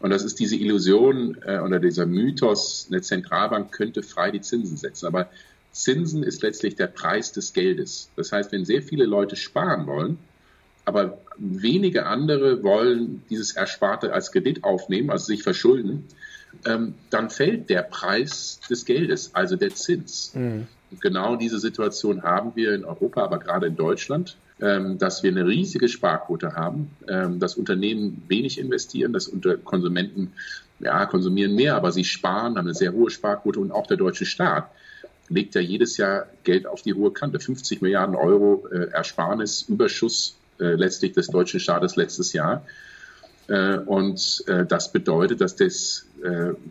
Und 0.00 0.10
das 0.10 0.22
ist 0.22 0.38
diese 0.38 0.56
Illusion 0.56 1.38
äh, 1.46 1.60
oder 1.60 1.78
dieser 1.78 2.06
Mythos, 2.06 2.88
eine 2.90 3.00
Zentralbank 3.00 3.72
könnte 3.72 4.02
frei 4.02 4.30
die 4.30 4.40
Zinsen 4.40 4.76
setzen. 4.76 5.06
Aber 5.06 5.30
Zinsen 5.72 6.22
ist 6.22 6.42
letztlich 6.42 6.76
der 6.76 6.88
Preis 6.88 7.32
des 7.32 7.52
Geldes. 7.52 8.10
Das 8.16 8.32
heißt, 8.32 8.52
wenn 8.52 8.64
sehr 8.64 8.82
viele 8.82 9.06
Leute 9.06 9.36
sparen 9.36 9.86
wollen, 9.86 10.18
aber 10.84 11.18
wenige 11.38 12.06
andere 12.06 12.62
wollen 12.62 13.22
dieses 13.30 13.52
Ersparte 13.52 14.12
als 14.12 14.30
Kredit 14.30 14.64
aufnehmen, 14.64 15.10
also 15.10 15.24
sich 15.26 15.42
verschulden, 15.42 16.04
ähm, 16.66 16.94
dann 17.10 17.30
fällt 17.30 17.70
der 17.70 17.82
Preis 17.82 18.60
des 18.68 18.84
Geldes, 18.84 19.34
also 19.34 19.56
der 19.56 19.74
Zins. 19.74 20.32
Mhm. 20.34 20.66
Genau 21.00 21.36
diese 21.36 21.58
Situation 21.58 22.22
haben 22.22 22.52
wir 22.54 22.74
in 22.74 22.84
Europa, 22.84 23.22
aber 23.22 23.38
gerade 23.38 23.66
in 23.66 23.76
Deutschland, 23.76 24.36
ähm, 24.60 24.98
dass 24.98 25.22
wir 25.22 25.30
eine 25.30 25.46
riesige 25.46 25.88
Sparquote 25.88 26.54
haben, 26.54 26.90
ähm, 27.08 27.40
dass 27.40 27.56
Unternehmen 27.56 28.22
wenig 28.28 28.58
investieren, 28.58 29.12
dass 29.12 29.28
unter 29.28 29.56
Konsumenten 29.56 30.32
ja, 30.80 31.06
konsumieren 31.06 31.54
mehr, 31.54 31.76
aber 31.76 31.92
sie 31.92 32.04
sparen, 32.04 32.56
haben 32.56 32.66
eine 32.66 32.74
sehr 32.74 32.92
hohe 32.92 33.10
Sparquote 33.10 33.60
und 33.60 33.72
auch 33.72 33.86
der 33.86 33.96
deutsche 33.96 34.26
Staat 34.26 34.70
legt 35.28 35.54
ja 35.54 35.60
jedes 35.60 35.96
Jahr 35.96 36.26
Geld 36.44 36.66
auf 36.66 36.82
die 36.82 36.94
hohe 36.94 37.12
Kante. 37.12 37.40
50 37.40 37.80
Milliarden 37.80 38.14
Euro 38.14 38.66
äh, 38.70 38.90
Ersparnis, 38.90 39.62
Überschuss 39.62 40.36
äh, 40.60 40.74
letztlich 40.74 41.12
des 41.12 41.28
deutschen 41.28 41.60
Staates 41.60 41.96
letztes 41.96 42.32
Jahr. 42.32 42.64
Äh, 43.48 43.78
und 43.78 44.44
äh, 44.46 44.64
das 44.64 44.92
bedeutet, 44.92 45.40
dass, 45.40 45.56
das, 45.56 46.06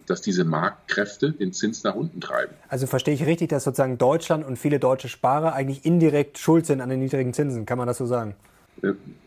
dass 0.08 0.22
diese 0.22 0.46
Marktkräfte 0.46 1.32
den 1.32 1.54
Zins 1.54 1.84
nach 1.84 1.94
unten 1.94 2.20
treiben. 2.22 2.54
Also 2.70 2.88
verstehe 2.88 3.14
ich 3.14 3.24
richtig, 3.26 3.50
dass 3.50 3.66
sozusagen 3.66 4.00
Deutschland 4.00 4.44
und 4.44 4.58
viele 4.58 4.80
deutsche 4.80 5.10
Sparer 5.10 5.54
eigentlich 5.54 5.86
indirekt 5.86 6.40
schuld 6.40 6.66
sind 6.66 6.82
an 6.82 6.90
den 6.90 7.00
niedrigen 7.00 7.34
Zinsen? 7.36 7.68
Kann 7.68 7.78
man 7.78 7.86
das 7.86 8.00
so 8.00 8.08
sagen? 8.08 8.34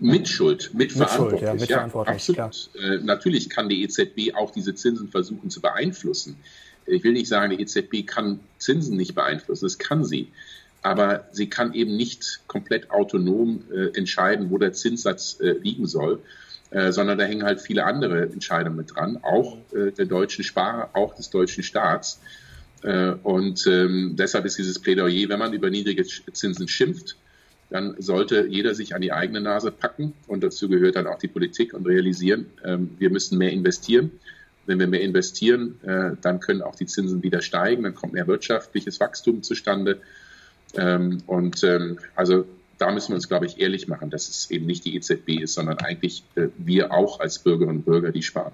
Mit 0.01 0.29
Schuld, 0.29 0.75
mit, 0.75 0.93
ja, 0.97 1.55
mit 1.55 1.69
ja, 1.69 1.85
absolut. 1.85 2.35
Klar. 2.35 2.51
Natürlich 3.05 3.49
kann 3.49 3.69
die 3.69 3.85
EZB 3.85 4.35
auch 4.35 4.51
diese 4.51 4.75
Zinsen 4.75 5.09
versuchen 5.09 5.49
zu 5.49 5.61
beeinflussen. 5.61 6.37
Ich 6.87 7.05
will 7.05 7.13
nicht 7.13 7.29
sagen, 7.29 7.57
die 7.57 7.63
EZB 7.63 8.05
kann 8.05 8.41
Zinsen 8.59 8.97
nicht 8.97 9.15
beeinflussen, 9.15 9.65
das 9.65 9.79
kann 9.79 10.05
sie 10.05 10.33
aber 10.87 11.25
sie 11.33 11.49
kann 11.49 11.75
eben 11.75 11.97
nicht 11.97 12.41
komplett 12.47 12.91
autonom 12.93 13.65
äh, 13.73 13.99
entscheiden, 13.99 14.51
wo 14.51 14.59
der 14.59 14.73
Zinssatz 14.73 15.39
äh, 15.41 15.51
liegen 15.51 15.87
soll, 15.87 16.21
äh, 16.70 16.92
sondern 16.92 17.18
da 17.18 17.24
hängen 17.24 17.44
halt 17.44 17.61
viele 17.61 17.85
andere 17.85 18.22
Entscheidungen 18.22 18.76
mit 18.76 18.94
dran, 18.94 19.18
auch 19.22 19.57
äh, 19.72 19.92
der 19.92 20.07
deutschen 20.07 20.44
Sparer, 20.44 20.90
auch 20.94 21.14
des 21.14 21.31
deutschen 21.31 21.62
Staats. 21.62 22.20
Äh, 22.83 23.12
und 23.22 23.66
ähm, 23.66 24.16
deshalb 24.18 24.44
ist 24.44 24.59
dieses 24.59 24.79
Plädoyer, 24.79 25.29
wenn 25.29 25.38
man 25.38 25.52
über 25.52 25.70
niedrige 25.70 26.05
Zinsen 26.05 26.68
schimpft, 26.68 27.16
dann 27.70 27.96
sollte 27.98 28.46
jeder 28.48 28.74
sich 28.74 28.94
an 28.94 29.00
die 29.00 29.12
eigene 29.12 29.40
Nase 29.40 29.72
packen 29.72 30.12
und 30.29 30.42
dazu 30.42 30.68
gehört 30.68 30.96
dann 30.96 31.07
auch 31.07 31.18
die 31.18 31.29
Politik 31.29 31.74
und 31.74 31.87
realisieren, 31.87 32.46
ähm, 32.64 32.90
wir 32.98 33.11
müssen 33.11 33.38
mehr 33.38 33.50
investieren. 33.52 34.12
Wenn 34.66 34.81
wir 34.81 34.87
mehr 34.88 35.00
investieren, 35.00 35.79
äh, 35.85 36.16
dann 36.20 36.40
können 36.40 36.62
auch 36.62 36.74
die 36.74 36.87
Zinsen 36.87 37.22
wieder 37.22 37.40
steigen, 37.40 37.85
dann 37.85 37.94
kommt 37.94 38.12
mehr 38.12 38.26
wirtschaftliches 38.26 38.98
Wachstum 38.98 39.42
zustande 39.42 40.00
ähm, 40.74 41.22
und 41.26 41.62
ähm, 41.64 41.98
also 42.14 42.44
da 42.79 42.91
müssen 42.91 43.11
wir 43.11 43.17
uns, 43.17 43.29
glaube 43.29 43.47
ich, 43.47 43.61
ehrlich 43.61 43.89
machen, 43.89 44.11
dass 44.11 44.29
es 44.29 44.51
eben 44.51 44.67
nicht 44.67 44.85
die 44.85 44.97
EZB 44.97 45.41
ist, 45.43 45.55
sondern 45.55 45.79
eigentlich 45.79 46.25
äh, 46.35 46.49
wir 46.59 46.93
auch 46.93 47.21
als 47.21 47.39
Bürgerinnen 47.39 47.79
und 47.79 47.85
Bürger, 47.85 48.12
die 48.12 48.23
sparen. 48.23 48.53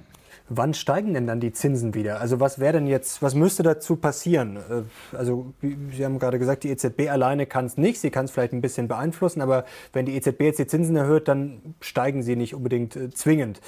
Wann 0.48 0.74
steigen 0.74 1.14
denn 1.14 1.26
dann 1.26 1.40
die 1.40 1.52
Zinsen 1.52 1.94
wieder? 1.94 2.20
Also 2.20 2.40
was 2.40 2.58
wäre 2.58 2.74
denn 2.74 2.86
jetzt, 2.86 3.22
was 3.22 3.34
müsste 3.34 3.62
dazu 3.62 3.96
passieren? 3.96 4.56
Äh, 4.56 5.16
also 5.16 5.52
Sie 5.62 6.04
haben 6.04 6.18
gerade 6.18 6.38
gesagt, 6.38 6.64
die 6.64 6.70
EZB 6.70 7.08
alleine 7.10 7.46
kann 7.46 7.66
es 7.66 7.76
nicht. 7.76 8.00
Sie 8.00 8.10
kann 8.10 8.26
es 8.26 8.30
vielleicht 8.30 8.52
ein 8.52 8.60
bisschen 8.60 8.88
beeinflussen, 8.88 9.40
aber 9.40 9.64
wenn 9.92 10.06
die 10.06 10.14
EZB 10.16 10.40
jetzt 10.42 10.58
die 10.58 10.66
Zinsen 10.66 10.96
erhöht, 10.96 11.28
dann 11.28 11.74
steigen 11.80 12.22
sie 12.22 12.36
nicht 12.36 12.54
unbedingt 12.54 12.96
äh, 12.96 13.10
zwingend. 13.10 13.60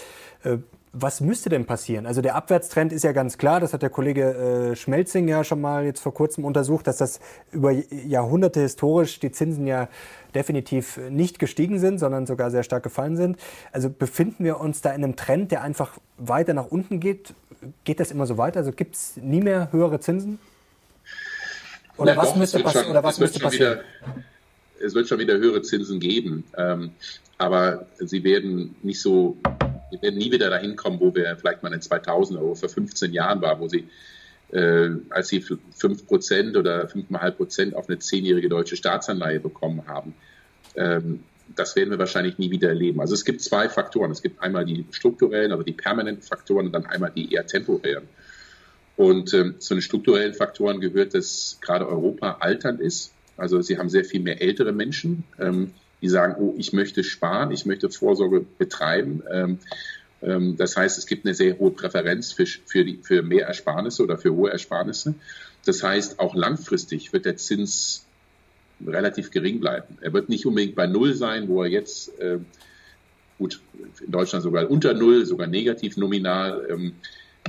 Äh, 0.43 0.59
was 0.97 1.21
müsste 1.21 1.49
denn 1.49 1.67
passieren? 1.67 2.07
Also 2.07 2.23
der 2.23 2.37
Abwärtstrend 2.37 2.93
ist 2.93 3.03
ja 3.03 3.11
ganz 3.11 3.37
klar, 3.37 3.59
das 3.59 3.73
hat 3.73 3.83
der 3.83 3.91
Kollege 3.91 4.71
äh, 4.73 4.77
Schmelzing 4.77 5.27
ja 5.27 5.43
schon 5.43 5.61
mal 5.61 5.85
jetzt 5.85 6.01
vor 6.01 6.15
kurzem 6.15 6.45
untersucht, 6.45 6.87
dass 6.87 6.99
das 6.99 7.19
über 7.51 7.73
Jahrhunderte 7.73 8.61
historisch 8.61 9.19
die 9.19 9.33
Zinsen 9.33 9.67
ja 9.67 9.89
definitiv 10.35 10.99
nicht 11.11 11.39
gestiegen 11.39 11.79
sind, 11.79 11.99
sondern 11.99 12.27
sogar 12.27 12.51
sehr 12.51 12.63
stark 12.63 12.83
gefallen 12.83 13.17
sind. 13.17 13.39
Also 13.73 13.91
befinden 13.91 14.45
wir 14.45 14.61
uns 14.61 14.81
da 14.81 14.91
in 14.91 15.05
einem 15.05 15.17
Trend, 15.17 15.53
der 15.53 15.63
einfach 15.63 15.99
weiter 16.19 16.55
nach 16.55 16.67
unten 16.67 17.01
geht? 17.01 17.35
Geht 17.85 18.01
das 18.01 18.11
immer 18.11 18.27
so 18.27 18.37
weiter? 18.37 18.59
Also 18.59 18.73
gibt 18.73 18.95
es 18.95 19.17
nie 19.17 19.41
mehr 19.41 19.73
höhere 19.73 20.01
Zinsen? 20.01 20.39
Oder 21.97 22.13
ja, 22.13 22.19
was 22.19 22.31
doch, 22.31 22.37
müsste, 22.37 22.61
passi 22.61 22.79
schon, 22.79 22.91
oder 22.91 23.03
was 23.03 23.19
müsste 23.19 23.39
passieren? 23.39 23.79
Wieder, 23.79 24.85
es 24.85 24.95
wird 24.95 25.09
schon 25.09 25.19
wieder 25.19 25.39
höhere 25.39 25.63
Zinsen 25.63 26.01
geben, 26.01 26.45
ähm, 26.57 26.91
aber 27.39 27.87
sie 28.01 28.25
werden 28.25 28.75
nicht 28.83 29.01
so 29.01 29.37
wir 29.95 30.03
werden 30.03 30.19
nie 30.19 30.33
wieder 30.33 30.51
dahin 30.51 30.77
kommen, 30.77 31.01
wo 31.01 31.15
wir 31.15 31.37
vielleicht 31.37 31.63
mal 31.63 31.73
in 31.73 31.81
2000 31.81 32.41
oder 32.41 32.57
vor 32.57 32.69
15 32.69 33.13
Jahren 33.13 33.41
waren, 33.41 33.61
wo 33.61 33.69
sie, 33.69 33.89
äh, 34.53 34.91
als 35.11 35.29
sie 35.29 35.41
5 35.41 36.07
Prozent 36.07 36.57
oder 36.57 36.87
5,5 36.87 37.31
Prozent 37.33 37.77
auf 37.77 37.89
eine 37.89 37.99
zehnjährige 37.99 38.49
deutsche 38.49 38.77
Staatsanleihe 38.77 39.41
bekommen 39.41 39.87
haben. 39.87 40.15
Ähm, 40.77 41.21
das 41.55 41.77
werden 41.77 41.91
wir 41.91 41.99
wahrscheinlich 41.99 42.39
nie 42.39 42.51
wieder 42.51 42.69
erleben. 42.69 43.01
Also 43.01 43.15
es 43.15 43.25
gibt 43.25 43.43
zwei 43.43 43.69
Faktoren. 43.69 44.11
Es 44.11 44.23
gibt 44.23 44.43
einmal 44.43 44.65
die 44.65 44.87
strukturellen, 44.91 45.53
also 45.53 45.63
die 45.63 45.73
permanenten 45.73 46.23
Faktoren 46.23 46.67
und 46.67 46.73
dann 46.73 46.87
einmal 46.87 47.13
die 47.15 47.33
eher 47.33 47.47
temporären. 47.47 48.05
Und 48.97 49.35
ähm, 49.35 49.61
zu 49.61 49.75
den 49.75 49.83
strukturellen 49.83 50.35
Faktoren 50.35 50.81
gehört, 50.81 51.15
dass 51.15 51.59
gerade 51.61 51.87
Europa 51.89 52.39
alternd 52.41 52.81
ist. 52.81 53.13
Also 53.37 53.61
sie 53.61 53.79
haben 53.79 53.89
sehr 53.89 54.05
viel 54.05 54.21
mehr 54.21 54.41
ältere 54.41 54.73
Menschen. 54.73 55.25
Ähm, 55.39 55.73
die 56.01 56.09
sagen, 56.09 56.35
oh, 56.39 56.55
ich 56.59 56.73
möchte 56.75 57.03
sparen, 57.03 57.51
ich 57.51 57.65
möchte 57.65 57.89
Vorsorge 57.89 58.45
betreiben. 58.59 59.23
Ähm, 59.33 59.59
das 60.57 60.77
heißt, 60.77 60.99
es 60.99 61.07
gibt 61.07 61.27
eine 61.27 61.35
sehr 61.35 61.59
hohe 61.59 61.71
Präferenz 61.71 62.33
für, 62.33 62.47
für, 62.47 62.85
die, 62.85 62.99
für 63.03 63.23
mehr 63.23 63.47
Ersparnisse 63.47 64.03
oder 64.03 64.17
für 64.17 64.33
hohe 64.33 64.51
Ersparnisse. 64.51 65.15
Das 65.65 65.83
heißt, 65.83 66.21
auch 66.21 66.35
langfristig 66.35 67.13
wird 67.13 67.25
der 67.25 67.37
Zins 67.37 68.07
relativ 68.87 69.31
gering 69.31 69.61
bleiben. 69.61 69.99
Er 70.01 70.13
wird 70.13 70.29
nicht 70.29 70.47
unbedingt 70.47 70.75
bei 70.75 70.87
Null 70.87 71.15
sein, 71.15 71.49
wo 71.49 71.63
er 71.63 71.69
jetzt, 71.69 72.19
äh, 72.19 72.39
gut, 73.39 73.61
in 74.05 74.11
Deutschland 74.11 74.43
sogar 74.43 74.71
unter 74.71 74.95
Null, 74.95 75.27
sogar 75.27 75.47
negativ 75.47 75.97
nominal 75.97 76.67
ähm, 76.71 76.93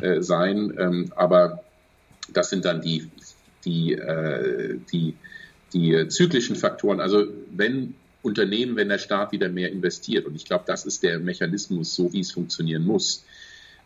äh, 0.02 0.22
sein. 0.22 0.74
Ähm, 0.78 1.14
aber 1.16 1.64
das 2.32 2.50
sind 2.50 2.66
dann 2.66 2.82
die, 2.82 3.10
die, 3.66 3.94
äh, 3.94 4.80
die, 4.92 5.16
die 5.74 6.08
zyklischen 6.08 6.56
Faktoren. 6.56 7.00
Also 7.00 7.26
wenn 7.52 7.96
Unternehmen, 8.26 8.76
wenn 8.76 8.90
der 8.90 8.98
Staat 8.98 9.32
wieder 9.32 9.50
mehr 9.50 9.72
investiert. 9.72 10.26
Und 10.26 10.36
ich 10.36 10.46
glaube, 10.46 10.64
das 10.66 10.86
ist 10.86 11.04
der 11.04 11.20
Mechanismus, 11.20 11.96
so 11.96 12.12
wie 12.12 12.22
es 12.22 12.32
funktionieren 12.32 12.84
muss. 12.84 13.24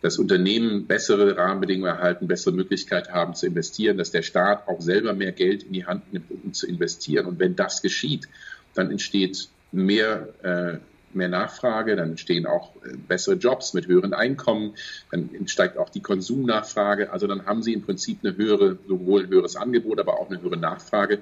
Dass 0.02 0.18
Unternehmen 0.18 0.88
bessere 0.88 1.36
Rahmenbedingungen 1.36 1.94
erhalten, 1.94 2.28
bessere 2.28 2.54
Möglichkeiten 2.54 3.12
haben 3.12 3.36
zu 3.36 3.48
investieren, 3.48 3.98
dass 3.98 4.12
der 4.12 4.22
Staat 4.22 4.68
auch 4.70 4.80
selber 4.80 5.14
mehr 5.14 5.34
Geld 5.34 5.64
in 5.64 5.74
die 5.74 5.86
Hand 5.86 6.14
nimmt, 6.14 6.32
um 6.32 6.54
zu 6.54 6.68
investieren. 6.68 7.26
Und 7.26 7.38
wenn 7.40 7.58
das 7.58 7.82
geschieht, 7.82 8.30
dann 8.76 8.92
entsteht 8.92 9.50
mehr, 9.74 10.30
äh, 10.42 10.78
mehr 11.14 11.28
Nachfrage, 11.28 11.98
dann 11.98 12.12
entstehen 12.12 12.46
auch 12.46 12.74
äh, 12.78 12.96
bessere 12.96 13.36
Jobs 13.36 13.74
mit 13.74 13.88
höheren 13.88 14.14
Einkommen, 14.14 14.76
dann 15.12 15.30
steigt 15.48 15.78
auch 15.78 15.90
die 15.90 16.02
Konsumnachfrage. 16.02 17.12
Also 17.12 17.28
dann 17.28 17.46
haben 17.46 17.62
Sie 17.62 17.74
im 17.74 17.82
Prinzip 17.82 18.20
eine 18.24 18.38
höhere, 18.38 18.78
sowohl 18.88 19.24
ein 19.24 19.30
höheres 19.30 19.58
Angebot, 19.58 20.00
aber 20.00 20.18
auch 20.20 20.30
eine 20.30 20.42
höhere 20.42 20.58
Nachfrage. 20.58 21.20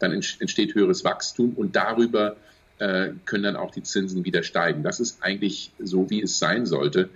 Dann 0.00 0.12
entsteht 0.12 0.74
höheres 0.74 1.02
Wachstum 1.02 1.54
und 1.54 1.74
darüber 1.74 2.36
äh, 2.78 3.10
können 3.24 3.44
dann 3.44 3.56
auch 3.56 3.70
die 3.70 3.82
Zinsen 3.82 4.24
wieder 4.24 4.42
steigen. 4.42 4.82
Das 4.82 5.00
ist 5.00 5.22
eigentlich 5.22 5.72
so, 5.78 6.10
wie 6.10 6.22
es 6.22 6.38
sein 6.38 6.66
sollte. 6.66 7.08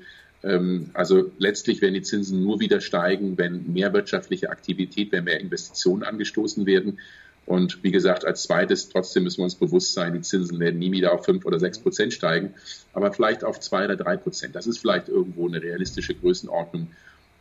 Ähm, 0.42 0.90
also 0.94 1.30
letztlich 1.38 1.80
werden 1.80 1.94
die 1.94 2.02
Zinsen 2.02 2.42
nur 2.42 2.60
wieder 2.60 2.80
steigen, 2.80 3.38
wenn 3.38 3.72
mehr 3.72 3.92
wirtschaftliche 3.92 4.50
Aktivität, 4.50 5.12
wenn 5.12 5.24
mehr 5.24 5.40
Investitionen 5.40 6.02
angestoßen 6.02 6.66
werden. 6.66 6.98
Und 7.44 7.82
wie 7.82 7.90
gesagt, 7.90 8.24
als 8.24 8.44
zweites, 8.44 8.88
trotzdem 8.88 9.24
müssen 9.24 9.38
wir 9.38 9.44
uns 9.44 9.56
bewusst 9.56 9.94
sein, 9.94 10.12
die 10.12 10.20
Zinsen 10.20 10.60
werden 10.60 10.78
nie 10.78 10.92
wieder 10.92 11.12
auf 11.12 11.24
fünf 11.24 11.44
oder 11.44 11.58
sechs 11.58 11.78
Prozent 11.78 12.12
steigen, 12.12 12.54
aber 12.92 13.12
vielleicht 13.12 13.42
auf 13.42 13.58
zwei 13.58 13.84
oder 13.84 13.96
drei 13.96 14.16
Prozent. 14.16 14.54
Das 14.54 14.66
ist 14.66 14.78
vielleicht 14.78 15.08
irgendwo 15.08 15.48
eine 15.48 15.60
realistische 15.60 16.14
Größenordnung 16.14 16.88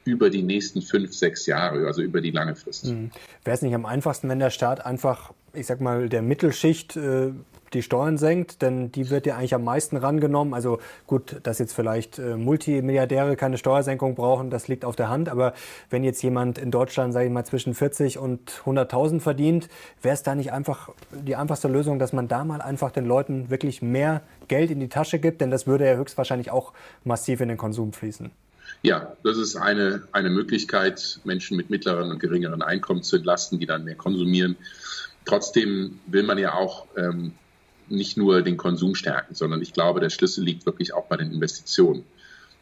über 0.05 0.29
die 0.29 0.41
nächsten 0.41 0.81
fünf, 0.81 1.13
sechs 1.13 1.45
Jahre, 1.45 1.85
also 1.85 2.01
über 2.01 2.21
die 2.21 2.31
lange 2.31 2.55
Frist. 2.55 2.85
Mhm. 2.85 3.11
Wäre 3.43 3.55
es 3.55 3.61
nicht 3.61 3.75
am 3.75 3.85
einfachsten, 3.85 4.29
wenn 4.29 4.39
der 4.39 4.49
Staat 4.49 4.85
einfach, 4.85 5.33
ich 5.53 5.67
sag 5.67 5.81
mal, 5.81 6.09
der 6.09 6.21
Mittelschicht 6.21 6.95
äh, 6.95 7.31
die 7.73 7.81
Steuern 7.81 8.17
senkt, 8.17 8.61
denn 8.61 8.91
die 8.91 9.09
wird 9.09 9.25
ja 9.25 9.37
eigentlich 9.37 9.53
am 9.53 9.63
meisten 9.63 9.95
rangenommen. 9.95 10.53
Also 10.53 10.79
gut, 11.07 11.37
dass 11.43 11.59
jetzt 11.59 11.73
vielleicht 11.73 12.19
äh, 12.19 12.35
Multimilliardäre 12.35 13.35
keine 13.35 13.57
Steuersenkung 13.57 14.15
brauchen, 14.15 14.49
das 14.49 14.67
liegt 14.67 14.83
auf 14.83 14.95
der 14.95 15.09
Hand. 15.09 15.29
Aber 15.29 15.53
wenn 15.89 16.03
jetzt 16.03 16.21
jemand 16.21 16.57
in 16.57 16.71
Deutschland, 16.71 17.13
sage 17.13 17.27
ich 17.27 17.31
mal, 17.31 17.45
zwischen 17.45 17.73
40 17.73 18.17
und 18.17 18.51
100.000 18.65 19.21
verdient, 19.21 19.69
wäre 20.01 20.13
es 20.13 20.23
da 20.23 20.35
nicht 20.35 20.51
einfach 20.51 20.89
die 21.11 21.35
einfachste 21.35 21.67
Lösung, 21.67 21.99
dass 21.99 22.13
man 22.13 22.27
da 22.27 22.43
mal 22.43 22.61
einfach 22.61 22.91
den 22.91 23.05
Leuten 23.05 23.49
wirklich 23.49 23.81
mehr 23.81 24.21
Geld 24.47 24.71
in 24.71 24.79
die 24.79 24.89
Tasche 24.89 25.19
gibt? 25.19 25.41
Denn 25.41 25.51
das 25.51 25.67
würde 25.67 25.85
ja 25.85 25.95
höchstwahrscheinlich 25.95 26.51
auch 26.51 26.73
massiv 27.03 27.39
in 27.41 27.49
den 27.49 27.57
Konsum 27.57 27.93
fließen. 27.93 28.31
Ja, 28.83 29.15
das 29.23 29.37
ist 29.37 29.55
eine, 29.55 30.03
eine 30.11 30.29
Möglichkeit, 30.29 31.19
Menschen 31.23 31.55
mit 31.55 31.69
mittleren 31.69 32.11
und 32.11 32.19
geringeren 32.19 32.61
Einkommen 32.61 33.03
zu 33.03 33.17
entlasten, 33.17 33.59
die 33.59 33.67
dann 33.67 33.83
mehr 33.83 33.95
konsumieren. 33.95 34.55
Trotzdem 35.25 35.99
will 36.07 36.23
man 36.23 36.39
ja 36.39 36.55
auch 36.55 36.87
ähm, 36.97 37.33
nicht 37.89 38.17
nur 38.17 38.41
den 38.41 38.57
Konsum 38.57 38.95
stärken, 38.95 39.35
sondern 39.35 39.61
ich 39.61 39.73
glaube, 39.73 39.99
der 39.99 40.09
Schlüssel 40.09 40.43
liegt 40.43 40.65
wirklich 40.65 40.93
auch 40.93 41.05
bei 41.05 41.17
den 41.17 41.31
Investitionen. 41.31 42.03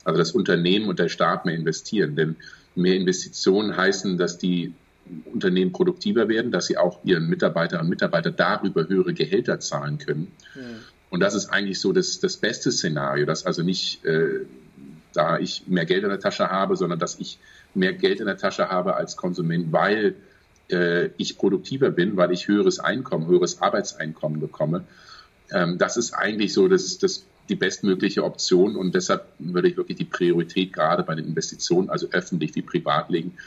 Also 0.03 0.17
das 0.17 0.31
Unternehmen 0.31 0.89
und 0.89 0.99
der 0.99 1.09
Staat 1.09 1.45
mehr 1.45 1.55
investieren. 1.55 2.15
Denn 2.15 2.35
mehr 2.75 2.95
Investitionen 2.95 3.77
heißen, 3.77 4.17
dass 4.17 4.37
die 4.37 4.73
Unternehmen 5.31 5.71
produktiver 5.71 6.27
werden, 6.27 6.51
dass 6.51 6.67
sie 6.67 6.77
auch 6.77 6.99
ihren 7.03 7.27
Mitarbeiterinnen 7.29 7.85
und 7.85 7.89
Mitarbeitern 7.89 8.35
darüber 8.35 8.87
höhere 8.87 9.13
Gehälter 9.13 9.59
zahlen 9.59 9.97
können. 9.97 10.31
Ja. 10.55 10.61
Und 11.09 11.21
das 11.21 11.33
ist 11.33 11.47
eigentlich 11.47 11.79
so 11.79 11.91
das, 11.91 12.19
das 12.19 12.37
beste 12.37 12.71
Szenario, 12.71 13.25
dass 13.25 13.45
also 13.45 13.63
nicht 13.63 14.05
äh, 14.05 14.45
da 15.13 15.37
ich 15.37 15.67
mehr 15.67 15.85
Geld 15.85 16.03
in 16.03 16.09
der 16.09 16.19
Tasche 16.19 16.49
habe, 16.49 16.75
sondern 16.75 16.99
dass 16.99 17.19
ich 17.19 17.39
mehr 17.73 17.93
Geld 17.93 18.19
in 18.19 18.25
der 18.25 18.37
Tasche 18.37 18.69
habe 18.69 18.95
als 18.95 19.17
Konsument, 19.17 19.71
weil 19.71 20.15
äh, 20.71 21.09
ich 21.17 21.37
produktiver 21.37 21.89
bin, 21.89 22.17
weil 22.17 22.31
ich 22.31 22.47
höheres 22.47 22.79
Einkommen, 22.79 23.27
höheres 23.27 23.61
Arbeitseinkommen 23.61 24.39
bekomme. 24.39 24.83
Ähm, 25.51 25.77
das 25.77 25.97
ist 25.97 26.13
eigentlich 26.13 26.53
so 26.53 26.67
das, 26.67 26.97
das 26.99 27.25
die 27.49 27.55
bestmögliche 27.55 28.23
Option 28.23 28.75
und 28.75 28.93
deshalb 28.93 29.25
würde 29.39 29.69
ich 29.69 29.77
wirklich 29.77 29.97
die 29.97 30.05
Priorität 30.05 30.71
gerade 30.71 31.03
bei 31.03 31.15
den 31.15 31.25
Investitionen, 31.25 31.89
also 31.89 32.07
öffentlich 32.11 32.53
wie 32.55 32.61
privat 32.61 33.09
legen, 33.09 33.37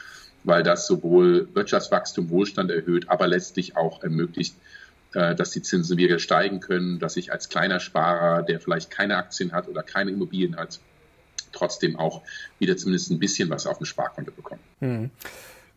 weil 0.43 0.61
das 0.61 0.87
sowohl 0.87 1.47
Wirtschaftswachstum, 1.53 2.29
Wohlstand 2.29 2.69
erhöht, 2.69 3.09
aber 3.09 3.27
letztlich 3.27 3.77
auch 3.77 4.03
ermöglicht, 4.03 4.55
äh, 5.13 5.35
dass 5.35 5.51
die 5.51 5.61
Zinsen 5.61 5.97
wieder 5.97 6.19
steigen 6.19 6.59
können, 6.59 6.99
dass 6.99 7.15
ich 7.15 7.31
als 7.31 7.47
kleiner 7.47 7.79
Sparer, 7.79 8.43
der 8.43 8.59
vielleicht 8.59 8.91
keine 8.91 9.15
Aktien 9.15 9.53
hat 9.53 9.69
oder 9.69 9.83
keine 9.83 10.11
Immobilien 10.11 10.57
hat, 10.57 10.79
trotzdem 11.53 11.95
auch 11.95 12.21
wieder 12.59 12.75
zumindest 12.77 13.11
ein 13.11 13.19
bisschen 13.19 13.49
was 13.49 13.65
auf 13.65 13.77
dem 13.77 13.85
Sparkonto 13.85 14.31
bekomme. 14.31 14.61
Hm. 14.79 15.09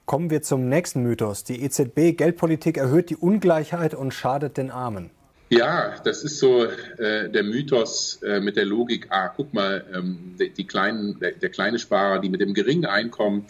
Kommen 0.06 0.30
wir 0.30 0.42
zum 0.42 0.68
nächsten 0.68 1.02
Mythos. 1.02 1.42
Die 1.44 1.62
EZB 1.62 2.16
Geldpolitik 2.16 2.76
erhöht 2.76 3.10
die 3.10 3.16
Ungleichheit 3.16 3.94
und 3.94 4.14
schadet 4.14 4.56
den 4.56 4.70
Armen. 4.70 5.10
Ja, 5.48 5.94
das 6.02 6.24
ist 6.24 6.38
so 6.38 6.64
äh, 6.64 7.28
der 7.28 7.44
Mythos 7.44 8.20
äh, 8.22 8.40
mit 8.40 8.56
der 8.56 8.64
Logik, 8.64 9.06
ah, 9.10 9.28
guck 9.28 9.54
mal, 9.54 9.84
ähm, 9.94 10.34
die, 10.38 10.50
die, 10.50 10.66
kleinen, 10.66 11.20
der, 11.20 11.32
der, 11.32 11.50
kleine 11.50 11.78
Sparer, 11.78 12.20
die 12.20 12.28
mit 12.28 12.40
dem 12.40 12.52
geringen 12.52 12.86
Einkommen, 12.86 13.46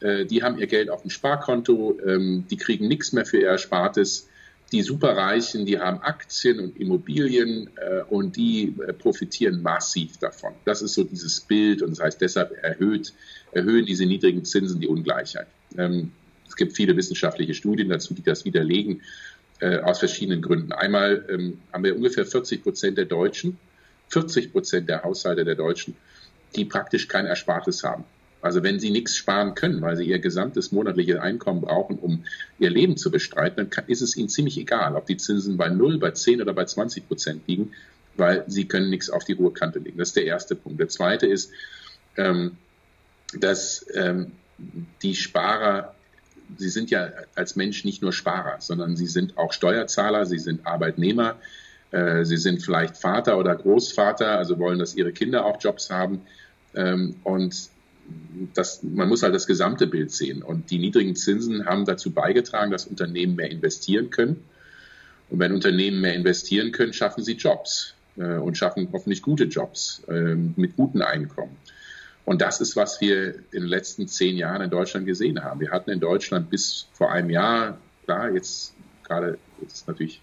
äh, 0.00 0.26
die 0.26 0.42
haben 0.42 0.58
ihr 0.58 0.66
Geld 0.66 0.90
auf 0.90 1.02
dem 1.02 1.10
Sparkonto, 1.10 1.98
ähm, 2.06 2.44
die 2.50 2.58
kriegen 2.58 2.86
nichts 2.86 3.12
mehr 3.12 3.24
für 3.24 3.38
ihr 3.38 3.48
Erspartes. 3.48 4.28
Die 4.70 4.82
Superreichen, 4.82 5.64
die 5.64 5.78
haben 5.78 6.00
Aktien 6.02 6.60
und 6.60 6.78
Immobilien 6.78 7.70
äh, 7.76 8.02
und 8.02 8.36
die 8.36 8.74
äh, 8.86 8.92
profitieren 8.92 9.62
massiv 9.62 10.18
davon. 10.18 10.52
Das 10.66 10.82
ist 10.82 10.94
so 10.94 11.04
dieses 11.04 11.40
Bild 11.40 11.80
und 11.80 11.90
das 11.90 12.00
heißt, 12.00 12.20
deshalb 12.20 12.52
erhöht, 12.62 13.14
erhöhen 13.52 13.86
diese 13.86 14.04
niedrigen 14.04 14.44
Zinsen 14.44 14.78
die 14.80 14.86
Ungleichheit. 14.86 15.46
Ähm, 15.78 16.12
es 16.46 16.54
gibt 16.54 16.76
viele 16.76 16.96
wissenschaftliche 16.96 17.54
Studien 17.54 17.88
dazu, 17.88 18.12
die 18.12 18.22
das 18.22 18.44
widerlegen 18.44 19.02
äh, 19.60 19.78
aus 19.78 20.00
verschiedenen 20.00 20.42
Gründen. 20.42 20.72
Einmal 20.72 21.24
ähm, 21.30 21.60
haben 21.72 21.84
wir 21.84 21.96
ungefähr 21.96 22.26
40 22.26 22.62
Prozent 22.62 22.98
der 22.98 23.06
Deutschen, 23.06 23.58
40 24.08 24.52
Prozent 24.52 24.88
der 24.88 25.02
Haushalte 25.02 25.44
der 25.44 25.54
Deutschen, 25.54 25.96
die 26.56 26.66
praktisch 26.66 27.08
kein 27.08 27.24
Erspartes 27.26 27.84
haben. 27.84 28.04
Also 28.40 28.62
wenn 28.62 28.78
sie 28.78 28.90
nichts 28.90 29.16
sparen 29.16 29.54
können, 29.54 29.80
weil 29.80 29.96
sie 29.96 30.04
ihr 30.04 30.18
gesamtes 30.18 30.70
monatliches 30.72 31.18
Einkommen 31.18 31.60
brauchen, 31.60 31.98
um 31.98 32.24
ihr 32.58 32.70
Leben 32.70 32.96
zu 32.96 33.10
bestreiten, 33.10 33.68
dann 33.70 33.84
ist 33.86 34.00
es 34.00 34.16
ihnen 34.16 34.28
ziemlich 34.28 34.58
egal, 34.58 34.94
ob 34.94 35.06
die 35.06 35.16
Zinsen 35.16 35.56
bei 35.56 35.68
0, 35.68 35.98
bei 35.98 36.12
10 36.12 36.40
oder 36.40 36.52
bei 36.52 36.64
20 36.64 37.08
Prozent 37.08 37.42
liegen, 37.46 37.72
weil 38.16 38.44
sie 38.46 38.66
können 38.66 38.90
nichts 38.90 39.10
auf 39.10 39.24
die 39.24 39.36
hohe 39.36 39.52
Kante 39.52 39.78
legen. 39.78 39.98
Das 39.98 40.08
ist 40.08 40.16
der 40.16 40.24
erste 40.24 40.54
Punkt. 40.54 40.78
Der 40.78 40.88
zweite 40.88 41.26
ist, 41.26 41.50
ähm, 42.16 42.56
dass 43.34 43.84
ähm, 43.94 44.32
die 45.02 45.14
Sparer 45.14 45.94
Sie 46.56 46.70
sind 46.70 46.90
ja 46.90 47.10
als 47.34 47.56
Mensch 47.56 47.84
nicht 47.84 48.00
nur 48.00 48.12
Sparer, 48.12 48.56
sondern 48.60 48.96
Sie 48.96 49.06
sind 49.06 49.36
auch 49.36 49.52
Steuerzahler, 49.52 50.24
Sie 50.24 50.38
sind 50.38 50.66
Arbeitnehmer, 50.66 51.36
äh, 51.90 52.24
Sie 52.24 52.38
sind 52.38 52.62
vielleicht 52.62 52.96
Vater 52.96 53.38
oder 53.38 53.54
Großvater, 53.54 54.38
also 54.38 54.58
wollen, 54.58 54.78
dass 54.78 54.94
Ihre 54.94 55.12
Kinder 55.12 55.44
auch 55.44 55.60
Jobs 55.60 55.90
haben. 55.90 56.22
Ähm, 56.74 57.16
und 57.24 57.68
das, 58.54 58.82
man 58.82 59.08
muss 59.08 59.22
halt 59.22 59.34
das 59.34 59.46
gesamte 59.46 59.86
Bild 59.86 60.10
sehen. 60.10 60.42
Und 60.42 60.70
die 60.70 60.78
niedrigen 60.78 61.16
Zinsen 61.16 61.66
haben 61.66 61.84
dazu 61.84 62.12
beigetragen, 62.12 62.70
dass 62.70 62.86
Unternehmen 62.86 63.36
mehr 63.36 63.50
investieren 63.50 64.10
können. 64.10 64.44
Und 65.30 65.40
wenn 65.40 65.52
Unternehmen 65.52 66.00
mehr 66.00 66.14
investieren 66.14 66.72
können, 66.72 66.92
schaffen 66.92 67.22
sie 67.22 67.34
Jobs 67.34 67.94
äh, 68.16 68.36
und 68.36 68.56
schaffen 68.56 68.88
hoffentlich 68.92 69.22
gute 69.22 69.44
Jobs 69.44 70.02
äh, 70.08 70.34
mit 70.34 70.76
guten 70.76 71.02
Einkommen. 71.02 71.56
Und 72.24 72.42
das 72.42 72.60
ist, 72.60 72.76
was 72.76 73.00
wir 73.00 73.36
in 73.52 73.62
den 73.62 73.68
letzten 73.68 74.06
zehn 74.06 74.36
Jahren 74.36 74.60
in 74.62 74.70
Deutschland 74.70 75.06
gesehen 75.06 75.42
haben. 75.44 75.60
Wir 75.60 75.70
hatten 75.70 75.90
in 75.90 76.00
Deutschland 76.00 76.50
bis 76.50 76.86
vor 76.92 77.10
einem 77.10 77.30
Jahr, 77.30 77.78
klar, 78.04 78.30
jetzt 78.32 78.74
gerade 79.04 79.38
ist 79.66 79.88
natürlich 79.88 80.20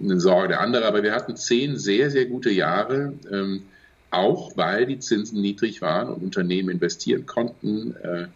eine 0.00 0.18
Sorge 0.20 0.48
der 0.48 0.60
andere, 0.60 0.86
aber 0.86 1.02
wir 1.02 1.14
hatten 1.14 1.36
zehn 1.36 1.76
sehr, 1.76 2.10
sehr 2.10 2.26
gute 2.26 2.50
Jahre, 2.50 3.12
ähm, 3.30 3.64
auch 4.12 4.56
weil 4.56 4.86
die 4.86 4.98
Zinsen 4.98 5.40
niedrig 5.40 5.80
waren 5.80 6.08
und 6.08 6.22
Unternehmen 6.22 6.68
investieren 6.68 7.26
konnten 7.26 7.96
äh, 8.02 8.26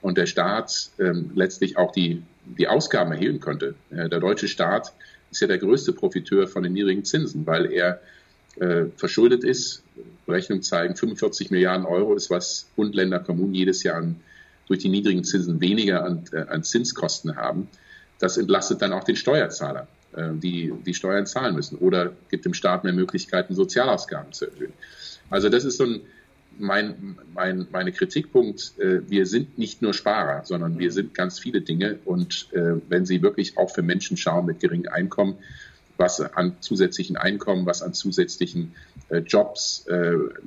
und 0.00 0.16
der 0.16 0.26
Staat 0.26 0.90
ähm, 0.98 1.32
letztlich 1.34 1.76
auch 1.76 1.92
die, 1.92 2.22
die 2.44 2.68
Ausgaben 2.68 3.12
erhöhen 3.12 3.40
konnte. 3.40 3.74
Äh, 3.90 4.08
der 4.08 4.20
deutsche 4.20 4.48
Staat 4.48 4.92
ist 5.30 5.40
ja 5.40 5.48
der 5.48 5.58
größte 5.58 5.92
Profiteur 5.92 6.46
von 6.46 6.62
den 6.62 6.72
niedrigen 6.72 7.04
Zinsen, 7.04 7.46
weil 7.46 7.72
er 7.72 8.00
äh, 8.60 8.86
verschuldet 8.96 9.42
ist. 9.42 9.82
Berechnungen 10.26 10.62
zeigen, 10.62 10.94
45 10.94 11.50
Milliarden 11.50 11.84
Euro 11.84 12.14
ist, 12.14 12.30
was 12.30 12.68
Bund, 12.76 12.94
Länder, 12.94 13.18
Kommunen 13.18 13.54
jedes 13.54 13.82
Jahr 13.82 13.96
an, 13.96 14.20
durch 14.68 14.78
die 14.78 14.88
niedrigen 14.88 15.24
Zinsen 15.24 15.60
weniger 15.60 16.04
an, 16.04 16.24
äh, 16.32 16.42
an 16.42 16.62
Zinskosten 16.62 17.36
haben. 17.36 17.68
Das 18.20 18.36
entlastet 18.36 18.82
dann 18.82 18.92
auch 18.92 19.04
den 19.04 19.16
Steuerzahler, 19.16 19.88
äh, 20.14 20.28
die 20.34 20.72
die 20.86 20.94
Steuern 20.94 21.26
zahlen 21.26 21.56
müssen 21.56 21.76
oder 21.78 22.12
gibt 22.30 22.44
dem 22.44 22.54
Staat 22.54 22.84
mehr 22.84 22.92
Möglichkeiten, 22.92 23.54
Sozialausgaben 23.54 24.32
zu 24.32 24.46
erhöhen. 24.46 24.72
Also 25.30 25.48
das 25.48 25.64
ist 25.64 25.78
so 25.78 25.84
ein, 25.84 26.00
mein, 26.58 27.16
mein, 27.32 27.66
meine 27.72 27.92
Kritikpunkt, 27.92 28.78
äh, 28.78 29.08
wir 29.08 29.26
sind 29.26 29.58
nicht 29.58 29.82
nur 29.82 29.94
Sparer, 29.94 30.44
sondern 30.44 30.78
wir 30.78 30.92
sind 30.92 31.14
ganz 31.14 31.38
viele 31.38 31.60
Dinge. 31.60 31.98
Und 32.04 32.48
äh, 32.52 32.74
wenn 32.88 33.06
Sie 33.06 33.22
wirklich 33.22 33.58
auch 33.58 33.70
für 33.70 33.82
Menschen 33.82 34.16
schauen 34.16 34.46
mit 34.46 34.60
geringem 34.60 34.92
Einkommen, 34.92 35.36
was 35.96 36.20
an 36.20 36.56
zusätzlichen 36.60 37.16
Einkommen, 37.16 37.66
was 37.66 37.82
an 37.82 37.94
zusätzlichen 37.94 38.74
äh, 39.10 39.18
Jobs, 39.18 39.86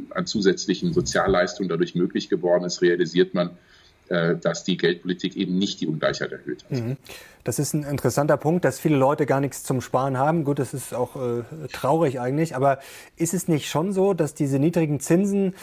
an 0.10 0.26
zusätzlichen 0.26 0.94
Sozialleistungen 0.94 1.70
dadurch 1.70 1.96
möglich 1.96 2.28
geworden 2.28 2.66
ist, 2.66 2.82
realisiert 2.82 3.34
man, 3.34 3.52
dass 4.10 4.64
die 4.64 4.78
Geldpolitik 4.78 5.36
eben 5.36 5.58
nicht 5.58 5.82
die 5.82 5.88
Ungleichheit 5.88 6.32
erhöht 6.32 6.64
hat. 6.64 6.72
Mhm. 6.72 6.98
Das 7.44 7.60
ist 7.60 7.74
ein 7.74 7.84
interessanter 7.84 8.36
Punkt, 8.36 8.66
dass 8.66 8.80
viele 8.80 8.98
Leute 8.98 9.26
gar 9.26 9.40
nichts 9.40 9.64
zum 9.64 9.80
Sparen 9.80 10.18
haben. 10.18 10.44
Gut, 10.44 10.60
das 10.60 10.74
ist 10.74 10.94
auch 10.94 11.16
äh, 11.16 11.44
traurig 11.72 12.20
eigentlich, 12.20 12.56
aber 12.56 12.80
ist 13.16 13.34
es 13.34 13.48
nicht 13.48 13.70
schon 13.70 13.94
so, 13.94 14.14
dass 14.14 14.34
diese 14.34 14.60
niedrigen 14.60 15.00
Zinsen 15.00 15.54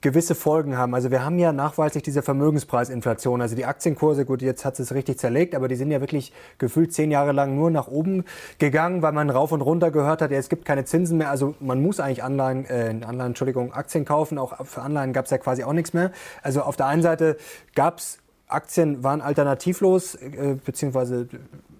gewisse 0.00 0.34
Folgen 0.34 0.78
haben. 0.78 0.94
Also 0.94 1.10
wir 1.10 1.24
haben 1.24 1.38
ja 1.38 1.52
nachweislich 1.52 2.02
diese 2.02 2.22
Vermögenspreisinflation. 2.22 3.42
Also 3.42 3.54
die 3.54 3.66
Aktienkurse, 3.66 4.24
gut, 4.24 4.40
jetzt 4.42 4.64
hat 4.64 4.78
es 4.80 4.94
richtig 4.94 5.18
zerlegt, 5.18 5.54
aber 5.54 5.68
die 5.68 5.76
sind 5.76 5.90
ja 5.90 6.00
wirklich 6.00 6.32
gefühlt 6.58 6.92
zehn 6.92 7.10
Jahre 7.10 7.32
lang 7.32 7.54
nur 7.54 7.70
nach 7.70 7.88
oben 7.88 8.24
gegangen, 8.58 9.02
weil 9.02 9.12
man 9.12 9.28
rauf 9.28 9.52
und 9.52 9.60
runter 9.60 9.90
gehört 9.90 10.22
hat, 10.22 10.30
ja, 10.30 10.38
es 10.38 10.48
gibt 10.48 10.64
keine 10.64 10.84
Zinsen 10.84 11.18
mehr. 11.18 11.30
Also 11.30 11.54
man 11.60 11.82
muss 11.82 12.00
eigentlich 12.00 12.22
Anleihen, 12.22 12.64
äh, 12.64 12.94
Anleihen, 13.04 13.30
Entschuldigung, 13.30 13.72
Aktien 13.72 14.04
kaufen. 14.04 14.38
Auch 14.38 14.64
für 14.66 14.82
Anleihen 14.82 15.12
gab 15.12 15.26
es 15.26 15.30
ja 15.30 15.38
quasi 15.38 15.64
auch 15.64 15.72
nichts 15.72 15.92
mehr. 15.92 16.12
Also 16.42 16.62
auf 16.62 16.76
der 16.76 16.86
einen 16.86 17.02
Seite 17.02 17.36
gab 17.74 17.98
es 17.98 18.18
Aktien 18.50 19.04
waren 19.04 19.20
alternativlos, 19.20 20.16
äh, 20.16 20.56
beziehungsweise 20.64 21.28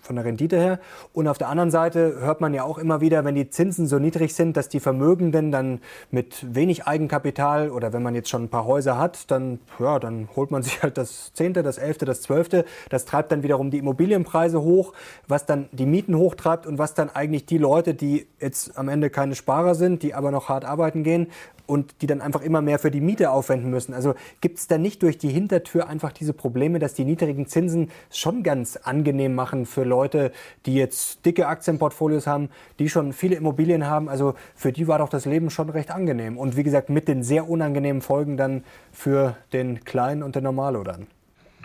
von 0.00 0.16
der 0.16 0.24
Rendite 0.24 0.58
her. 0.58 0.78
Und 1.12 1.28
auf 1.28 1.38
der 1.38 1.48
anderen 1.48 1.70
Seite 1.70 2.20
hört 2.20 2.40
man 2.40 2.54
ja 2.54 2.64
auch 2.64 2.78
immer 2.78 3.00
wieder, 3.00 3.24
wenn 3.24 3.34
die 3.34 3.50
Zinsen 3.50 3.86
so 3.86 3.98
niedrig 3.98 4.34
sind, 4.34 4.56
dass 4.56 4.68
die 4.68 4.80
Vermögenden 4.80 5.52
dann 5.52 5.80
mit 6.10 6.54
wenig 6.54 6.86
Eigenkapital 6.86 7.70
oder 7.70 7.92
wenn 7.92 8.02
man 8.02 8.14
jetzt 8.14 8.28
schon 8.28 8.44
ein 8.44 8.48
paar 8.48 8.64
Häuser 8.64 8.98
hat, 8.98 9.30
dann, 9.30 9.60
ja, 9.78 9.98
dann 9.98 10.28
holt 10.36 10.50
man 10.50 10.62
sich 10.64 10.82
halt 10.82 10.98
das 10.98 11.32
Zehnte, 11.34 11.62
das 11.62 11.78
Elfte, 11.78 12.04
das 12.04 12.22
Zwölfte. 12.22 12.64
Das 12.88 13.04
treibt 13.04 13.32
dann 13.32 13.42
wiederum 13.42 13.70
die 13.70 13.78
Immobilienpreise 13.78 14.60
hoch, 14.62 14.92
was 15.28 15.46
dann 15.46 15.68
die 15.72 15.86
Mieten 15.86 16.16
hochtreibt 16.16 16.66
und 16.66 16.78
was 16.78 16.94
dann 16.94 17.10
eigentlich 17.10 17.46
die 17.46 17.58
Leute, 17.58 17.94
die 17.94 18.26
jetzt 18.40 18.78
am 18.78 18.88
Ende 18.88 19.10
keine 19.10 19.34
Sparer 19.34 19.74
sind, 19.74 20.02
die 20.02 20.14
aber 20.14 20.30
noch 20.30 20.48
hart 20.48 20.64
arbeiten 20.64 21.02
gehen, 21.04 21.28
und 21.70 22.02
die 22.02 22.08
dann 22.08 22.20
einfach 22.20 22.42
immer 22.42 22.60
mehr 22.62 22.80
für 22.80 22.90
die 22.90 23.00
Miete 23.00 23.30
aufwenden 23.30 23.70
müssen. 23.70 23.94
Also 23.94 24.14
gibt 24.40 24.58
es 24.58 24.66
da 24.66 24.76
nicht 24.76 25.04
durch 25.04 25.18
die 25.18 25.28
Hintertür 25.28 25.86
einfach 25.88 26.10
diese 26.10 26.32
Probleme, 26.32 26.80
dass 26.80 26.94
die 26.94 27.04
niedrigen 27.04 27.46
Zinsen 27.46 27.92
schon 28.10 28.42
ganz 28.42 28.76
angenehm 28.76 29.36
machen 29.36 29.66
für 29.66 29.84
Leute, 29.84 30.32
die 30.66 30.74
jetzt 30.74 31.24
dicke 31.24 31.46
Aktienportfolios 31.46 32.26
haben, 32.26 32.50
die 32.80 32.88
schon 32.88 33.12
viele 33.12 33.36
Immobilien 33.36 33.86
haben. 33.86 34.08
Also 34.08 34.34
für 34.56 34.72
die 34.72 34.88
war 34.88 34.98
doch 34.98 35.08
das 35.08 35.26
Leben 35.26 35.48
schon 35.48 35.70
recht 35.70 35.92
angenehm. 35.92 36.36
Und 36.36 36.56
wie 36.56 36.64
gesagt, 36.64 36.90
mit 36.90 37.06
den 37.06 37.22
sehr 37.22 37.48
unangenehmen 37.48 38.02
Folgen 38.02 38.36
dann 38.36 38.64
für 38.90 39.36
den 39.52 39.84
Kleinen 39.84 40.24
und 40.24 40.34
den 40.34 40.42
Normalo 40.42 40.82
dann. 40.82 41.06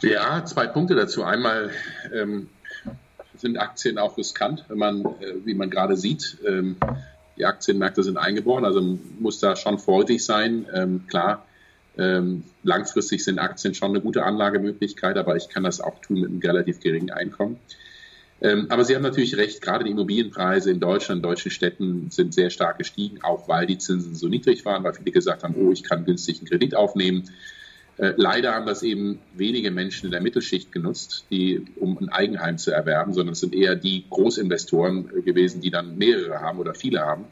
Ja, 0.04 0.46
zwei 0.46 0.68
Punkte 0.68 0.94
dazu. 0.94 1.24
Einmal 1.24 1.72
ähm, 2.14 2.50
sind 3.36 3.58
Aktien 3.58 3.98
auch 3.98 4.20
riskant, 4.20 4.66
wenn 4.68 4.78
man, 4.78 5.04
äh, 5.04 5.34
wie 5.46 5.56
man 5.56 5.72
gerade 5.72 5.98
sieht, 5.98 6.38
ähm, 6.48 6.78
die 7.38 7.46
Aktienmärkte 7.46 8.04
sind 8.04 8.18
eingeboren, 8.18 8.66
also 8.66 8.82
muss 9.20 9.40
da 9.40 9.56
schon 9.56 9.80
vorsichtig 9.80 10.26
sein. 10.26 10.66
Ähm, 10.74 11.08
klar, 11.08 11.46
ähm, 11.98 12.44
langfristig 12.64 13.24
sind 13.24 13.40
Aktien 13.40 13.74
schon 13.74 13.92
eine 13.92 14.02
gute 14.02 14.24
Anlagemöglichkeit, 14.24 15.18
aber 15.18 15.36
ich 15.36 15.50
kann 15.50 15.64
das 15.64 15.82
auch 15.82 16.00
tun 16.02 16.22
mit 16.22 16.30
einem 16.30 16.40
relativ 16.40 16.80
geringen 16.80 17.12
Einkommen. 17.12 17.60
Ähm, 18.42 18.68
aber 18.70 18.84
Sie 18.84 18.96
haben 18.96 19.02
natürlich 19.02 19.38
recht, 19.38 19.62
gerade 19.62 19.86
die 19.86 19.92
Immobilienpreise 19.92 20.70
in 20.70 20.80
Deutschland, 20.80 21.20
in 21.20 21.24
deutschen 21.24 21.52
Städten 21.52 22.12
sind 22.12 22.34
sehr 22.34 22.50
stark 22.50 22.78
gestiegen, 22.78 23.20
auch 23.24 23.48
weil 23.48 23.66
die 23.66 23.78
Zinsen 23.78 24.16
so 24.16 24.28
niedrig 24.28 24.66
waren, 24.66 24.84
weil 24.84 24.94
viele 24.94 25.12
gesagt 25.12 25.44
haben, 25.44 25.56
oh, 25.58 25.72
ich 25.72 25.84
kann 25.84 26.06
günstig 26.06 26.40
einen 26.40 26.50
Kredit 26.50 26.76
aufnehmen. 26.76 27.30
Äh, 27.98 28.14
leider 28.18 28.54
haben 28.54 28.66
das 28.66 28.84
eben 28.84 29.20
wenige 29.36 29.72
Menschen 29.72 30.08
in 30.08 30.12
der 30.12 30.22
Mittelschicht 30.22 30.72
genutzt, 30.72 31.26
die, 31.32 31.66
um 31.78 31.98
ein 31.98 32.10
Eigenheim 32.10 32.58
zu 32.58 32.72
erwerben, 32.72 33.14
sondern 33.14 33.34
es 33.34 33.40
sind 33.40 33.54
eher 33.54 33.76
die 33.76 34.06
Großinvestoren 34.10 35.24
gewesen, 35.24 35.62
die 35.62 35.72
dann 35.72 35.98
mehrere 35.98 36.42
haben 36.42 36.60
oder 36.60 36.74
viele 36.74 37.02
haben. 37.02 37.26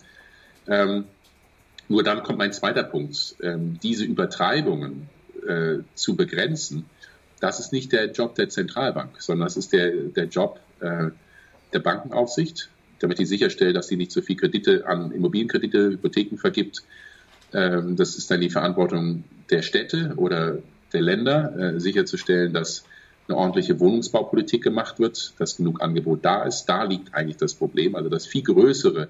Ähm, 0.68 1.06
nur 1.90 2.04
dann 2.04 2.24
kommt 2.24 2.38
mein 2.38 2.54
zweiter 2.54 2.84
Punkt. 2.84 3.36
Ähm, 3.42 3.78
diese 3.84 4.06
Übertreibungen 4.06 5.10
äh, 5.46 5.80
zu 5.96 6.16
begrenzen, 6.16 6.86
das 7.42 7.60
ist 7.60 7.74
nicht 7.74 7.92
der 7.92 8.12
Job 8.12 8.36
der 8.36 8.48
Zentralbank, 8.48 9.22
sondern 9.22 9.48
das 9.48 9.58
ist 9.58 9.74
der, 9.74 9.92
der 9.92 10.26
Job 10.26 10.62
äh, 10.80 11.10
der 11.74 11.80
Bankenaufsicht, 11.80 12.70
damit 13.00 13.20
die 13.20 13.26
sicherstellt, 13.26 13.76
dass 13.76 13.90
sie 13.90 13.98
nicht 13.98 14.12
so 14.12 14.22
viel 14.22 14.38
Kredite 14.38 14.88
an 14.88 15.12
Immobilienkredite, 15.12 15.90
Hypotheken 15.90 16.38
vergibt. 16.38 16.84
Ähm, 17.54 17.96
das 17.96 18.16
ist 18.16 18.30
dann 18.32 18.42
die 18.42 18.50
Verantwortung 18.50 19.24
der 19.50 19.62
Städte 19.62 20.14
oder 20.18 20.58
der 20.94 21.02
Länder, 21.02 21.56
äh, 21.58 21.80
sicherzustellen, 21.80 22.54
dass 22.54 22.86
eine 23.28 23.38
ordentliche 23.38 23.80
Wohnungsbaupolitik 23.80 24.64
gemacht 24.64 25.00
wird, 25.00 25.34
dass 25.38 25.58
genug 25.58 25.82
Angebot 25.82 26.26
da 26.26 26.44
ist. 26.44 26.66
Da 26.66 26.84
liegt 26.84 27.14
eigentlich 27.14 27.38
das 27.38 27.54
Problem. 27.54 27.96
Also 27.96 28.10
das 28.10 28.26
viel 28.26 28.44
größere, 28.44 29.08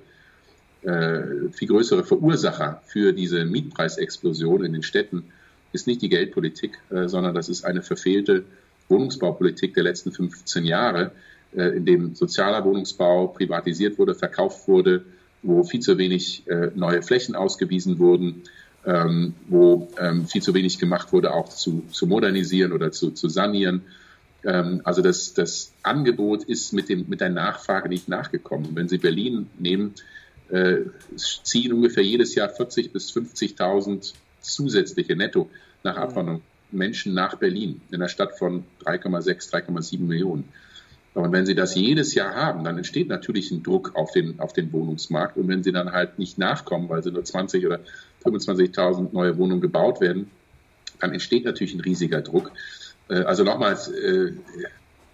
äh, 0.84 1.50
viel 1.52 1.68
größere 1.68 2.04
Verursacher 2.04 2.82
für 2.86 3.14
diese 3.14 3.46
Mietpreisexplosion 3.46 4.66
in 4.66 4.74
den 4.74 4.84
Städten 4.84 5.26
ist 5.72 5.88
nicht 5.88 6.02
die 6.04 6.10
Geldpolitik, 6.10 6.78
äh, 6.92 7.08
sondern 7.08 7.34
das 7.34 7.50
ist 7.50 7.66
eine 7.66 7.82
verfehlte 7.82 8.44
Wohnungsbaupolitik 8.90 9.74
der 9.74 9.84
letzten 9.84 10.12
15 10.12 10.66
Jahre, 10.66 11.12
in 11.54 11.86
dem 11.86 12.16
sozialer 12.16 12.66
Wohnungsbau 12.66 13.28
privatisiert 13.28 14.00
wurde, 14.00 14.16
verkauft 14.16 14.68
wurde, 14.68 15.06
wo 15.44 15.64
viel 15.64 15.82
zu 15.82 15.98
wenig 15.98 16.48
äh, 16.48 16.72
neue 16.74 17.02
Flächen 17.02 17.36
ausgewiesen 17.36 18.00
wurden, 18.00 18.44
ähm, 18.86 19.34
wo 19.48 19.90
ähm, 20.00 20.28
viel 20.28 20.42
zu 20.42 20.54
wenig 20.54 20.80
gemacht 20.80 21.14
wurde, 21.14 21.34
auch 21.34 21.50
zu, 21.50 21.84
zu 21.92 22.08
modernisieren 22.08 22.74
oder 22.74 22.92
zu, 22.92 23.12
zu 23.12 23.30
sanieren. 23.30 23.84
Ähm, 24.44 24.82
also 24.84 25.02
das, 25.02 25.34
das 25.34 25.74
Angebot 25.84 26.44
ist 26.44 26.74
mit, 26.74 26.90
dem, 26.90 27.06
mit 27.08 27.22
der 27.22 27.30
Nachfrage 27.30 27.90
nicht 27.90 28.08
nachgekommen. 28.10 28.70
Wenn 28.74 28.90
Sie 28.90 28.98
Berlin 28.98 29.48
nehmen, 29.60 29.94
äh, 30.50 30.82
ziehen 31.16 31.74
ungefähr 31.74 32.04
jedes 32.04 32.36
Jahr 32.36 32.50
40.000 32.50 32.92
bis 32.92 33.12
50.000 33.12 34.14
zusätzliche 34.42 35.16
Netto 35.16 35.50
nach 35.84 35.98
Abwanderung 35.98 36.42
Menschen 36.74 37.14
nach 37.14 37.36
Berlin, 37.36 37.82
in 37.90 37.96
einer 37.96 38.10
Stadt 38.10 38.38
von 38.38 38.64
3,6, 38.86 39.52
3,7 39.52 40.00
Millionen. 40.00 40.46
Und 41.14 41.32
wenn 41.32 41.46
Sie 41.46 41.54
das 41.54 41.76
jedes 41.76 42.16
Jahr 42.16 42.34
haben, 42.36 42.64
dann 42.64 42.78
entsteht 42.78 43.08
natürlich 43.08 43.52
ein 43.52 43.62
Druck 43.62 43.96
auf 43.96 44.12
den, 44.12 44.40
auf 44.40 44.52
den 44.54 44.72
Wohnungsmarkt. 44.74 45.38
Und 45.38 45.48
wenn 45.48 45.64
Sie 45.64 45.72
dann 45.72 45.92
halt 45.92 46.18
nicht 46.18 46.38
nachkommen, 46.38 46.90
weil 46.90 47.04
Sie 47.04 47.12
nur 47.12 47.24
20 47.24 47.66
oder 47.66 47.80
25.000 48.26 49.14
neue 49.14 49.38
Wohnungen 49.38 49.62
gebaut 49.62 50.02
werden, 50.02 50.32
dann 51.00 51.12
entsteht 51.12 51.46
natürlich 51.46 51.76
ein 51.76 51.82
riesiger 51.82 52.22
Druck. 52.22 52.52
Äh, 53.10 53.24
also 53.24 53.44
nochmals, 53.44 53.90
äh, 53.90 54.34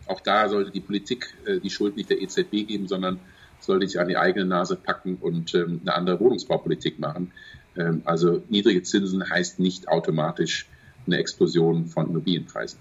auch 0.08 0.22
da 0.22 0.47
sollte 0.47 0.72
die 0.72 0.80
Politik 0.80 1.34
äh, 1.45 1.60
die 1.60 1.70
Schuld 1.70 1.97
nicht 1.97 2.10
der 2.10 2.22
EZB 2.22 2.68
geben, 2.68 2.88
sondern 2.88 3.20
sollte 3.60 3.88
sich 3.88 4.00
an 4.00 4.08
die 4.08 4.18
eigene 4.18 4.45
Nase 4.45 4.78
packen 4.78 5.18
und 5.20 5.54
ähm, 5.54 5.82
eine 5.84 5.95
andere 5.95 6.20
Wohnungsbaupolitik 6.20 7.00
machen. 7.00 7.32
Ähm, 7.76 8.02
also 8.06 8.41
niedrige 8.50 8.84
Zinsen 8.84 9.30
heißt 9.30 9.60
nicht 9.60 9.89
automatisch 9.89 10.68
eine 11.06 11.18
Explosion 11.18 11.88
von 11.88 12.08
Immobilienpreisen. 12.08 12.80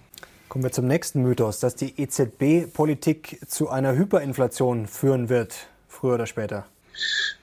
Kommen 0.49 0.65
wir 0.65 0.73
zum 0.73 0.87
nächsten 0.87 1.23
Mythos, 1.23 1.61
dass 1.61 1.77
die 1.77 2.01
EZB-Politik 2.01 3.41
zu 3.47 3.69
einer 3.69 3.95
Hyperinflation 3.95 4.87
führen 4.87 5.29
wird, 5.29 5.67
früher 5.89 6.15
oder 6.15 6.27
später. 6.27 6.67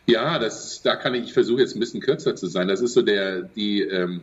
Ja, 0.07 0.39
das, 0.39 0.81
da 0.81 0.95
kann 0.95 1.13
ich, 1.13 1.25
ich 1.25 1.33
versuche 1.33 1.61
jetzt 1.61 1.75
ein 1.75 1.79
bisschen 1.79 2.01
kürzer 2.01 2.35
zu 2.35 2.47
sein. 2.47 2.67
Das 2.67 2.81
ist 2.81 2.93
so 2.93 3.03
der, 3.03 3.43
die, 3.43 3.81
ähm, 3.81 4.21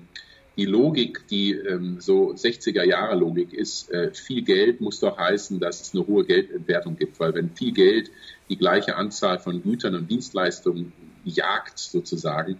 die 0.57 0.65
Logik, 0.65 1.29
die 1.29 1.53
ähm, 1.53 1.99
so 2.01 2.33
60er 2.33 2.83
Jahre 2.83 3.15
Logik 3.15 3.53
ist. 3.53 3.89
Äh, 3.93 4.13
viel 4.13 4.43
Geld 4.43 4.81
muss 4.81 4.99
doch 4.99 5.17
heißen, 5.17 5.61
dass 5.61 5.81
es 5.81 5.95
eine 5.95 6.05
hohe 6.07 6.25
Geldentwertung 6.25 6.97
gibt, 6.97 7.21
weil 7.21 7.35
wenn 7.35 7.51
viel 7.51 7.73
Geld 7.73 8.11
die 8.49 8.59
gleiche 8.59 8.97
Anzahl 8.97 9.39
von 9.39 9.63
Gütern 9.63 9.95
und 9.95 10.11
Dienstleistungen 10.11 10.93
jagt 11.25 11.79
sozusagen, 11.79 12.59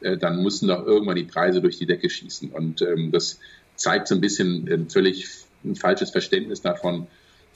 äh, 0.00 0.16
dann 0.16 0.42
müssen 0.42 0.66
doch 0.66 0.84
irgendwann 0.84 1.16
die 1.16 1.24
Preise 1.24 1.60
durch 1.60 1.78
die 1.78 1.86
Decke 1.86 2.10
schießen. 2.10 2.50
Und 2.50 2.82
ähm, 2.82 3.12
das 3.12 3.38
zeigt 3.76 4.08
so 4.08 4.14
ein 4.14 4.20
bisschen 4.20 4.68
ein 4.68 4.90
völlig 4.90 5.26
ein 5.64 5.76
falsches 5.76 6.10
Verständnis 6.10 6.60
davon, 6.60 7.06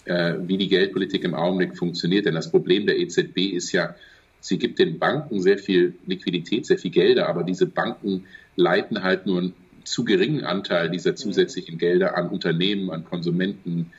äh, 0.05 0.35
wie 0.41 0.59
die 0.59 0.69
Geldpolitik 0.69 1.25
im 1.25 1.35
Augenblick 1.35 1.77
funktioniert. 1.77 2.27
Denn 2.27 2.35
das 2.35 2.51
Problem 2.51 2.87
der 2.87 2.99
EZB 2.99 3.39
ist 3.55 3.73
ja, 3.73 3.95
sie 4.41 4.59
gibt 4.59 4.79
den 4.79 4.99
Banken 4.99 5.41
sehr 5.41 5.59
viel 5.59 5.95
Liquidität, 6.07 6.67
sehr 6.67 6.79
viel 6.79 6.91
Gelder, 6.91 7.29
aber 7.29 7.43
diese 7.43 7.67
Banken 7.67 8.27
leiten 8.57 9.03
halt 9.03 9.27
nur 9.27 9.39
einen 9.39 9.55
zu 9.85 10.05
geringen 10.05 10.45
Anteil 10.45 10.91
dieser 10.91 11.15
zusätzlichen 11.15 11.79
Gelder 11.79 12.17
an 12.17 12.29
Unternehmen, 12.29 12.91
an 12.91 13.05
Konsumenten 13.05 13.93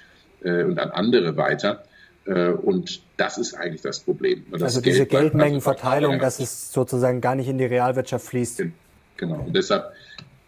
äh, 0.43 0.63
und 0.63 0.79
an 0.79 0.91
andere 0.91 1.37
weiter. 1.37 1.83
Äh, 2.25 2.49
und 2.49 3.01
das 3.17 3.37
ist 3.37 3.53
eigentlich 3.53 3.81
das 3.81 3.99
Problem. 3.99 4.45
Das 4.51 4.63
also 4.63 4.81
diese 4.81 5.05
Geld 5.05 5.31
Geldmengenverteilung, 5.31 6.19
dass 6.19 6.39
es 6.39 6.71
sozusagen 6.71 7.21
gar 7.21 7.35
nicht 7.35 7.47
in 7.47 7.57
die 7.57 7.65
Realwirtschaft 7.65 8.25
fließt. 8.25 8.63
Genau. 9.17 9.43
Und 9.45 9.55
deshalb 9.55 9.93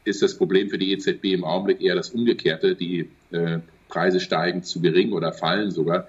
ist 0.08 0.22
das 0.22 0.38
Problem 0.38 0.70
für 0.70 0.78
die 0.78 0.92
EZB 0.92 1.26
im 1.26 1.44
Augenblick 1.44 1.82
eher 1.82 1.96
das 1.96 2.10
Umgekehrte. 2.10 2.76
Die 2.76 3.10
äh, 3.32 3.60
Preise 3.90 4.20
steigen 4.20 4.64
zu 4.64 4.82
gering 4.82 5.14
oder 5.14 5.34
fallen 5.34 5.72
sogar. 5.72 6.08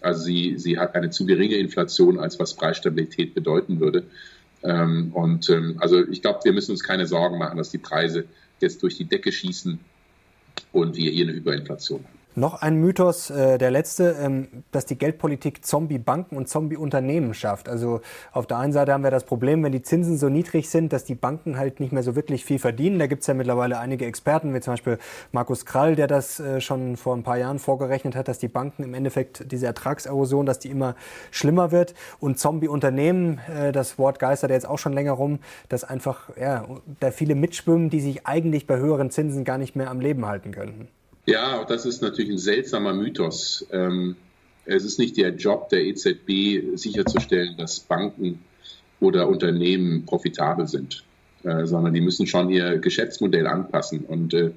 Also 0.00 0.22
sie, 0.24 0.56
sie 0.58 0.78
hat 0.78 0.94
eine 0.94 1.10
zu 1.10 1.26
geringe 1.26 1.56
Inflation, 1.56 2.18
als 2.18 2.38
was 2.38 2.54
Preisstabilität 2.54 3.34
bedeuten 3.34 3.80
würde. 3.80 4.04
Ähm, 4.62 5.10
und 5.12 5.48
ähm, 5.50 5.76
also 5.78 6.06
ich 6.06 6.22
glaube, 6.22 6.40
wir 6.44 6.52
müssen 6.52 6.72
uns 6.72 6.82
keine 6.82 7.06
Sorgen 7.06 7.38
machen, 7.38 7.58
dass 7.58 7.70
die 7.70 7.78
Preise 7.78 8.24
jetzt 8.60 8.82
durch 8.82 8.96
die 8.96 9.04
Decke 9.04 9.32
schießen 9.32 9.78
und 10.72 10.96
wir 10.96 11.10
hier 11.10 11.24
eine 11.26 11.34
Überinflation 11.34 12.04
haben. 12.04 12.17
Noch 12.38 12.62
ein 12.62 12.76
Mythos, 12.76 13.30
äh, 13.30 13.58
der 13.58 13.72
letzte, 13.72 14.14
ähm, 14.22 14.46
dass 14.70 14.86
die 14.86 14.96
Geldpolitik 14.96 15.64
Zombie-Banken 15.66 16.36
und 16.36 16.48
Zombie-Unternehmen 16.48 17.34
schafft. 17.34 17.68
Also 17.68 18.00
auf 18.30 18.46
der 18.46 18.58
einen 18.58 18.72
Seite 18.72 18.92
haben 18.92 19.02
wir 19.02 19.10
das 19.10 19.24
Problem, 19.24 19.64
wenn 19.64 19.72
die 19.72 19.82
Zinsen 19.82 20.16
so 20.18 20.28
niedrig 20.28 20.70
sind, 20.70 20.92
dass 20.92 21.02
die 21.04 21.16
Banken 21.16 21.58
halt 21.58 21.80
nicht 21.80 21.92
mehr 21.92 22.04
so 22.04 22.14
wirklich 22.14 22.44
viel 22.44 22.60
verdienen. 22.60 23.00
Da 23.00 23.08
gibt 23.08 23.22
es 23.22 23.26
ja 23.26 23.34
mittlerweile 23.34 23.80
einige 23.80 24.06
Experten, 24.06 24.54
wie 24.54 24.60
zum 24.60 24.74
Beispiel 24.74 24.98
Markus 25.32 25.66
Krall, 25.66 25.96
der 25.96 26.06
das 26.06 26.38
äh, 26.38 26.60
schon 26.60 26.96
vor 26.96 27.16
ein 27.16 27.24
paar 27.24 27.38
Jahren 27.38 27.58
vorgerechnet 27.58 28.14
hat, 28.14 28.28
dass 28.28 28.38
die 28.38 28.46
Banken 28.46 28.84
im 28.84 28.94
Endeffekt 28.94 29.50
diese 29.50 29.66
Ertragserosion, 29.66 30.46
dass 30.46 30.60
die 30.60 30.70
immer 30.70 30.94
schlimmer 31.32 31.72
wird. 31.72 31.94
Und 32.20 32.38
Zombie-Unternehmen, 32.38 33.40
äh, 33.52 33.72
das 33.72 33.98
Wort 33.98 34.20
geistert 34.20 34.52
jetzt 34.52 34.68
auch 34.68 34.78
schon 34.78 34.92
länger 34.92 35.12
rum, 35.12 35.40
dass 35.68 35.82
einfach 35.82 36.30
ja, 36.40 36.66
da 37.00 37.10
viele 37.10 37.34
mitschwimmen, 37.34 37.90
die 37.90 38.00
sich 38.00 38.28
eigentlich 38.28 38.68
bei 38.68 38.76
höheren 38.76 39.10
Zinsen 39.10 39.42
gar 39.42 39.58
nicht 39.58 39.74
mehr 39.74 39.90
am 39.90 39.98
Leben 39.98 40.24
halten 40.24 40.52
könnten. 40.52 40.86
Ja, 41.28 41.60
auch 41.60 41.66
das 41.66 41.84
ist 41.84 42.00
natürlich 42.00 42.30
ein 42.30 42.38
seltsamer 42.38 42.94
Mythos. 42.94 43.66
Ähm, 43.70 44.16
es 44.64 44.82
ist 44.82 44.98
nicht 44.98 45.18
der 45.18 45.34
Job 45.34 45.68
der 45.68 45.84
EZB, 45.84 46.74
sicherzustellen, 46.78 47.54
dass 47.58 47.80
Banken 47.80 48.42
oder 48.98 49.28
Unternehmen 49.28 50.06
profitabel 50.06 50.66
sind, 50.66 51.04
äh, 51.42 51.66
sondern 51.66 51.92
die 51.92 52.00
müssen 52.00 52.26
schon 52.26 52.48
ihr 52.48 52.78
Geschäftsmodell 52.78 53.46
anpassen. 53.46 54.06
Und 54.06 54.32
äh, 54.32 54.52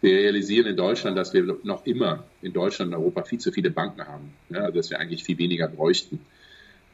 wir 0.00 0.12
realisieren 0.12 0.66
in 0.66 0.76
Deutschland, 0.76 1.16
dass 1.16 1.34
wir 1.34 1.56
noch 1.62 1.86
immer 1.86 2.24
in 2.42 2.52
Deutschland 2.52 2.92
und 2.92 2.98
Europa 2.98 3.22
viel 3.22 3.38
zu 3.38 3.52
viele 3.52 3.70
Banken 3.70 4.04
haben, 4.04 4.32
ja, 4.50 4.72
dass 4.72 4.90
wir 4.90 4.98
eigentlich 4.98 5.22
viel 5.22 5.38
weniger 5.38 5.68
bräuchten. 5.68 6.18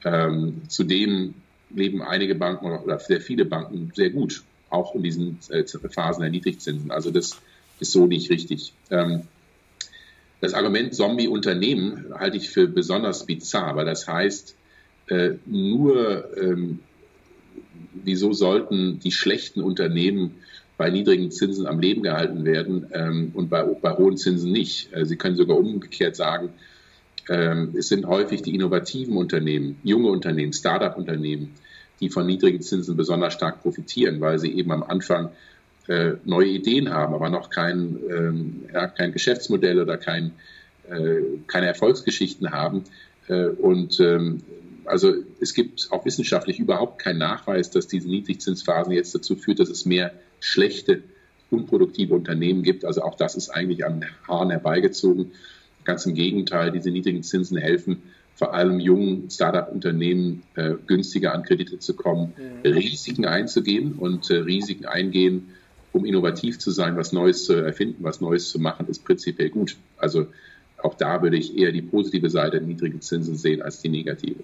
Ähm, 0.05 0.61
zudem 0.69 1.33
leben 1.71 2.03
einige 2.03 2.35
Banken 2.35 2.67
oder 2.67 2.99
sehr 2.99 3.23
viele 3.23 3.47
Banken 3.47 3.91
sehr 3.95 4.11
gut, 4.11 4.43
auch 4.69 4.95
in 4.95 5.03
diesen 5.03 5.39
äh, 5.49 5.65
Phasen 5.65 6.21
der 6.21 6.31
Niedrigzinsen. 6.31 6.91
Also 6.91 7.11
das 7.11 7.41
ist 7.81 7.93
so 7.93 8.07
nicht 8.07 8.31
richtig. 8.31 8.73
Ähm, 8.91 9.23
das 10.41 10.55
Argument 10.55 10.95
Zombie-Unternehmen 10.95 12.13
halte 12.15 12.37
ich 12.37 12.51
für 12.51 12.69
besonders 12.69 13.25
bizarr, 13.27 13.77
weil 13.77 13.87
das 13.87 14.07
heißt, 14.07 14.55
äh, 15.07 15.31
nur 15.47 16.37
ähm, 16.37 16.81
wieso 17.95 18.33
sollten 18.33 18.99
die 18.99 19.13
schlechten 19.13 19.63
Unternehmen 19.63 20.37
bei 20.77 20.91
niedrigen 20.91 21.31
Zinsen 21.31 21.67
am 21.67 21.79
Leben 21.79 22.03
gehalten 22.03 22.45
werden 22.45 22.87
ähm, 22.93 23.31
und 23.35 23.49
bei, 23.49 23.63
bei, 23.63 23.93
hohen 23.93 24.17
Zinsen 24.17 24.53
nicht. 24.53 24.93
Äh, 24.93 25.07
Sie 25.07 25.17
können 25.17 25.37
sogar 25.37 25.57
umgekehrt 25.57 26.17
sagen, 26.17 26.51
es 27.27 27.89
sind 27.89 28.05
häufig 28.05 28.43
die 28.43 28.55
innovativen 28.55 29.17
Unternehmen, 29.17 29.79
junge 29.83 30.11
Unternehmen, 30.11 30.53
Start-up-Unternehmen, 30.53 31.55
die 32.01 32.11
von 32.11 32.27
niedrigen 32.27 32.61
Zinsen 32.61 32.99
besonders 32.99 33.33
stark 33.33 33.63
profitieren, 33.63 34.21
weil 34.21 34.39
sie 34.39 34.53
eben 34.53 34.71
am 34.73 34.83
Anfang 34.83 35.31
äh, 35.89 36.13
neue 36.25 36.49
Ideen 36.49 36.91
haben, 36.91 37.15
aber 37.15 37.29
noch 37.29 37.51
kein, 37.51 37.99
ähm, 38.11 38.63
ja, 38.73 38.87
kein 38.87 39.13
Geschäftsmodell 39.13 39.81
oder 39.81 39.97
kein, 39.97 40.33
äh, 40.89 41.21
keine 41.47 41.67
Erfolgsgeschichten 41.67 42.53
haben. 42.53 42.85
Äh, 43.29 43.47
und 43.47 44.01
ähm, 44.01 44.43
also 44.87 45.15
es 45.41 45.55
gibt 45.55 45.89
auch 45.91 46.05
wissenschaftlich 46.05 46.59
überhaupt 46.59 46.99
keinen 46.99 47.19
Nachweis, 47.19 47.71
dass 47.71 47.87
diese 47.87 48.09
Niedrigzinsphasen 48.09 48.93
jetzt 48.93 49.15
dazu 49.15 49.37
führt, 49.37 49.61
dass 49.61 49.71
es 49.71 49.87
mehr 49.87 50.13
schlechte, 50.41 51.03
unproduktive 51.51 52.15
Unternehmen 52.15 52.63
gibt. 52.63 52.85
Also 52.85 53.03
auch 53.03 53.15
das 53.15 53.35
ist 53.35 53.51
eigentlich 53.51 53.79
den 53.79 54.05
Haaren 54.27 54.51
herbeigezogen. 54.51 55.33
Ganz 55.85 56.07
im 56.07 56.15
Gegenteil, 56.15 56.73
diese 56.73 56.91
niedrigen 56.91 57.23
Zinsen 57.23 57.59
helfen, 57.59 58.03
vor 58.35 58.55
allem 58.55 58.81
jungen 58.81 59.31
Startup-Unternehmen 59.31 60.43
äh, 60.57 60.75
günstiger 60.87 61.35
an 61.35 61.45
Kredite 61.45 61.79
zu 61.79 61.95
kommen, 61.95 62.33
mhm. 62.37 62.71
Risiken 62.71 63.27
einzugehen 63.27 63.93
und 63.93 64.31
äh, 64.31 64.37
Risiken 64.37 64.87
eingehen, 64.87 65.51
um 65.95 66.05
innovativ 66.05 66.59
zu 66.59 66.73
sein, 66.73 66.97
was 66.97 67.13
Neues 67.13 67.45
zu 67.45 67.55
erfinden, 67.55 68.03
was 68.03 68.21
Neues 68.21 68.51
zu 68.51 68.59
machen, 68.59 68.89
ist 68.89 69.05
prinzipiell 69.05 69.49
gut. 69.49 69.77
Also 69.97 70.27
auch 70.83 70.95
da 70.95 71.23
würde 71.23 71.37
ich 71.37 71.57
eher 71.57 71.73
die 71.73 71.83
positive 71.83 72.29
Seite 72.29 72.61
niedrige 72.61 73.01
Zinsen 73.01 73.37
sehen 73.37 73.63
als 73.63 73.81
die 73.81 73.89
negative. 73.89 74.43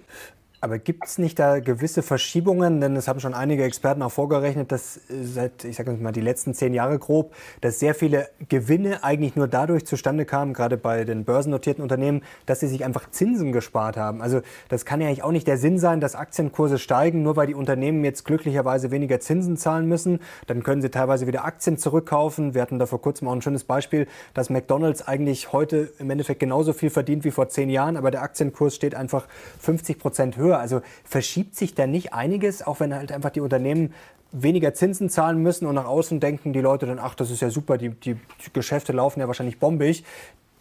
Aber 0.63 0.77
gibt 0.77 1.07
es 1.07 1.17
nicht 1.17 1.39
da 1.39 1.59
gewisse 1.59 2.03
Verschiebungen? 2.03 2.81
Denn 2.81 2.95
es 2.95 3.07
haben 3.07 3.19
schon 3.19 3.33
einige 3.33 3.63
Experten 3.63 4.03
auch 4.03 4.11
vorgerechnet, 4.11 4.71
dass 4.71 4.97
äh, 4.97 5.23
seit, 5.23 5.63
ich 5.63 5.75
sage 5.75 5.91
mal, 5.93 6.11
die 6.11 6.21
letzten 6.21 6.53
zehn 6.53 6.75
Jahre 6.75 6.99
grob, 6.99 7.33
dass 7.61 7.79
sehr 7.79 7.95
viele 7.95 8.29
Gewinne 8.47 9.03
eigentlich 9.03 9.35
nur 9.35 9.47
dadurch 9.47 9.87
zustande 9.87 10.23
kamen, 10.23 10.53
gerade 10.53 10.77
bei 10.77 11.03
den 11.03 11.25
börsennotierten 11.25 11.81
Unternehmen, 11.81 12.21
dass 12.45 12.59
sie 12.59 12.67
sich 12.67 12.85
einfach 12.85 13.09
Zinsen 13.09 13.53
gespart 13.53 13.97
haben. 13.97 14.21
Also 14.21 14.41
das 14.69 14.85
kann 14.85 15.01
ja 15.01 15.07
eigentlich 15.07 15.23
auch 15.23 15.31
nicht 15.31 15.47
der 15.47 15.57
Sinn 15.57 15.79
sein, 15.79 15.99
dass 15.99 16.13
Aktienkurse 16.13 16.77
steigen, 16.77 17.23
nur 17.23 17.35
weil 17.37 17.47
die 17.47 17.55
Unternehmen 17.55 18.05
jetzt 18.05 18.23
glücklicherweise 18.23 18.91
weniger 18.91 19.19
Zinsen 19.19 19.57
zahlen 19.57 19.87
müssen. 19.87 20.19
Dann 20.45 20.61
können 20.61 20.83
sie 20.83 20.89
teilweise 20.89 21.25
wieder 21.25 21.43
Aktien 21.43 21.79
zurückkaufen. 21.79 22.53
Wir 22.53 22.61
hatten 22.61 22.77
da 22.77 22.85
vor 22.85 23.01
kurzem 23.01 23.27
auch 23.27 23.33
ein 23.33 23.41
schönes 23.41 23.63
Beispiel, 23.63 24.07
dass 24.35 24.51
McDonald's 24.51 25.07
eigentlich 25.07 25.53
heute 25.53 25.91
im 25.97 26.11
Endeffekt 26.11 26.39
genauso 26.39 26.71
viel 26.73 26.91
verdient 26.91 27.23
wie 27.23 27.31
vor 27.31 27.49
zehn 27.49 27.71
Jahren, 27.71 27.97
aber 27.97 28.11
der 28.11 28.21
Aktienkurs 28.21 28.75
steht 28.75 28.93
einfach 28.93 29.27
50 29.59 29.97
Prozent 29.97 30.37
höher 30.37 30.50
höher. 30.51 30.59
Also 30.59 30.81
verschiebt 31.03 31.55
sich 31.55 31.73
da 31.73 31.87
nicht 31.87 32.13
einiges, 32.13 32.65
auch 32.65 32.79
wenn 32.79 32.93
halt 32.93 33.11
einfach 33.11 33.31
die 33.31 33.41
Unternehmen 33.41 33.93
weniger 34.31 34.73
Zinsen 34.73 35.09
zahlen 35.09 35.39
müssen 35.39 35.65
und 35.65 35.75
nach 35.75 35.85
außen 35.85 36.19
denken 36.19 36.53
die 36.53 36.61
Leute 36.61 36.85
dann, 36.85 36.99
ach, 36.99 37.15
das 37.15 37.31
ist 37.31 37.41
ja 37.41 37.49
super, 37.49 37.77
die, 37.77 37.89
die 37.89 38.15
Geschäfte 38.53 38.93
laufen 38.93 39.19
ja 39.19 39.27
wahrscheinlich 39.27 39.59
bombig. 39.59 40.03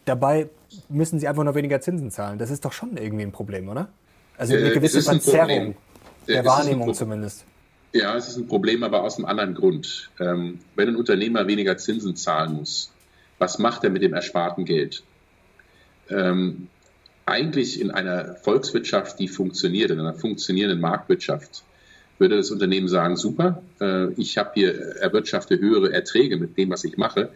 Dabei 0.04 0.48
müssen 0.88 1.20
sie 1.20 1.28
einfach 1.28 1.44
nur 1.44 1.54
weniger 1.54 1.80
Zinsen 1.80 2.10
zahlen. 2.10 2.38
Das 2.38 2.50
ist 2.50 2.64
doch 2.64 2.72
schon 2.72 2.96
irgendwie 2.96 3.22
ein 3.22 3.32
Problem, 3.32 3.68
oder? 3.68 3.88
Also 4.36 4.54
eine 4.54 4.70
äh, 4.70 4.74
gewisse 4.74 5.02
Verzerrung 5.02 5.76
der 6.26 6.44
Wahrnehmung 6.44 6.94
zumindest. 6.94 7.44
Ja, 7.92 8.16
es 8.16 8.28
ist 8.28 8.36
ein 8.36 8.46
Problem, 8.46 8.82
aber 8.82 9.02
aus 9.02 9.16
einem 9.16 9.26
anderen 9.26 9.54
Grund. 9.54 10.10
Ähm, 10.20 10.60
wenn 10.76 10.88
ein 10.88 10.96
Unternehmer 10.96 11.46
weniger 11.46 11.76
Zinsen 11.76 12.16
zahlen 12.16 12.54
muss, 12.54 12.92
was 13.38 13.58
macht 13.58 13.84
er 13.84 13.90
mit 13.90 14.02
dem 14.02 14.14
ersparten 14.14 14.64
Geld? 14.64 15.02
Ähm, 16.08 16.68
eigentlich 17.30 17.80
in 17.80 17.90
einer 17.90 18.34
Volkswirtschaft, 18.34 19.18
die 19.18 19.28
funktioniert, 19.28 19.90
in 19.90 20.00
einer 20.00 20.14
funktionierenden 20.14 20.80
Marktwirtschaft, 20.80 21.62
würde 22.18 22.36
das 22.36 22.50
Unternehmen 22.50 22.88
sagen, 22.88 23.16
super, 23.16 23.62
äh, 23.80 24.12
ich 24.14 24.36
habe 24.36 24.50
hier 24.54 24.74
erwirtschafte 24.96 25.58
höhere 25.58 25.92
Erträge 25.92 26.36
mit 26.36 26.58
dem, 26.58 26.70
was 26.70 26.84
ich 26.84 26.98
mache, 26.98 27.30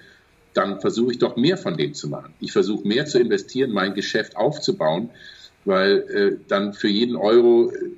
dann 0.53 0.81
versuche 0.81 1.13
ich 1.13 1.19
doch 1.19 1.37
mehr 1.37 1.57
von 1.57 1.77
dem 1.77 1.95
zu 1.95 2.09
machen. 2.09 2.35
Ich 2.41 2.53
versuche 2.53 2.87
mehr 2.87 3.07
zu 3.07 3.19
investieren, 3.19 3.73
mein 3.73 3.95
Geschäft 3.95 4.37
aufzubauen, 4.37 5.11
weil 5.65 5.99
äh, 5.99 6.37
dann 6.49 6.75
für 6.75 6.89
jeden 6.89 7.17
Euro 7.17 7.71
äh, 7.71 7.91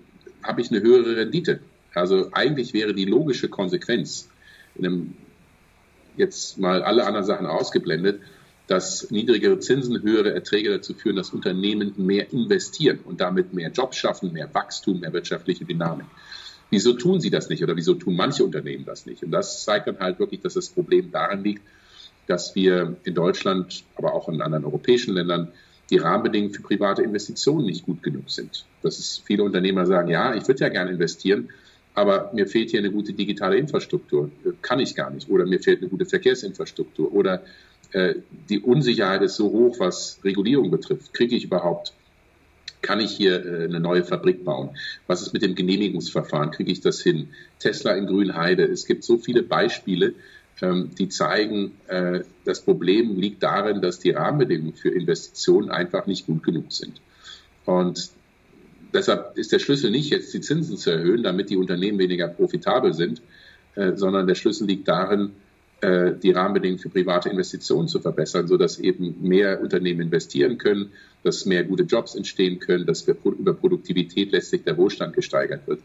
habe 0.42 0.60
ich 0.60 0.70
eine 0.70 0.80
höhere 0.80 1.16
Rendite. 1.16 1.60
Also 1.92 2.28
eigentlich 2.32 2.72
wäre 2.72 2.94
die 2.94 3.04
logische 3.04 3.48
Konsequenz, 3.48 4.28
einem, 4.78 5.14
jetzt 6.16 6.58
mal 6.58 6.82
alle 6.82 7.04
anderen 7.04 7.26
Sachen 7.26 7.46
ausgeblendet, 7.46 8.20
dass 8.66 9.10
niedrigere 9.10 9.58
Zinsen, 9.60 10.02
höhere 10.02 10.34
Erträge 10.34 10.70
dazu 10.70 10.94
führen, 10.94 11.16
dass 11.16 11.30
Unternehmen 11.30 11.94
mehr 11.96 12.32
investieren 12.32 12.98
und 13.04 13.20
damit 13.20 13.54
mehr 13.54 13.70
Jobs 13.70 13.96
schaffen, 13.96 14.32
mehr 14.32 14.52
Wachstum, 14.54 15.00
mehr 15.00 15.12
wirtschaftliche 15.12 15.64
Dynamik. 15.64 16.06
Wieso 16.70 16.94
tun 16.94 17.20
sie 17.20 17.30
das 17.30 17.48
nicht 17.48 17.62
oder 17.62 17.76
wieso 17.76 17.94
tun 17.94 18.16
manche 18.16 18.44
Unternehmen 18.44 18.84
das 18.84 19.06
nicht? 19.06 19.22
Und 19.22 19.30
das 19.30 19.64
zeigt 19.64 19.86
dann 19.86 20.00
halt 20.00 20.18
wirklich, 20.18 20.40
dass 20.40 20.54
das 20.54 20.68
Problem 20.68 21.12
daran 21.12 21.44
liegt, 21.44 21.62
dass 22.26 22.56
wir 22.56 22.96
in 23.04 23.14
Deutschland, 23.14 23.84
aber 23.94 24.14
auch 24.14 24.28
in 24.28 24.42
anderen 24.42 24.64
europäischen 24.64 25.14
Ländern 25.14 25.52
die 25.90 25.98
Rahmenbedingungen 25.98 26.52
für 26.52 26.62
private 26.62 27.02
Investitionen 27.02 27.66
nicht 27.66 27.86
gut 27.86 28.02
genug 28.02 28.28
sind. 28.30 28.66
Dass 28.82 28.98
es 28.98 29.22
viele 29.24 29.44
Unternehmer 29.44 29.86
sagen, 29.86 30.08
ja, 30.10 30.34
ich 30.34 30.48
würde 30.48 30.60
ja 30.60 30.68
gerne 30.68 30.90
investieren, 30.90 31.50
aber 31.94 32.30
mir 32.34 32.46
fehlt 32.46 32.70
hier 32.70 32.80
eine 32.80 32.90
gute 32.90 33.12
digitale 33.14 33.56
Infrastruktur, 33.56 34.30
kann 34.60 34.80
ich 34.80 34.94
gar 34.94 35.10
nicht. 35.10 35.30
Oder 35.30 35.46
mir 35.46 35.60
fehlt 35.60 35.80
eine 35.80 35.88
gute 35.88 36.04
Verkehrsinfrastruktur. 36.04 37.10
Oder 37.12 37.42
die 38.50 38.60
Unsicherheit 38.60 39.22
ist 39.22 39.36
so 39.36 39.50
hoch, 39.50 39.80
was 39.80 40.18
Regulierung 40.22 40.70
betrifft. 40.70 41.14
Kriege 41.14 41.36
ich 41.36 41.44
überhaupt, 41.44 41.94
kann 42.82 43.00
ich 43.00 43.10
hier 43.10 43.44
äh, 43.44 43.64
eine 43.64 43.80
neue 43.80 44.04
Fabrik 44.04 44.44
bauen? 44.44 44.70
Was 45.06 45.22
ist 45.22 45.32
mit 45.32 45.42
dem 45.42 45.54
Genehmigungsverfahren? 45.54 46.50
Kriege 46.50 46.70
ich 46.70 46.80
das 46.80 47.00
hin? 47.00 47.30
Tesla 47.58 47.92
in 47.92 48.06
Grünheide. 48.06 48.64
Es 48.64 48.86
gibt 48.86 49.02
so 49.04 49.18
viele 49.18 49.42
Beispiele, 49.42 50.14
ähm, 50.62 50.90
die 50.96 51.08
zeigen, 51.08 51.72
äh, 51.88 52.20
das 52.44 52.60
Problem 52.60 53.18
liegt 53.18 53.42
darin, 53.42 53.82
dass 53.82 53.98
die 53.98 54.10
Rahmenbedingungen 54.10 54.74
für 54.74 54.90
Investitionen 54.90 55.70
einfach 55.70 56.06
nicht 56.06 56.26
gut 56.26 56.42
genug 56.44 56.72
sind. 56.72 57.00
Und 57.64 58.10
deshalb 58.94 59.36
ist 59.36 59.52
der 59.52 59.58
Schlüssel 59.58 59.90
nicht, 59.90 60.10
jetzt 60.10 60.32
die 60.32 60.40
Zinsen 60.40 60.76
zu 60.76 60.90
erhöhen, 60.90 61.22
damit 61.22 61.50
die 61.50 61.56
Unternehmen 61.56 61.98
weniger 61.98 62.28
profitabel 62.28 62.94
sind, 62.94 63.20
sondern 63.74 64.26
der 64.26 64.36
Schlüssel 64.36 64.66
liegt 64.66 64.88
darin, 64.88 65.24
äh, 65.26 65.45
die 65.82 66.30
Rahmenbedingungen 66.30 66.78
für 66.78 66.88
private 66.88 67.28
Investitionen 67.28 67.86
zu 67.86 68.00
verbessern, 68.00 68.48
sodass 68.48 68.78
eben 68.78 69.16
mehr 69.20 69.60
Unternehmen 69.60 70.00
investieren 70.00 70.56
können, 70.56 70.92
dass 71.22 71.44
mehr 71.44 71.64
gute 71.64 71.82
Jobs 71.82 72.14
entstehen 72.14 72.60
können, 72.60 72.86
dass 72.86 73.06
über 73.06 73.52
Produktivität 73.52 74.32
letztlich 74.32 74.64
der 74.64 74.78
Wohlstand 74.78 75.14
gesteigert 75.14 75.66
wird. 75.66 75.80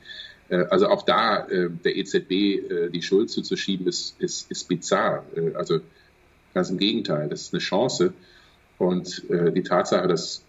Äh, 0.50 0.66
also 0.70 0.88
auch 0.88 1.04
da 1.04 1.48
äh, 1.48 1.70
der 1.84 1.98
EZB 1.98 2.92
die 2.94 3.02
Schuld 3.02 3.30
zuzuschieben, 3.30 3.88
ist, 3.88 4.22
ist, 4.22 4.52
ist 4.52 4.68
bizarr. 4.68 5.26
Also 5.56 5.80
ganz 6.54 6.70
im 6.70 6.78
Gegenteil, 6.78 7.30
das 7.30 7.42
ist 7.42 7.54
eine 7.54 7.62
Chance. 7.62 8.14
Und 8.78 9.24
die 9.30 9.62
Tatsache, 9.62 10.08
dass 10.08 10.44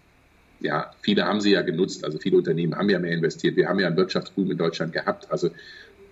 ja, 0.59 0.91
viele 1.01 1.25
haben 1.25 1.39
sie 1.39 1.51
ja 1.51 1.61
genutzt, 1.61 2.03
also 2.03 2.17
viele 2.17 2.37
Unternehmen 2.37 2.75
haben 2.75 2.89
ja 2.89 2.97
mehr 2.97 3.11
investiert. 3.11 3.55
Wir 3.55 3.69
haben 3.69 3.79
ja 3.79 3.85
einen 3.85 3.95
Wirtschaftsboom 3.95 4.49
in 4.49 4.57
Deutschland 4.57 4.91
gehabt. 4.91 5.31
Also 5.31 5.51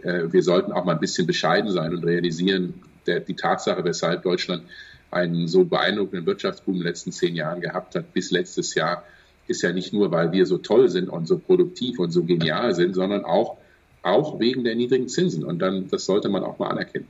wir 0.04 0.44
sollten 0.44 0.72
auch 0.72 0.86
mal 0.86 0.94
ein 0.94 1.00
bisschen 1.00 1.26
bescheiden 1.26 1.72
sein 1.72 1.96
und 1.96 2.04
realisieren, 2.04 2.76
der, 3.08 3.20
die 3.20 3.36
Tatsache, 3.36 3.84
weshalb 3.84 4.24
Deutschland 4.24 4.64
einen 5.12 5.48
so 5.48 5.66
beeindruckenden 5.66 6.26
Wirtschaftsboom 6.26 6.76
in 6.76 6.82
den 6.82 6.88
letzten 6.88 7.12
zehn 7.12 7.36
Jahren 7.36 7.62
gehabt 7.62 7.96
hat, 7.96 8.14
bis 8.14 8.32
letztes 8.32 8.76
Jahr, 8.76 9.04
ist 9.48 9.62
ja 9.62 9.74
nicht 9.74 9.92
nur, 9.92 10.12
weil 10.12 10.32
wir 10.32 10.46
so 10.46 10.58
toll 10.58 10.90
sind 10.90 11.10
und 11.10 11.28
so 11.28 11.38
produktiv 11.38 12.00
und 12.00 12.12
so 12.12 12.24
genial 12.24 12.74
sind, 12.74 12.94
sondern 12.94 13.26
auch, 13.26 13.58
auch 14.02 14.40
wegen 14.40 14.64
der 14.64 14.76
niedrigen 14.76 15.10
Zinsen. 15.10 15.44
Und 15.44 15.60
dann, 15.60 15.90
das 15.90 16.06
sollte 16.06 16.30
man 16.30 16.44
auch 16.44 16.58
mal 16.58 16.70
anerkennen. 16.70 17.08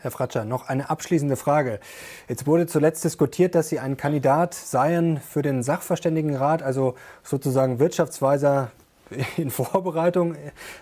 Herr 0.00 0.10
Fratscher, 0.10 0.44
noch 0.44 0.68
eine 0.68 0.90
abschließende 0.90 1.36
Frage. 1.36 1.78
Jetzt 2.28 2.46
wurde 2.46 2.66
zuletzt 2.66 3.04
diskutiert, 3.04 3.54
dass 3.54 3.68
Sie 3.68 3.78
ein 3.78 3.96
Kandidat 3.96 4.54
seien 4.54 5.18
für 5.18 5.42
den 5.42 5.62
Sachverständigenrat, 5.62 6.62
also 6.62 6.96
sozusagen 7.22 7.78
Wirtschaftsweiser 7.78 8.72
in 9.36 9.50
Vorbereitung. 9.50 10.36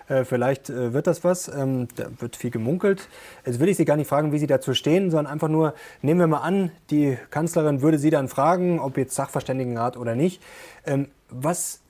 Äh, 0.07 0.23
vielleicht 0.23 0.69
äh, 0.69 0.93
wird 0.93 1.07
das 1.07 1.23
was. 1.23 1.47
Ähm, 1.47 1.87
da 1.95 2.05
wird 2.19 2.35
viel 2.35 2.51
gemunkelt. 2.51 3.07
Jetzt 3.45 3.59
will 3.59 3.69
ich 3.69 3.77
Sie 3.77 3.85
gar 3.85 3.97
nicht 3.97 4.07
fragen, 4.07 4.31
wie 4.31 4.39
Sie 4.39 4.47
dazu 4.47 4.73
stehen, 4.73 5.11
sondern 5.11 5.31
einfach 5.31 5.47
nur, 5.47 5.73
nehmen 6.01 6.19
wir 6.19 6.27
mal 6.27 6.39
an, 6.39 6.71
die 6.89 7.17
Kanzlerin 7.29 7.81
würde 7.81 7.97
Sie 7.97 8.09
dann 8.09 8.27
fragen, 8.27 8.79
ob 8.79 8.97
jetzt 8.97 9.15
Sachverständigenrat 9.15 9.97
oder 9.97 10.15
nicht, 10.15 10.41
ähm, 10.85 11.07
was 11.29 11.81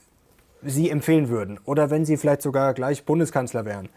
Sie 0.64 0.90
empfehlen 0.90 1.30
würden. 1.30 1.60
Oder 1.66 1.90
wenn 1.90 2.06
Sie 2.06 2.18
vielleicht 2.18 2.42
sogar 2.42 2.74
gleich 2.74 3.04
Bundeskanzler 3.06 3.66
wären 3.66 3.90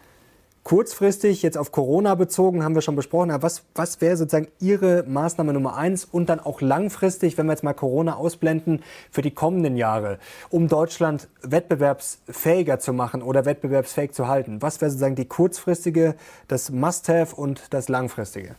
kurzfristig, 0.65 1.43
jetzt 1.43 1.57
auf 1.59 1.71
Corona 1.71 2.15
bezogen, 2.15 2.63
haben 2.63 2.73
wir 2.73 2.81
schon 2.81 2.95
besprochen, 2.95 3.29
aber 3.29 3.43
was, 3.43 3.63
was 3.75 4.01
wäre 4.01 4.17
sozusagen 4.17 4.47
Ihre 4.59 5.03
Maßnahme 5.07 5.53
Nummer 5.53 5.77
eins 5.77 6.05
und 6.05 6.27
dann 6.27 6.39
auch 6.39 6.59
langfristig, 6.59 7.37
wenn 7.37 7.45
wir 7.45 7.53
jetzt 7.53 7.63
mal 7.63 7.73
Corona 7.73 8.15
ausblenden, 8.15 8.81
für 9.11 9.21
die 9.21 9.29
kommenden 9.29 9.77
Jahre, 9.77 10.17
um 10.49 10.67
Deutschland 10.67 11.27
wettbewerbsfähiger 11.43 12.79
zu 12.79 12.93
machen 12.93 13.21
oder 13.21 13.45
wettbewerbsfähig 13.45 14.11
zu 14.11 14.27
halten? 14.27 14.61
Was 14.63 14.81
wäre 14.81 14.89
sozusagen 14.89 15.15
die 15.15 15.25
kurzfristige, 15.25 16.15
das 16.47 16.71
Must-Have 16.71 17.35
und 17.35 17.61
das 17.69 17.87
langfristige? 17.87 18.55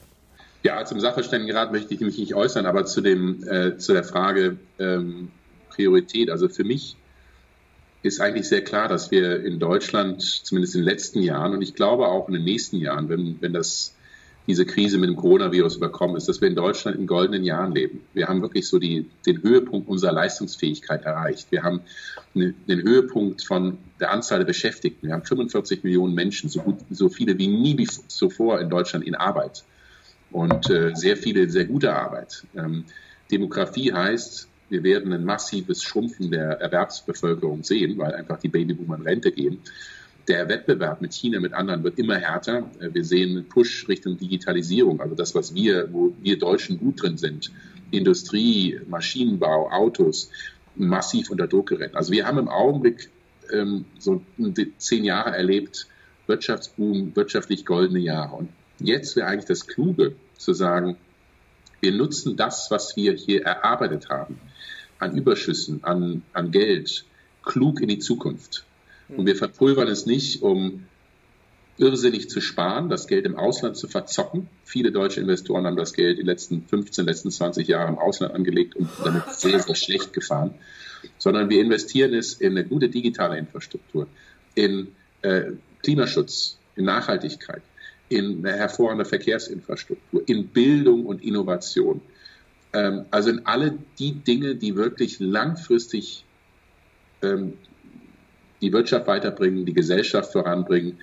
Ja, 0.62 0.84
zum 0.84 1.00
Sachverständigenrat 1.00 1.72
möchte 1.72 1.92
ich 1.92 2.00
mich 2.00 2.18
nicht 2.18 2.36
äußern, 2.36 2.66
aber 2.66 2.86
zu, 2.86 3.00
dem, 3.00 3.42
äh, 3.48 3.78
zu 3.78 3.92
der 3.92 4.04
Frage 4.04 4.59
ähm, 4.78 5.32
Priorität. 5.70 6.30
Also 6.30 6.48
für 6.48 6.64
mich 6.64 6.96
ist 8.03 8.20
eigentlich 8.20 8.49
sehr 8.49 8.62
klar, 8.62 8.88
dass 8.88 9.11
wir 9.11 9.44
in 9.44 9.59
Deutschland, 9.59 10.22
zumindest 10.22 10.74
in 10.74 10.82
den 10.82 10.88
letzten 10.88 11.22
Jahren 11.22 11.53
und 11.53 11.62
ich 11.62 11.74
glaube 11.74 12.07
auch 12.09 12.28
in 12.28 12.34
den 12.34 12.44
nächsten 12.44 12.76
Jahren, 12.76 13.09
wenn, 13.09 13.36
wenn 13.40 13.53
das, 13.53 13.94
diese 14.47 14.64
Krise 14.64 14.99
mit 14.99 15.09
dem 15.09 15.16
Coronavirus 15.16 15.76
überkommen 15.76 16.16
ist, 16.16 16.28
dass 16.28 16.40
wir 16.40 16.47
in 16.47 16.55
Deutschland 16.55 16.97
in 16.97 17.07
goldenen 17.09 17.42
Jahren 17.42 17.72
leben. 17.72 18.03
Wir 18.14 18.28
haben 18.28 18.42
wirklich 18.42 18.68
so 18.68 18.78
die, 18.78 19.11
den 19.26 19.42
Höhepunkt 19.42 19.88
unserer 19.88 20.12
Leistungsfähigkeit 20.12 21.05
erreicht. 21.05 21.51
Wir 21.51 21.64
haben 21.64 21.80
den 22.34 22.82
Höhepunkt 22.82 23.42
von 23.42 23.78
der 23.99 24.12
Anzahl 24.12 24.38
der 24.38 24.47
Beschäftigten. 24.47 25.09
Wir 25.09 25.14
haben 25.14 25.24
45 25.24 25.82
Millionen 25.82 26.14
Menschen, 26.14 26.49
so, 26.49 26.61
gut, 26.61 26.76
so 26.90 27.09
viele 27.09 27.38
wie 27.38 27.49
nie 27.49 27.88
zuvor 28.07 28.61
in 28.61 28.70
Deutschland 28.70 29.05
in 29.05 29.16
Arbeit 29.16 29.64
und 30.30 30.70
äh, 30.70 30.94
sehr 30.94 31.16
viele, 31.16 31.49
sehr 31.49 31.64
gute 31.64 31.94
Arbeit. 31.94 32.44
Ähm, 32.57 32.84
Demografie 33.30 33.92
heißt, 33.92 34.49
wir 34.68 34.82
werden 34.82 35.12
ein 35.12 35.24
massives 35.24 35.82
Schrumpfen 35.82 36.30
der 36.30 36.60
Erwerbsbevölkerung 36.60 37.62
sehen, 37.62 37.98
weil 37.98 38.14
einfach 38.14 38.38
die 38.38 38.48
Babyboomer 38.48 38.96
in 38.96 39.02
Rente 39.02 39.32
gehen. 39.32 39.58
Der 40.28 40.48
Wettbewerb 40.48 41.00
mit 41.00 41.14
China, 41.14 41.38
mit 41.38 41.52
anderen 41.52 41.84
wird 41.84 41.98
immer 41.98 42.16
härter. 42.16 42.68
Wir 42.80 43.04
sehen 43.04 43.36
einen 43.36 43.48
Push 43.48 43.88
Richtung 43.88 44.18
Digitalisierung, 44.18 45.00
also 45.00 45.14
das, 45.14 45.34
was 45.36 45.54
wir, 45.54 45.92
wo 45.92 46.14
wir 46.20 46.38
Deutschen 46.38 46.78
gut 46.78 47.00
drin 47.00 47.16
sind, 47.16 47.52
Industrie, 47.92 48.80
Maschinenbau, 48.88 49.70
Autos, 49.70 50.30
massiv 50.74 51.30
unter 51.30 51.46
Druck 51.46 51.68
gerät. 51.68 51.94
Also 51.94 52.12
wir 52.12 52.26
haben 52.26 52.38
im 52.38 52.48
Augenblick 52.48 53.10
ähm, 53.52 53.84
so 53.98 54.22
zehn 54.78 55.04
Jahre 55.04 55.36
erlebt, 55.36 55.86
Wirtschaftsboom, 56.26 57.14
wirtschaftlich 57.14 57.64
goldene 57.64 58.00
Jahre. 58.00 58.34
Und 58.36 58.48
jetzt 58.80 59.14
wäre 59.14 59.28
eigentlich 59.28 59.46
das 59.46 59.68
Kluge 59.68 60.16
zu 60.36 60.52
sagen, 60.52 60.96
wir 61.80 61.92
nutzen 61.92 62.36
das, 62.36 62.70
was 62.70 62.96
wir 62.96 63.12
hier 63.12 63.44
erarbeitet 63.44 64.08
haben, 64.08 64.40
an 64.99 65.16
Überschüssen, 65.16 65.84
an, 65.84 66.22
an 66.32 66.51
Geld, 66.51 67.05
klug 67.44 67.80
in 67.80 67.88
die 67.88 67.99
Zukunft. 67.99 68.64
Und 69.09 69.26
wir 69.26 69.36
verpulvern 69.36 69.88
es 69.88 70.07
nicht, 70.07 70.42
um 70.42 70.84
irrsinnig 71.78 72.30
zu 72.30 72.40
sparen, 72.40 72.88
das 72.88 73.07
Geld 73.07 73.26
im 73.26 73.36
Ausland 73.36 73.76
zu 73.76 73.86
verzocken. 73.86 74.49
Viele 74.64 74.92
deutsche 74.92 75.20
Investoren 75.20 75.66
haben 75.66 75.76
das 75.76 75.92
Geld 75.92 76.18
die 76.18 76.22
letzten 76.22 76.66
15, 76.66 77.05
letzten 77.05 77.30
20 77.30 77.68
Jahre 77.68 77.88
im 77.88 77.99
Ausland 77.99 78.34
angelegt 78.34 78.76
und 78.76 78.88
damit 79.05 79.22
sehr, 79.34 79.61
sehr 79.61 79.74
schlecht 79.74 80.12
gefahren. 80.12 80.55
Sondern 81.18 81.51
wir 81.51 81.61
investieren 81.61 82.14
es 82.14 82.34
in 82.34 82.53
eine 82.53 82.64
gute 82.64 82.88
digitale 82.88 83.38
Infrastruktur, 83.38 84.09
in 84.55 84.88
äh, 85.22 85.53
Klimaschutz, 85.82 86.59
in 86.74 86.86
Nachhaltigkeit, 86.86 87.62
in 88.09 88.44
eine 88.44 88.57
hervorragende 88.57 89.05
Verkehrsinfrastruktur, 89.05 90.22
in 90.26 90.49
Bildung 90.49 91.07
und 91.07 91.22
Innovation. 91.22 92.01
Ähm, 92.76 93.06
also 93.10 93.30
in 93.30 93.46
alle 93.46 93.78
die 93.98 94.12
Dinge, 94.12 94.54
die 94.54 94.76
wirklich 94.76 95.18
langfristig 95.18 96.24
ähm, 97.22 97.54
die 98.60 98.72
Wirtschaft 98.72 99.06
weiterbringen, 99.06 99.64
die 99.64 99.72
Gesellschaft 99.72 100.32
voranbringen, 100.32 100.98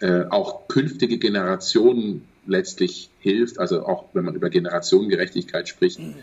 äh, 0.00 0.24
auch 0.30 0.68
künftige 0.68 1.18
Generationen 1.18 2.24
letztlich 2.46 3.10
hilft. 3.20 3.58
Also 3.58 3.84
auch 3.84 4.06
wenn 4.14 4.24
man 4.24 4.34
über 4.34 4.48
Generationengerechtigkeit 4.48 5.68
spricht, 5.68 5.98
mhm. 5.98 6.14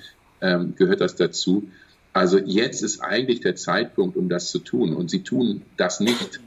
ähm, 0.41 0.73
gehört 0.75 1.01
das 1.01 1.15
dazu. 1.15 1.69
Also 2.11 2.39
jetzt 2.39 2.81
ist 2.81 3.01
eigentlich 3.01 3.41
der 3.41 3.55
Zeitpunkt, 3.55 4.17
um 4.17 4.27
das 4.27 4.49
zu 4.49 4.57
tun. 4.57 4.95
Und 4.95 5.11
sie 5.11 5.21
tun 5.21 5.61
das 5.77 5.99
nicht, 5.99 6.41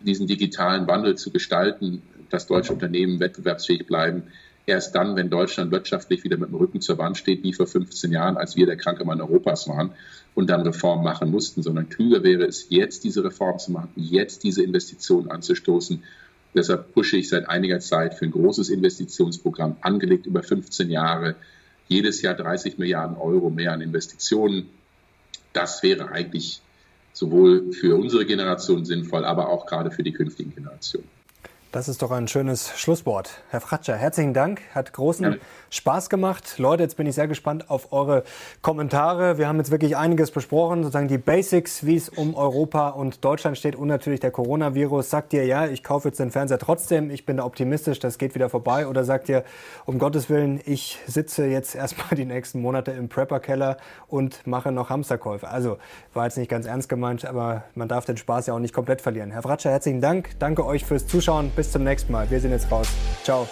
diesen 0.00 0.26
digitalen 0.26 0.88
Wandel 0.88 1.14
zu 1.16 1.30
gestalten, 1.30 2.02
dass 2.28 2.48
deutsche 2.48 2.72
Unternehmen 2.72 3.20
wettbewerbsfähig 3.20 3.86
bleiben. 3.86 4.24
Erst 4.66 4.94
dann, 4.94 5.14
wenn 5.14 5.28
Deutschland 5.28 5.72
wirtschaftlich 5.72 6.24
wieder 6.24 6.38
mit 6.38 6.48
dem 6.48 6.54
Rücken 6.54 6.80
zur 6.80 6.96
Wand 6.96 7.18
steht, 7.18 7.42
wie 7.42 7.52
vor 7.52 7.66
15 7.66 8.10
Jahren, 8.12 8.38
als 8.38 8.56
wir 8.56 8.64
der 8.64 8.76
kranke 8.76 9.04
Mann 9.04 9.20
Europas 9.20 9.68
waren 9.68 9.90
und 10.34 10.48
dann 10.48 10.62
Reformen 10.62 11.04
machen 11.04 11.30
mussten, 11.30 11.62
sondern 11.62 11.90
klüger 11.90 12.22
wäre 12.22 12.44
es, 12.44 12.70
jetzt 12.70 13.04
diese 13.04 13.22
Reformen 13.22 13.58
zu 13.58 13.72
machen, 13.72 13.90
jetzt 13.96 14.42
diese 14.42 14.62
Investitionen 14.62 15.30
anzustoßen. 15.30 16.02
Deshalb 16.54 16.94
pushe 16.94 17.18
ich 17.18 17.28
seit 17.28 17.48
einiger 17.48 17.80
Zeit 17.80 18.14
für 18.14 18.24
ein 18.24 18.30
großes 18.30 18.70
Investitionsprogramm, 18.70 19.76
angelegt 19.82 20.24
über 20.24 20.42
15 20.42 20.88
Jahre, 20.88 21.34
jedes 21.88 22.22
Jahr 22.22 22.34
30 22.34 22.78
Milliarden 22.78 23.18
Euro 23.18 23.50
mehr 23.50 23.72
an 23.72 23.82
Investitionen. 23.82 24.70
Das 25.52 25.82
wäre 25.82 26.10
eigentlich 26.10 26.62
sowohl 27.12 27.72
für 27.72 27.96
unsere 27.96 28.24
Generation 28.24 28.86
sinnvoll, 28.86 29.24
aber 29.26 29.50
auch 29.50 29.66
gerade 29.66 29.90
für 29.90 30.02
die 30.02 30.12
künftigen 30.12 30.54
Generationen. 30.54 31.08
Das 31.74 31.88
ist 31.88 32.02
doch 32.02 32.12
ein 32.12 32.28
schönes 32.28 32.78
Schlusswort. 32.78 33.42
Herr 33.50 33.60
Fratscher, 33.60 33.96
herzlichen 33.96 34.32
Dank. 34.32 34.60
Hat 34.76 34.92
großen 34.92 35.24
ja. 35.24 35.38
Spaß 35.70 36.08
gemacht. 36.08 36.54
Leute, 36.58 36.84
jetzt 36.84 36.96
bin 36.96 37.04
ich 37.04 37.16
sehr 37.16 37.26
gespannt 37.26 37.68
auf 37.68 37.92
eure 37.92 38.22
Kommentare. 38.62 39.38
Wir 39.38 39.48
haben 39.48 39.56
jetzt 39.58 39.72
wirklich 39.72 39.96
einiges 39.96 40.30
besprochen, 40.30 40.84
sozusagen 40.84 41.08
die 41.08 41.18
Basics, 41.18 41.84
wie 41.84 41.96
es 41.96 42.08
um 42.08 42.36
Europa 42.36 42.90
und 42.90 43.24
Deutschland 43.24 43.58
steht 43.58 43.74
und 43.74 43.88
natürlich 43.88 44.20
der 44.20 44.30
Coronavirus. 44.30 45.10
Sagt 45.10 45.32
ihr, 45.32 45.46
ja, 45.46 45.66
ich 45.66 45.82
kaufe 45.82 46.06
jetzt 46.06 46.20
den 46.20 46.30
Fernseher 46.30 46.60
trotzdem, 46.60 47.10
ich 47.10 47.26
bin 47.26 47.38
da 47.38 47.44
optimistisch, 47.44 47.98
das 47.98 48.18
geht 48.18 48.36
wieder 48.36 48.48
vorbei? 48.48 48.86
Oder 48.86 49.02
sagt 49.02 49.28
ihr, 49.28 49.42
um 49.84 49.98
Gottes 49.98 50.30
Willen, 50.30 50.60
ich 50.64 51.00
sitze 51.08 51.46
jetzt 51.46 51.74
erstmal 51.74 52.10
die 52.10 52.24
nächsten 52.24 52.62
Monate 52.62 52.92
im 52.92 53.08
Prepper-Keller 53.08 53.78
und 54.06 54.46
mache 54.46 54.70
noch 54.70 54.90
Hamsterkäufe? 54.90 55.48
Also 55.48 55.78
war 56.12 56.26
jetzt 56.26 56.38
nicht 56.38 56.48
ganz 56.48 56.66
ernst 56.66 56.88
gemeint, 56.88 57.24
aber 57.24 57.64
man 57.74 57.88
darf 57.88 58.04
den 58.04 58.16
Spaß 58.16 58.46
ja 58.46 58.54
auch 58.54 58.60
nicht 58.60 58.74
komplett 58.74 59.00
verlieren. 59.00 59.32
Herr 59.32 59.42
Fratscher, 59.42 59.70
herzlichen 59.70 60.00
Dank. 60.00 60.38
Danke 60.38 60.64
euch 60.64 60.84
fürs 60.84 61.08
Zuschauen. 61.08 61.50
Bis 61.56 61.63
bis 61.64 61.72
zum 61.72 61.84
nächsten 61.84 62.12
Mal. 62.12 62.30
Wir 62.30 62.40
sind 62.40 62.50
jetzt 62.50 62.70
raus. 62.70 62.88
Ciao. 63.22 63.48